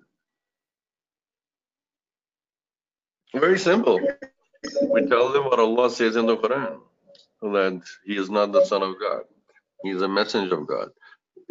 Very 3.34 3.58
simple. 3.58 4.00
We 4.90 5.06
tell 5.06 5.32
them 5.32 5.44
what 5.46 5.58
Allah 5.58 5.90
says 5.90 6.16
in 6.16 6.26
the 6.26 6.36
Quran 6.36 6.80
that 7.42 7.82
He 8.06 8.16
is 8.16 8.30
not 8.30 8.52
the 8.52 8.64
Son 8.64 8.82
of 8.82 8.94
God, 8.98 9.22
He 9.82 9.90
is 9.90 10.02
a 10.02 10.08
messenger 10.08 10.54
of 10.58 10.66
God. 10.66 10.90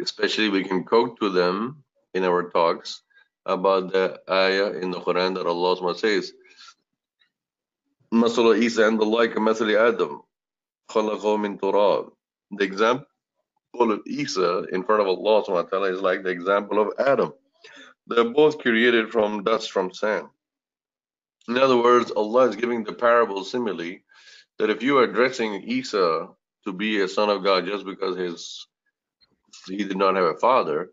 Especially, 0.00 0.48
we 0.48 0.64
can 0.64 0.84
quote 0.84 1.20
to 1.20 1.30
them 1.30 1.84
in 2.14 2.24
our 2.24 2.50
talks 2.50 3.02
about 3.46 3.92
the 3.92 4.18
ayah 4.30 4.72
in 4.72 4.90
the 4.90 5.00
Quran 5.00 5.34
that 5.34 5.46
Allah 5.46 5.94
says, 5.94 6.32
Masala 8.12 8.58
Isa 8.58 8.88
and 8.88 8.98
the 8.98 9.04
like, 9.04 9.34
Masali 9.34 9.76
Adam, 9.76 10.22
min 11.42 11.58
Turab. 11.58 12.12
The 12.50 12.64
example 12.64 13.06
of 13.78 14.00
Isa 14.06 14.64
in 14.72 14.84
front 14.84 15.02
of 15.02 15.08
Allah 15.08 15.90
is 15.92 16.00
like 16.00 16.22
the 16.22 16.30
example 16.30 16.80
of 16.80 16.94
Adam. 16.98 17.32
They're 18.06 18.24
both 18.30 18.58
created 18.58 19.10
from 19.10 19.44
dust, 19.44 19.70
from 19.70 19.92
sand. 19.92 20.28
In 21.48 21.58
other 21.58 21.76
words, 21.76 22.10
Allah 22.10 22.48
is 22.48 22.56
giving 22.56 22.84
the 22.84 22.92
parable 22.92 23.44
simile 23.44 23.98
that 24.58 24.70
if 24.70 24.82
you 24.82 24.98
are 24.98 25.04
addressing 25.04 25.62
Isa 25.62 26.28
to 26.64 26.72
be 26.72 27.00
a 27.00 27.08
son 27.08 27.28
of 27.28 27.44
God 27.44 27.66
just 27.66 27.84
because 27.84 28.16
his 28.16 28.66
he 29.66 29.84
did 29.84 29.96
not 29.96 30.16
have 30.16 30.24
a 30.24 30.36
father, 30.38 30.90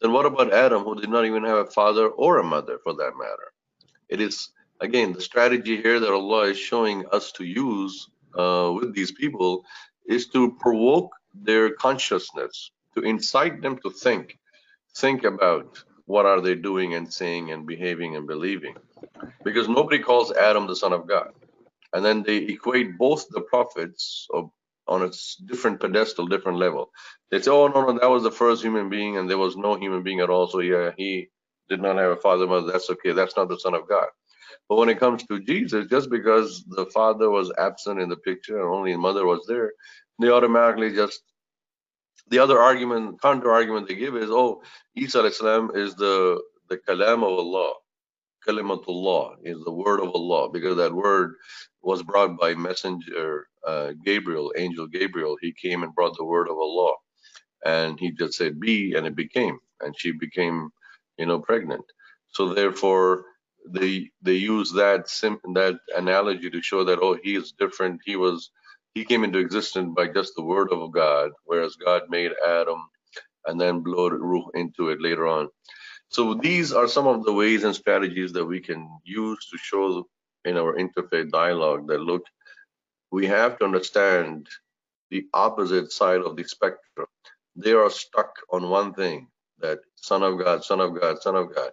then 0.00 0.12
what 0.12 0.26
about 0.26 0.52
Adam 0.52 0.84
who 0.84 0.94
did 1.00 1.10
not 1.10 1.24
even 1.24 1.44
have 1.44 1.58
a 1.58 1.70
father 1.70 2.08
or 2.08 2.38
a 2.38 2.44
mother 2.44 2.78
for 2.84 2.94
that 2.94 3.12
matter? 3.18 3.52
It 4.08 4.20
is 4.20 4.50
again 4.80 5.12
the 5.12 5.20
strategy 5.20 5.80
here 5.80 6.00
that 6.00 6.12
Allah 6.12 6.48
is 6.48 6.58
showing 6.58 7.06
us 7.10 7.32
to 7.32 7.44
use 7.44 8.08
uh, 8.36 8.72
with 8.74 8.94
these 8.94 9.12
people 9.12 9.64
is 10.06 10.26
to 10.28 10.52
provoke 10.60 11.12
their 11.34 11.70
consciousness, 11.70 12.70
to 12.94 13.02
incite 13.02 13.62
them 13.62 13.78
to 13.78 13.90
think, 13.90 14.38
think 14.96 15.24
about 15.24 15.82
what 16.06 16.26
are 16.26 16.40
they 16.40 16.54
doing 16.54 16.94
and 16.94 17.12
saying 17.12 17.50
and 17.52 17.66
behaving 17.66 18.16
and 18.16 18.26
believing. 18.26 18.74
Because 19.44 19.68
nobody 19.68 19.98
calls 20.00 20.32
Adam 20.32 20.66
the 20.66 20.76
son 20.76 20.92
of 20.92 21.08
God. 21.08 21.30
And 21.92 22.04
then 22.04 22.22
they 22.22 22.38
equate 22.38 22.98
both 22.98 23.28
the 23.30 23.42
prophets 23.42 24.26
of, 24.32 24.50
on 24.88 25.02
a 25.02 25.10
different 25.46 25.80
pedestal, 25.80 26.26
different 26.26 26.58
level. 26.58 26.90
They 27.30 27.40
say, 27.40 27.50
oh, 27.50 27.68
no, 27.68 27.86
no, 27.86 27.98
that 27.98 28.10
was 28.10 28.22
the 28.22 28.30
first 28.30 28.62
human 28.62 28.90
being 28.90 29.16
and 29.18 29.28
there 29.30 29.38
was 29.38 29.56
no 29.56 29.76
human 29.76 30.02
being 30.02 30.20
at 30.20 30.30
all. 30.30 30.48
So 30.48 30.60
yeah, 30.60 30.92
he 30.96 31.30
did 31.68 31.80
not 31.82 31.98
have 31.98 32.12
a 32.12 32.16
father, 32.16 32.46
mother. 32.46 32.72
That's 32.72 32.90
okay. 32.90 33.12
That's 33.12 33.36
not 33.36 33.48
the 33.48 33.58
son 33.58 33.74
of 33.74 33.88
God. 33.88 34.08
But 34.68 34.76
when 34.76 34.90
it 34.90 35.00
comes 35.00 35.24
to 35.26 35.40
Jesus, 35.40 35.86
just 35.88 36.10
because 36.10 36.64
the 36.68 36.86
father 36.86 37.30
was 37.30 37.52
absent 37.58 38.00
in 38.00 38.08
the 38.10 38.16
picture 38.16 38.60
and 38.60 38.74
only 38.74 38.92
the 38.92 38.98
mother 38.98 39.26
was 39.26 39.44
there, 39.48 39.72
they 40.20 40.30
automatically 40.30 40.94
just 40.94 41.22
the 42.30 42.38
other 42.40 42.58
argument, 42.60 43.20
counter 43.22 43.52
argument 43.52 43.88
they 43.88 43.94
give 43.96 44.16
is, 44.16 44.30
oh, 44.30 44.62
Isa 44.96 45.24
Islam 45.26 45.72
is 45.74 45.94
the 45.96 46.42
the 46.68 46.78
kalam 46.78 47.18
of 47.18 47.32
Allah, 47.38 47.74
kalimatullah 48.46 49.36
is 49.44 49.58
the 49.64 49.72
word 49.72 50.00
of 50.00 50.10
Allah, 50.14 50.50
because 50.50 50.76
that 50.76 50.94
word 50.94 51.34
was 51.82 52.02
brought 52.02 52.38
by 52.38 52.54
messenger 52.54 53.46
uh, 53.66 53.92
Gabriel, 54.04 54.52
angel 54.56 54.86
Gabriel. 54.86 55.36
He 55.40 55.52
came 55.52 55.82
and 55.82 55.94
brought 55.94 56.16
the 56.16 56.24
word 56.24 56.48
of 56.48 56.58
Allah, 56.58 56.94
and 57.64 58.00
he 58.00 58.12
just 58.12 58.34
said 58.34 58.60
be, 58.60 58.94
and 58.94 59.06
it 59.06 59.16
became, 59.16 59.58
and 59.80 59.94
she 59.98 60.12
became, 60.12 60.70
you 61.18 61.26
know, 61.26 61.40
pregnant. 61.40 61.84
So 62.30 62.54
therefore, 62.54 63.24
they 63.68 64.10
they 64.22 64.34
use 64.34 64.72
that 64.74 65.08
sim 65.10 65.38
that 65.54 65.76
analogy 65.96 66.50
to 66.50 66.62
show 66.62 66.84
that 66.84 67.00
oh 67.02 67.18
he 67.22 67.36
is 67.36 67.52
different 67.58 68.00
he 68.06 68.16
was 68.16 68.50
he 68.94 69.04
came 69.04 69.24
into 69.24 69.38
existence 69.38 69.92
by 69.96 70.08
just 70.08 70.34
the 70.36 70.44
word 70.44 70.72
of 70.72 70.92
God 70.92 71.32
whereas 71.44 71.76
God 71.76 72.02
made 72.10 72.32
Adam 72.46 72.78
and 73.46 73.60
then 73.60 73.80
blew 73.80 74.10
ruh 74.10 74.46
into 74.54 74.90
it 74.90 75.00
later 75.00 75.26
on 75.26 75.48
so 76.10 76.34
these 76.34 76.72
are 76.72 76.88
some 76.88 77.06
of 77.06 77.24
the 77.24 77.32
ways 77.32 77.64
and 77.64 77.74
strategies 77.74 78.32
that 78.34 78.44
we 78.44 78.60
can 78.60 78.88
use 79.04 79.38
to 79.50 79.58
show 79.58 80.08
in 80.44 80.56
our 80.56 80.76
interfaith 80.76 81.30
dialogue 81.30 81.88
that 81.88 82.00
look 82.00 82.24
we 83.12 83.26
have 83.26 83.58
to 83.58 83.64
understand 83.64 84.48
the 85.10 85.26
opposite 85.34 85.92
side 85.92 86.20
of 86.20 86.36
the 86.36 86.44
spectrum 86.44 87.06
they 87.56 87.72
are 87.72 87.90
stuck 87.90 88.36
on 88.52 88.70
one 88.70 88.94
thing 88.94 89.28
that 89.60 89.80
son 89.96 90.22
of 90.22 90.38
God, 90.38 90.64
son 90.64 90.80
of 90.80 90.98
God, 90.98 91.20
son 91.20 91.36
of 91.36 91.54
God. 91.54 91.72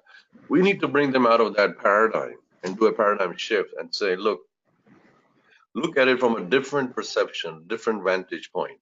We 0.49 0.61
need 0.61 0.81
to 0.81 0.87
bring 0.87 1.11
them 1.11 1.27
out 1.27 1.41
of 1.41 1.55
that 1.55 1.77
paradigm 1.79 2.37
and 2.63 2.77
do 2.77 2.87
a 2.87 2.93
paradigm 2.93 3.37
shift 3.37 3.73
and 3.79 3.93
say, 3.93 4.15
look, 4.15 4.41
look 5.75 5.97
at 5.97 6.07
it 6.07 6.19
from 6.19 6.35
a 6.35 6.45
different 6.45 6.95
perception, 6.95 7.65
different 7.67 8.03
vantage 8.03 8.51
point. 8.53 8.79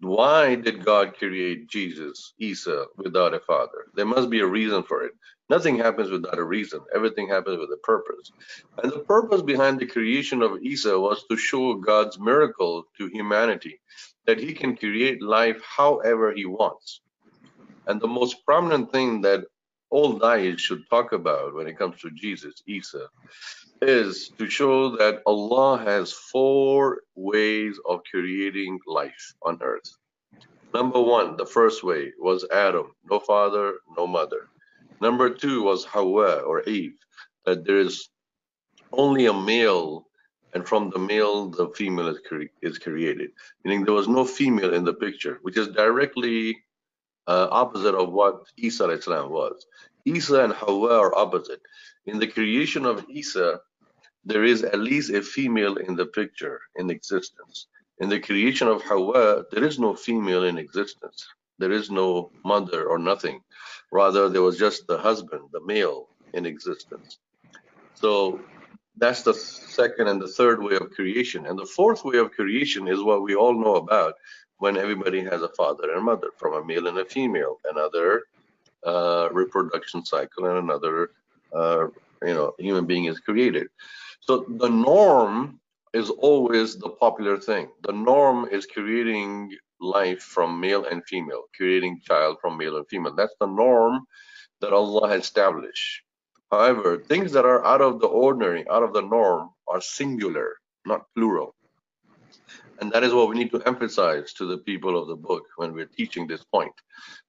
Why 0.00 0.56
did 0.56 0.84
God 0.84 1.16
create 1.16 1.68
Jesus, 1.68 2.34
Isa, 2.38 2.84
without 2.98 3.32
a 3.32 3.40
father? 3.40 3.86
There 3.94 4.04
must 4.04 4.28
be 4.28 4.40
a 4.40 4.46
reason 4.46 4.82
for 4.82 5.02
it. 5.04 5.12
Nothing 5.48 5.78
happens 5.78 6.10
without 6.10 6.38
a 6.38 6.44
reason. 6.44 6.80
Everything 6.94 7.28
happens 7.28 7.58
with 7.58 7.70
a 7.72 7.78
purpose. 7.78 8.30
And 8.82 8.92
the 8.92 9.00
purpose 9.00 9.42
behind 9.42 9.78
the 9.78 9.86
creation 9.86 10.42
of 10.42 10.60
Isa 10.62 10.98
was 11.00 11.24
to 11.30 11.36
show 11.36 11.74
God's 11.74 12.18
miracle 12.18 12.84
to 12.98 13.06
humanity, 13.08 13.80
that 14.26 14.38
he 14.38 14.52
can 14.52 14.76
create 14.76 15.22
life 15.22 15.62
however 15.64 16.32
he 16.34 16.44
wants. 16.44 17.00
And 17.86 18.00
the 18.00 18.08
most 18.08 18.44
prominent 18.44 18.92
thing 18.92 19.22
that 19.22 19.46
all 19.90 20.18
da'is 20.18 20.58
should 20.58 20.88
talk 20.90 21.12
about 21.12 21.54
when 21.54 21.66
it 21.66 21.78
comes 21.78 22.00
to 22.00 22.10
Jesus, 22.10 22.62
Isa, 22.66 23.08
is 23.82 24.30
to 24.38 24.48
show 24.48 24.96
that 24.96 25.22
Allah 25.26 25.78
has 25.78 26.12
four 26.12 27.02
ways 27.14 27.78
of 27.88 28.00
creating 28.10 28.80
life 28.86 29.34
on 29.42 29.58
earth. 29.62 29.96
Number 30.74 31.00
one, 31.00 31.36
the 31.36 31.46
first 31.46 31.84
way 31.84 32.12
was 32.18 32.44
Adam, 32.52 32.92
no 33.10 33.18
father, 33.18 33.74
no 33.96 34.06
mother. 34.06 34.48
Number 35.00 35.30
two 35.30 35.62
was 35.62 35.84
Hawa 35.84 36.40
or 36.40 36.62
Eve, 36.62 36.98
that 37.44 37.64
there 37.64 37.78
is 37.78 38.08
only 38.92 39.26
a 39.26 39.32
male, 39.32 40.06
and 40.54 40.66
from 40.66 40.90
the 40.90 40.98
male, 40.98 41.50
the 41.50 41.68
female 41.70 42.08
is, 42.08 42.18
cre 42.26 42.44
is 42.62 42.78
created. 42.78 43.30
Meaning 43.64 43.84
there 43.84 43.94
was 43.94 44.08
no 44.08 44.24
female 44.24 44.74
in 44.74 44.84
the 44.84 44.94
picture, 44.94 45.38
which 45.42 45.56
is 45.56 45.68
directly 45.68 46.56
uh, 47.26 47.48
opposite 47.50 47.94
of 47.94 48.12
what 48.12 48.46
Isa 48.56 48.86
was. 49.28 49.66
Isa 50.04 50.44
and 50.44 50.52
Hawa 50.52 51.00
are 51.00 51.14
opposite. 51.14 51.60
In 52.06 52.18
the 52.18 52.26
creation 52.26 52.84
of 52.86 53.04
Isa, 53.08 53.60
there 54.24 54.44
is 54.44 54.62
at 54.62 54.78
least 54.78 55.10
a 55.10 55.22
female 55.22 55.76
in 55.76 55.96
the 55.96 56.06
picture 56.06 56.60
in 56.76 56.90
existence. 56.90 57.66
In 57.98 58.08
the 58.08 58.20
creation 58.20 58.68
of 58.68 58.82
Hawa, 58.82 59.44
there 59.50 59.64
is 59.64 59.78
no 59.78 59.94
female 59.94 60.44
in 60.44 60.58
existence. 60.58 61.26
There 61.58 61.72
is 61.72 61.90
no 61.90 62.30
mother 62.44 62.86
or 62.86 62.98
nothing. 62.98 63.40
Rather, 63.90 64.28
there 64.28 64.42
was 64.42 64.58
just 64.58 64.86
the 64.86 64.98
husband, 64.98 65.48
the 65.52 65.64
male, 65.64 66.08
in 66.34 66.44
existence. 66.44 67.18
So 67.94 68.40
that's 68.96 69.22
the 69.22 69.34
second 69.34 70.08
and 70.08 70.20
the 70.20 70.28
third 70.28 70.62
way 70.62 70.76
of 70.76 70.90
creation. 70.90 71.46
And 71.46 71.58
the 71.58 71.66
fourth 71.66 72.04
way 72.04 72.18
of 72.18 72.32
creation 72.32 72.88
is 72.88 73.02
what 73.02 73.22
we 73.22 73.34
all 73.34 73.54
know 73.54 73.76
about, 73.76 74.14
when 74.58 74.76
everybody 74.76 75.22
has 75.22 75.42
a 75.42 75.48
father 75.48 75.92
and 75.94 76.04
mother 76.04 76.30
from 76.36 76.54
a 76.54 76.64
male 76.64 76.86
and 76.86 76.98
a 76.98 77.04
female, 77.04 77.58
another 77.70 78.24
uh, 78.84 79.28
reproduction 79.32 80.04
cycle, 80.04 80.46
and 80.46 80.58
another 80.58 81.10
uh, 81.54 81.86
you 82.22 82.34
know 82.34 82.54
human 82.58 82.86
being 82.86 83.06
is 83.06 83.20
created. 83.20 83.68
So 84.20 84.44
the 84.48 84.68
norm 84.68 85.60
is 85.92 86.10
always 86.10 86.76
the 86.76 86.90
popular 86.90 87.38
thing. 87.38 87.68
The 87.82 87.92
norm 87.92 88.48
is 88.50 88.66
creating 88.66 89.56
life 89.80 90.22
from 90.22 90.60
male 90.60 90.84
and 90.84 91.02
female, 91.06 91.44
creating 91.56 92.00
child 92.04 92.38
from 92.40 92.56
male 92.58 92.76
and 92.76 92.88
female. 92.88 93.14
That's 93.14 93.34
the 93.40 93.46
norm 93.46 94.06
that 94.60 94.72
Allah 94.72 95.08
has 95.08 95.22
established. 95.22 96.02
However, 96.50 96.98
things 96.98 97.32
that 97.32 97.44
are 97.44 97.64
out 97.64 97.80
of 97.80 98.00
the 98.00 98.06
ordinary, 98.06 98.68
out 98.68 98.84
of 98.84 98.92
the 98.92 99.02
norm, 99.02 99.50
are 99.68 99.80
singular, 99.80 100.54
not 100.84 101.06
plural. 101.16 101.55
And 102.80 102.92
that 102.92 103.04
is 103.04 103.12
what 103.12 103.28
we 103.28 103.36
need 103.36 103.50
to 103.52 103.62
emphasize 103.62 104.32
to 104.34 104.46
the 104.46 104.58
people 104.58 105.00
of 105.00 105.08
the 105.08 105.16
book 105.16 105.44
when 105.56 105.72
we're 105.72 105.86
teaching 105.86 106.26
this 106.26 106.44
point. 106.44 106.72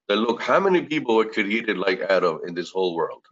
That 0.08 0.16
look, 0.16 0.42
how 0.42 0.60
many 0.60 0.82
people 0.82 1.16
were 1.16 1.26
created 1.26 1.78
like 1.78 2.00
Adam 2.00 2.40
in 2.46 2.54
this 2.54 2.70
whole 2.70 2.94
world? 2.94 3.22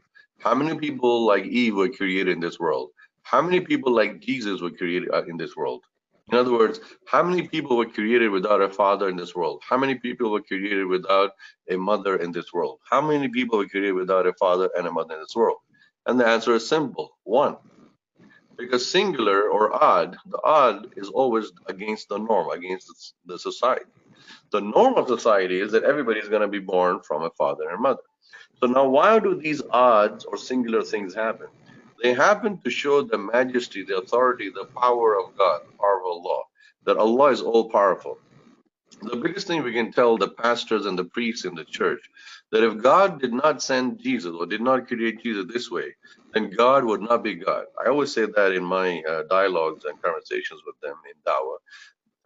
How 0.40 0.54
many 0.54 0.78
people 0.78 1.26
like 1.26 1.44
Eve 1.44 1.74
were 1.76 1.88
created 1.88 2.34
in 2.34 2.40
this 2.40 2.58
world? 2.58 2.90
How 3.22 3.42
many 3.42 3.60
people 3.60 3.92
like 3.92 4.20
Jesus 4.20 4.60
were 4.60 4.70
created 4.70 5.10
uh, 5.12 5.24
in 5.24 5.36
this 5.36 5.56
world? 5.56 5.82
In 6.30 6.38
other 6.38 6.52
words, 6.52 6.80
how 7.06 7.22
many 7.22 7.46
people 7.46 7.76
were 7.76 7.86
created 7.86 8.30
without 8.30 8.60
a 8.60 8.68
father 8.68 9.08
in 9.08 9.16
this 9.16 9.34
world? 9.34 9.62
How 9.68 9.76
many 9.76 9.94
people 9.94 10.30
were 10.30 10.42
created 10.42 10.86
without 10.86 11.30
a 11.70 11.76
mother 11.76 12.16
in 12.16 12.32
this 12.32 12.52
world? 12.52 12.80
How 12.88 13.00
many 13.00 13.28
people 13.28 13.58
were 13.58 13.68
created 13.68 13.92
without 13.92 14.26
a 14.26 14.32
father 14.34 14.68
and 14.76 14.86
a 14.86 14.92
mother 14.92 15.14
in 15.14 15.20
this 15.20 15.36
world? 15.36 15.58
And 16.06 16.18
the 16.18 16.26
answer 16.26 16.54
is 16.54 16.68
simple 16.68 17.16
one. 17.24 17.56
Because 18.56 18.88
singular 18.88 19.48
or 19.48 19.82
odd, 19.82 20.16
the 20.26 20.40
odd 20.42 20.92
is 20.96 21.08
always 21.08 21.52
against 21.66 22.08
the 22.08 22.18
norm, 22.18 22.50
against 22.50 23.14
the 23.26 23.38
society. 23.38 23.84
The 24.50 24.60
norm 24.60 24.94
of 24.94 25.08
society 25.08 25.60
is 25.60 25.72
that 25.72 25.84
everybody 25.84 26.20
is 26.20 26.28
going 26.28 26.42
to 26.42 26.48
be 26.48 26.58
born 26.58 27.00
from 27.00 27.22
a 27.22 27.30
father 27.30 27.68
and 27.68 27.80
mother. 27.80 28.02
So 28.60 28.66
now, 28.66 28.88
why 28.88 29.18
do 29.18 29.34
these 29.34 29.62
odds 29.70 30.24
or 30.24 30.38
singular 30.38 30.82
things 30.82 31.14
happen? 31.14 31.48
They 32.02 32.14
happen 32.14 32.58
to 32.58 32.70
show 32.70 33.02
the 33.02 33.18
majesty, 33.18 33.82
the 33.82 33.98
authority, 33.98 34.50
the 34.50 34.66
power 34.66 35.18
of 35.18 35.36
God, 35.36 35.62
power 35.78 36.00
of 36.00 36.06
Allah, 36.06 36.42
that 36.84 36.96
Allah 36.96 37.30
is 37.32 37.42
all 37.42 37.68
powerful. 37.68 38.18
The 39.02 39.16
biggest 39.16 39.46
thing 39.46 39.62
we 39.62 39.72
can 39.72 39.92
tell 39.92 40.16
the 40.16 40.28
pastors 40.28 40.86
and 40.86 40.98
the 40.98 41.04
priests 41.04 41.44
in 41.44 41.54
the 41.54 41.64
church 41.64 42.00
that 42.50 42.64
if 42.64 42.78
God 42.82 43.20
did 43.20 43.32
not 43.32 43.62
send 43.62 44.00
Jesus 44.00 44.32
or 44.38 44.46
did 44.46 44.62
not 44.62 44.88
create 44.88 45.22
Jesus 45.22 45.46
this 45.52 45.70
way, 45.70 45.94
then 46.36 46.50
God 46.52 46.84
would 46.86 47.02
not 47.02 47.24
be 47.24 47.36
God. 47.36 47.66
I 47.84 47.90
always 47.90 48.14
say 48.14 48.26
that 48.26 48.52
in 48.54 48.64
my 48.64 49.02
uh, 49.10 49.24
dialogues 49.30 49.86
and 49.86 50.02
conversations 50.02 50.62
with 50.66 50.80
them 50.82 50.96
in 51.10 51.16
Dawa. 51.32 51.56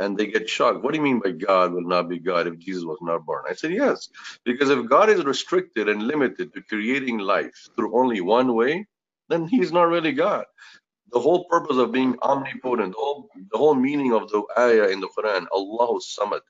and 0.01 0.17
they 0.19 0.27
get 0.27 0.49
shocked. 0.49 0.83
What 0.83 0.93
do 0.93 0.99
you 0.99 1.05
mean 1.05 1.21
by 1.21 1.33
God 1.33 1.73
will 1.73 1.87
not 1.89 2.09
be 2.09 2.19
God 2.19 2.47
if 2.47 2.59
Jesus 2.59 2.85
was 2.85 2.99
not 3.01 3.25
born? 3.25 3.45
I 3.49 3.55
said, 3.55 3.73
yes, 3.73 4.09
because 4.45 4.71
if 4.71 4.89
God 4.89 5.09
is 5.11 5.25
restricted 5.25 5.89
and 5.89 6.03
limited 6.07 6.53
to 6.55 6.63
creating 6.63 7.19
life 7.19 7.69
through 7.77 7.99
only 7.99 8.21
one 8.21 8.55
way, 8.55 8.87
then 9.29 9.49
he's 9.49 9.73
not 9.73 9.85
really 9.89 10.13
God. 10.13 10.45
The 11.13 11.21
whole 11.21 11.45
purpose 11.47 11.79
of 11.79 11.93
being 11.93 12.17
omnipotent, 12.23 12.93
the 12.95 12.99
whole, 13.01 13.29
the 13.53 13.59
whole 13.59 13.75
meaning 13.75 14.13
of 14.15 14.31
the 14.31 14.43
ayah 14.59 14.89
in 14.91 15.01
the 15.01 15.09
Quran, 15.09 15.47
Allah 15.53 16.01
Samad. 16.01 16.41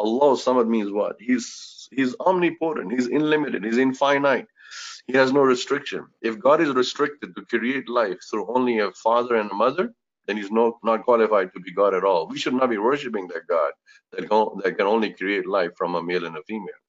Allah 0.00 0.36
Samad 0.36 0.68
means 0.68 0.92
what? 0.92 1.16
He's 1.20 1.88
he's 1.92 2.16
omnipotent, 2.20 2.92
he's 2.92 3.06
unlimited, 3.08 3.64
he's 3.64 3.78
infinite. 3.78 4.48
He 5.06 5.14
has 5.16 5.32
no 5.32 5.42
restriction. 5.42 6.06
If 6.22 6.40
God 6.40 6.60
is 6.60 6.70
restricted 6.70 7.36
to 7.36 7.42
create 7.46 7.88
life 7.88 8.18
through 8.30 8.54
only 8.54 8.80
a 8.80 8.92
father 8.92 9.36
and 9.36 9.50
a 9.50 9.54
mother, 9.54 9.92
then 10.26 10.36
he's 10.36 10.50
not, 10.50 10.74
not 10.82 11.04
qualified 11.04 11.52
to 11.54 11.60
be 11.60 11.72
God 11.72 11.94
at 11.94 12.04
all. 12.04 12.28
We 12.28 12.38
should 12.38 12.54
not 12.54 12.70
be 12.70 12.78
worshiping 12.78 13.28
that 13.28 13.46
God 13.48 13.72
that, 14.12 14.28
can, 14.28 14.48
that 14.64 14.76
can 14.78 14.86
only 14.86 15.12
create 15.12 15.46
life 15.46 15.72
from 15.76 15.94
a 15.94 16.02
male 16.02 16.26
and 16.26 16.36
a 16.36 16.42
female. 16.42 16.82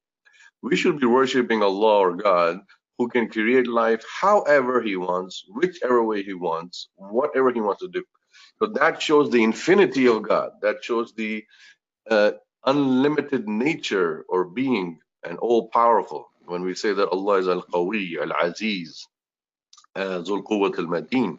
We 0.64 0.76
should 0.76 1.00
be 1.00 1.08
worshiping 1.08 1.64
Allah 1.64 2.00
or 2.00 2.16
God 2.16 2.60
who 2.98 3.08
can 3.08 3.30
create 3.30 3.68
life 3.68 4.04
however 4.22 4.82
he 4.82 4.96
wants, 4.98 5.46
whichever 5.50 6.04
way 6.04 6.24
he 6.24 6.34
wants, 6.34 6.90
whatever 6.96 7.52
he 7.52 7.62
wants 7.62 7.82
to 7.82 7.90
do. 7.90 8.04
So 8.60 8.68
that 8.74 9.02
shows 9.02 9.30
the 9.30 9.44
infinity 9.44 10.08
of 10.08 10.24
God. 10.24 10.52
That 10.62 10.84
shows 10.84 11.14
the 11.14 11.46
uh, 12.10 12.32
unlimited 12.66 13.48
nature 13.48 14.26
or 14.30 14.46
being 14.46 15.00
and 15.24 15.38
all 15.40 15.70
powerful. 15.70 16.30
When 16.48 16.64
we 16.64 16.76
say 16.76 16.94
that 16.94 17.10
Allah 17.10 17.40
is 17.40 17.48
Al 17.50 17.64
Qawi, 17.64 18.18
Al 18.22 18.32
Aziz, 18.42 19.06
uh, 19.96 20.24
Zul 20.24 20.44
Quwwat 20.44 20.80
Al 20.80 20.86
Mateen, 20.86 21.38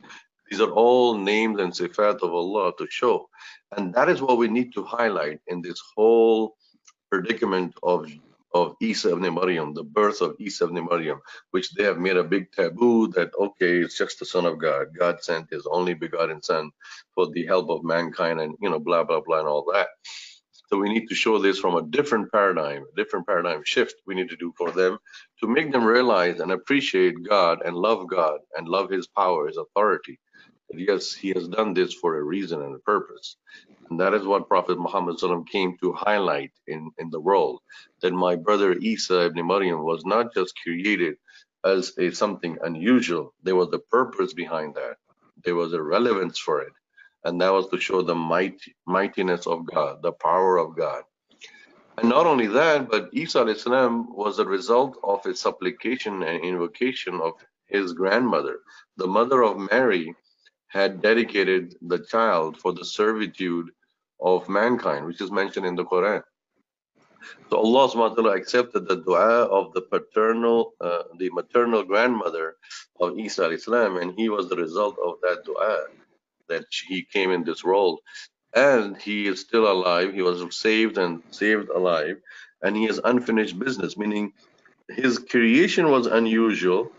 these 0.50 0.60
are 0.60 0.70
all 0.70 1.16
names 1.16 1.60
and 1.60 1.72
sifat 1.72 2.22
of 2.22 2.32
Allah 2.32 2.72
to 2.78 2.86
show. 2.90 3.28
And 3.76 3.94
that 3.94 4.08
is 4.08 4.20
what 4.20 4.38
we 4.38 4.48
need 4.48 4.74
to 4.74 4.84
highlight 4.84 5.40
in 5.46 5.62
this 5.62 5.80
whole 5.96 6.56
predicament 7.10 7.74
of 7.82 8.06
of 8.54 8.76
Isa 8.80 9.12
ibn 9.12 9.34
Maryam, 9.34 9.74
the 9.74 9.84
birth 9.84 10.22
of 10.22 10.34
Isa 10.38 10.64
ibn 10.64 10.86
Maryam, 10.90 11.20
which 11.50 11.72
they 11.74 11.84
have 11.84 11.98
made 11.98 12.16
a 12.16 12.24
big 12.24 12.50
taboo 12.52 13.08
that, 13.08 13.30
okay, 13.38 13.78
it's 13.78 13.98
just 13.98 14.18
the 14.18 14.24
son 14.24 14.46
of 14.46 14.58
God. 14.58 14.86
God 14.98 15.22
sent 15.22 15.50
his 15.50 15.66
only 15.70 15.94
begotten 15.94 16.42
son 16.42 16.70
for 17.14 17.28
the 17.30 17.44
help 17.44 17.68
of 17.68 17.84
mankind 17.84 18.40
and, 18.40 18.54
you 18.60 18.70
know, 18.70 18.78
blah, 18.78 19.04
blah, 19.04 19.20
blah, 19.20 19.40
and 19.40 19.48
all 19.48 19.70
that. 19.72 19.88
So 20.70 20.78
we 20.78 20.90
need 20.90 21.08
to 21.08 21.14
show 21.16 21.38
this 21.38 21.58
from 21.60 21.76
a 21.76 21.82
different 21.82 22.32
paradigm, 22.32 22.84
a 22.92 22.96
different 22.96 23.26
paradigm 23.26 23.62
shift 23.64 23.94
we 24.06 24.14
need 24.16 24.30
to 24.30 24.36
do 24.36 24.52
for 24.58 24.72
them 24.72 24.98
to 25.40 25.48
make 25.48 25.72
them 25.72 25.84
realize 25.84 26.40
and 26.40 26.52
appreciate 26.52 27.16
God 27.28 27.60
and 27.64 27.76
love 27.76 28.08
God 28.08 28.40
and 28.56 28.68
love 28.68 28.90
his 28.90 29.06
power, 29.08 29.48
his 29.48 29.58
authority, 29.58 30.18
yes, 30.74 31.14
he 31.14 31.30
has 31.34 31.48
done 31.48 31.74
this 31.74 31.94
for 31.94 32.18
a 32.18 32.22
reason 32.22 32.62
and 32.62 32.74
a 32.74 32.80
purpose. 32.80 33.36
And 33.90 34.00
that 34.00 34.14
is 34.14 34.26
what 34.26 34.48
Prophet 34.48 34.78
Muhammad 34.78 35.18
came 35.50 35.76
to 35.82 35.92
highlight 35.94 36.52
in, 36.66 36.90
in 36.98 37.10
the 37.10 37.20
world, 37.20 37.60
that 38.02 38.12
my 38.12 38.36
brother 38.36 38.74
Isa 38.74 39.26
ibn 39.26 39.46
Maryam 39.46 39.84
was 39.84 40.04
not 40.04 40.34
just 40.34 40.54
created 40.62 41.16
as 41.64 41.92
a 41.98 42.10
something 42.12 42.58
unusual. 42.62 43.34
There 43.44 43.56
was 43.56 43.70
a 43.72 43.78
purpose 43.78 44.34
behind 44.34 44.76
that. 44.76 44.96
There 45.44 45.56
was 45.56 45.72
a 45.72 45.82
relevance 45.82 46.38
for 46.38 46.62
it. 46.62 46.72
And 47.28 47.38
that 47.42 47.52
was 47.52 47.68
to 47.68 47.78
show 47.78 48.00
the 48.00 48.14
might, 48.14 48.58
mightiness 48.86 49.46
of 49.46 49.66
God, 49.66 50.00
the 50.00 50.12
power 50.12 50.56
of 50.56 50.74
God. 50.74 51.02
And 51.98 52.08
not 52.08 52.24
only 52.24 52.46
that, 52.46 52.88
but 52.88 53.10
Isa 53.12 53.46
Islam 53.46 54.16
was 54.16 54.38
a 54.38 54.46
result 54.46 54.98
of 55.04 55.26
a 55.26 55.36
supplication 55.36 56.22
and 56.22 56.42
invocation 56.42 57.20
of 57.20 57.34
his 57.66 57.92
grandmother, 57.92 58.60
the 58.96 59.06
mother 59.06 59.42
of 59.42 59.58
Mary, 59.70 60.14
had 60.68 61.02
dedicated 61.02 61.74
the 61.82 61.98
child 61.98 62.56
for 62.56 62.72
the 62.72 62.84
servitude 62.84 63.68
of 64.20 64.48
mankind, 64.48 65.04
which 65.04 65.20
is 65.20 65.30
mentioned 65.30 65.66
in 65.66 65.76
the 65.76 65.84
Quran. 65.84 66.22
So 67.50 67.58
Allah 67.58 67.88
subhanahu 67.90 68.34
accepted 68.34 68.88
the 68.88 68.96
dua 68.96 69.44
of 69.58 69.74
the 69.74 69.82
paternal, 69.82 70.72
uh, 70.80 71.02
the 71.18 71.28
maternal 71.30 71.82
grandmother 71.82 72.56
of 73.00 73.18
Isa 73.18 73.50
Islam, 73.50 73.98
and 73.98 74.14
he 74.16 74.30
was 74.30 74.48
the 74.48 74.56
result 74.56 74.96
of 75.04 75.20
that 75.20 75.44
dua 75.44 75.88
that 76.48 76.64
he 76.88 77.04
came 77.04 77.30
in 77.30 77.44
this 77.44 77.64
world. 77.64 78.00
And 78.54 78.96
he 78.96 79.28
is 79.28 79.40
still 79.40 79.70
alive. 79.70 80.14
He 80.14 80.22
was 80.22 80.44
saved 80.56 80.98
and 80.98 81.22
saved 81.30 81.68
alive, 81.70 82.16
and 82.62 82.76
he 82.76 82.86
has 82.86 83.00
unfinished 83.04 83.58
business, 83.58 83.96
meaning 83.96 84.32
his 84.88 85.18
creation 85.18 85.90
was 85.90 86.06
unusual, 86.06 86.92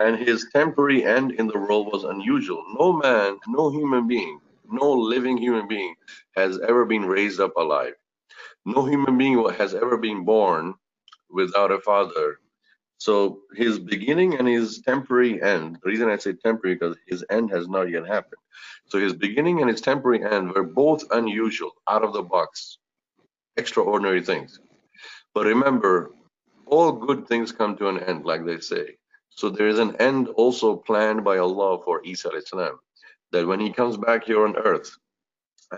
and 0.00 0.18
his 0.18 0.48
temporary 0.52 1.04
end 1.04 1.32
in 1.32 1.48
the 1.48 1.58
world 1.58 1.92
was 1.92 2.04
unusual. 2.04 2.64
No 2.78 2.92
man, 2.94 3.38
no 3.48 3.70
human 3.70 4.08
being, 4.08 4.40
no 4.70 4.92
living 4.92 5.38
human 5.38 5.68
being 5.68 5.94
has 6.36 6.58
ever 6.60 6.84
been 6.86 7.04
raised 7.06 7.40
up 7.40 7.56
alive. 7.56 7.94
No 8.66 8.86
human 8.86 9.18
being 9.18 9.44
has 9.58 9.74
ever 9.74 9.98
been 9.98 10.24
born 10.24 10.74
without 11.30 11.72
a 11.72 11.80
father. 11.80 12.38
So 12.98 13.40
his 13.54 13.78
beginning 13.78 14.36
and 14.36 14.48
his 14.48 14.80
temporary 14.80 15.42
end, 15.42 15.78
the 15.82 15.90
reason 15.90 16.08
I 16.08 16.16
say 16.16 16.32
temporary 16.32 16.76
because 16.76 16.96
his 17.06 17.24
end 17.30 17.50
has 17.50 17.68
not 17.68 17.90
yet 17.90 18.06
happened. 18.06 18.40
So 18.86 18.98
his 18.98 19.12
beginning 19.12 19.60
and 19.60 19.70
his 19.70 19.80
temporary 19.80 20.24
end 20.24 20.52
were 20.54 20.62
both 20.62 21.04
unusual, 21.10 21.72
out 21.88 22.04
of 22.04 22.12
the 22.12 22.22
box, 22.22 22.78
extraordinary 23.56 24.22
things. 24.22 24.58
But 25.34 25.46
remember, 25.46 26.12
all 26.66 26.92
good 26.92 27.28
things 27.28 27.52
come 27.52 27.76
to 27.76 27.88
an 27.88 27.98
end, 27.98 28.24
like 28.24 28.44
they 28.44 28.60
say. 28.60 28.96
So 29.30 29.50
there 29.50 29.68
is 29.68 29.78
an 29.78 29.96
end 29.96 30.28
also 30.28 30.76
planned 30.76 31.22
by 31.22 31.38
Allah 31.38 31.82
for 31.84 32.02
Isa 32.04 32.30
Islam, 32.30 32.78
that 33.32 33.46
when 33.46 33.60
he 33.60 33.72
comes 33.72 33.98
back 33.98 34.24
here 34.24 34.44
on 34.46 34.56
earth 34.56 34.96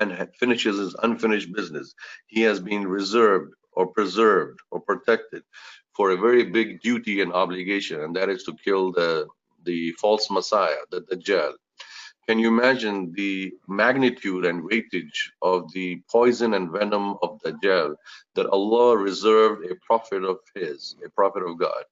and 0.00 0.28
finishes 0.38 0.78
his 0.78 0.94
unfinished 1.02 1.52
business, 1.52 1.94
he 2.26 2.42
has 2.42 2.60
been 2.60 2.86
reserved 2.86 3.54
or 3.72 3.88
preserved 3.88 4.60
or 4.70 4.80
protected 4.80 5.42
for 5.98 6.12
a 6.12 6.16
very 6.16 6.44
big 6.44 6.80
duty 6.80 7.20
and 7.22 7.32
obligation, 7.32 8.00
and 8.02 8.14
that 8.14 8.30
is 8.30 8.44
to 8.44 8.54
kill 8.64 8.92
the 8.92 9.26
the 9.64 9.92
false 10.00 10.30
Messiah, 10.30 10.82
the 10.92 11.00
Dajjal. 11.02 11.52
Can 12.28 12.38
you 12.38 12.48
imagine 12.48 13.12
the 13.12 13.52
magnitude 13.66 14.44
and 14.46 14.62
weightage 14.70 15.18
of 15.42 15.72
the 15.72 16.00
poison 16.10 16.54
and 16.54 16.70
venom 16.70 17.16
of 17.22 17.40
Dajjal 17.44 17.96
that 18.36 18.46
Allah 18.46 18.96
reserved 18.96 19.66
a 19.66 19.74
prophet 19.84 20.22
of 20.22 20.38
His, 20.54 20.94
a 21.04 21.10
prophet 21.10 21.42
of 21.42 21.58
God, 21.58 21.84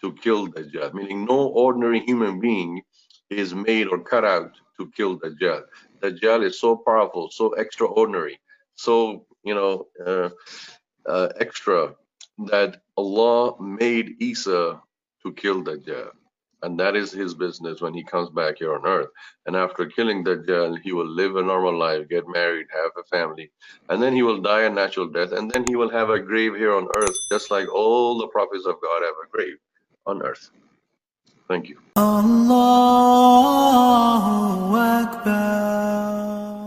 to 0.00 0.12
kill 0.24 0.48
Dajjal, 0.48 0.94
meaning 0.94 1.26
no 1.26 1.40
ordinary 1.64 2.00
human 2.00 2.40
being 2.40 2.80
is 3.28 3.54
made 3.54 3.86
or 3.88 3.98
cut 3.98 4.24
out 4.24 4.52
to 4.78 4.90
kill 4.96 5.18
Dajjal. 5.18 5.64
Dajjal 6.02 6.44
is 6.44 6.58
so 6.58 6.76
powerful, 6.76 7.28
so 7.30 7.52
extraordinary, 7.52 8.40
so 8.76 9.26
you 9.44 9.54
know 9.54 9.86
uh, 10.06 10.30
uh, 11.06 11.28
extra 11.38 11.94
that 12.46 12.82
Allah 12.96 13.60
made 13.60 14.16
Isa 14.20 14.80
to 15.22 15.32
kill 15.34 15.62
Dajjal. 15.64 16.10
and 16.62 16.78
that 16.78 16.94
is 16.96 17.10
his 17.12 17.34
business 17.34 17.80
when 17.80 17.94
he 17.94 18.04
comes 18.04 18.28
back 18.30 18.58
here 18.58 18.74
on 18.74 18.86
earth. 18.86 19.08
And 19.46 19.56
after 19.56 19.86
killing 19.86 20.24
Dajjal, 20.24 20.78
he 20.82 20.92
will 20.92 21.08
live 21.08 21.36
a 21.36 21.42
normal 21.42 21.76
life, 21.78 22.08
get 22.08 22.28
married, 22.28 22.66
have 22.72 22.92
a 22.98 23.04
family, 23.04 23.50
and 23.88 24.02
then 24.02 24.14
he 24.14 24.22
will 24.22 24.40
die 24.40 24.62
a 24.64 24.70
natural 24.70 25.08
death, 25.08 25.32
and 25.32 25.50
then 25.50 25.64
he 25.66 25.76
will 25.76 25.90
have 25.90 26.10
a 26.10 26.20
grave 26.20 26.54
here 26.56 26.74
on 26.74 26.88
earth, 26.96 27.16
just 27.32 27.50
like 27.50 27.68
all 27.74 28.18
the 28.18 28.28
prophets 28.28 28.66
of 28.66 28.76
God 28.82 29.02
have 29.02 29.14
a 29.24 29.28
grave 29.30 29.56
on 30.06 30.22
earth. 30.22 30.50
Thank 31.48 31.68
you. 31.68 31.78
Allahu 31.96 32.66
Akbar. 34.76 36.59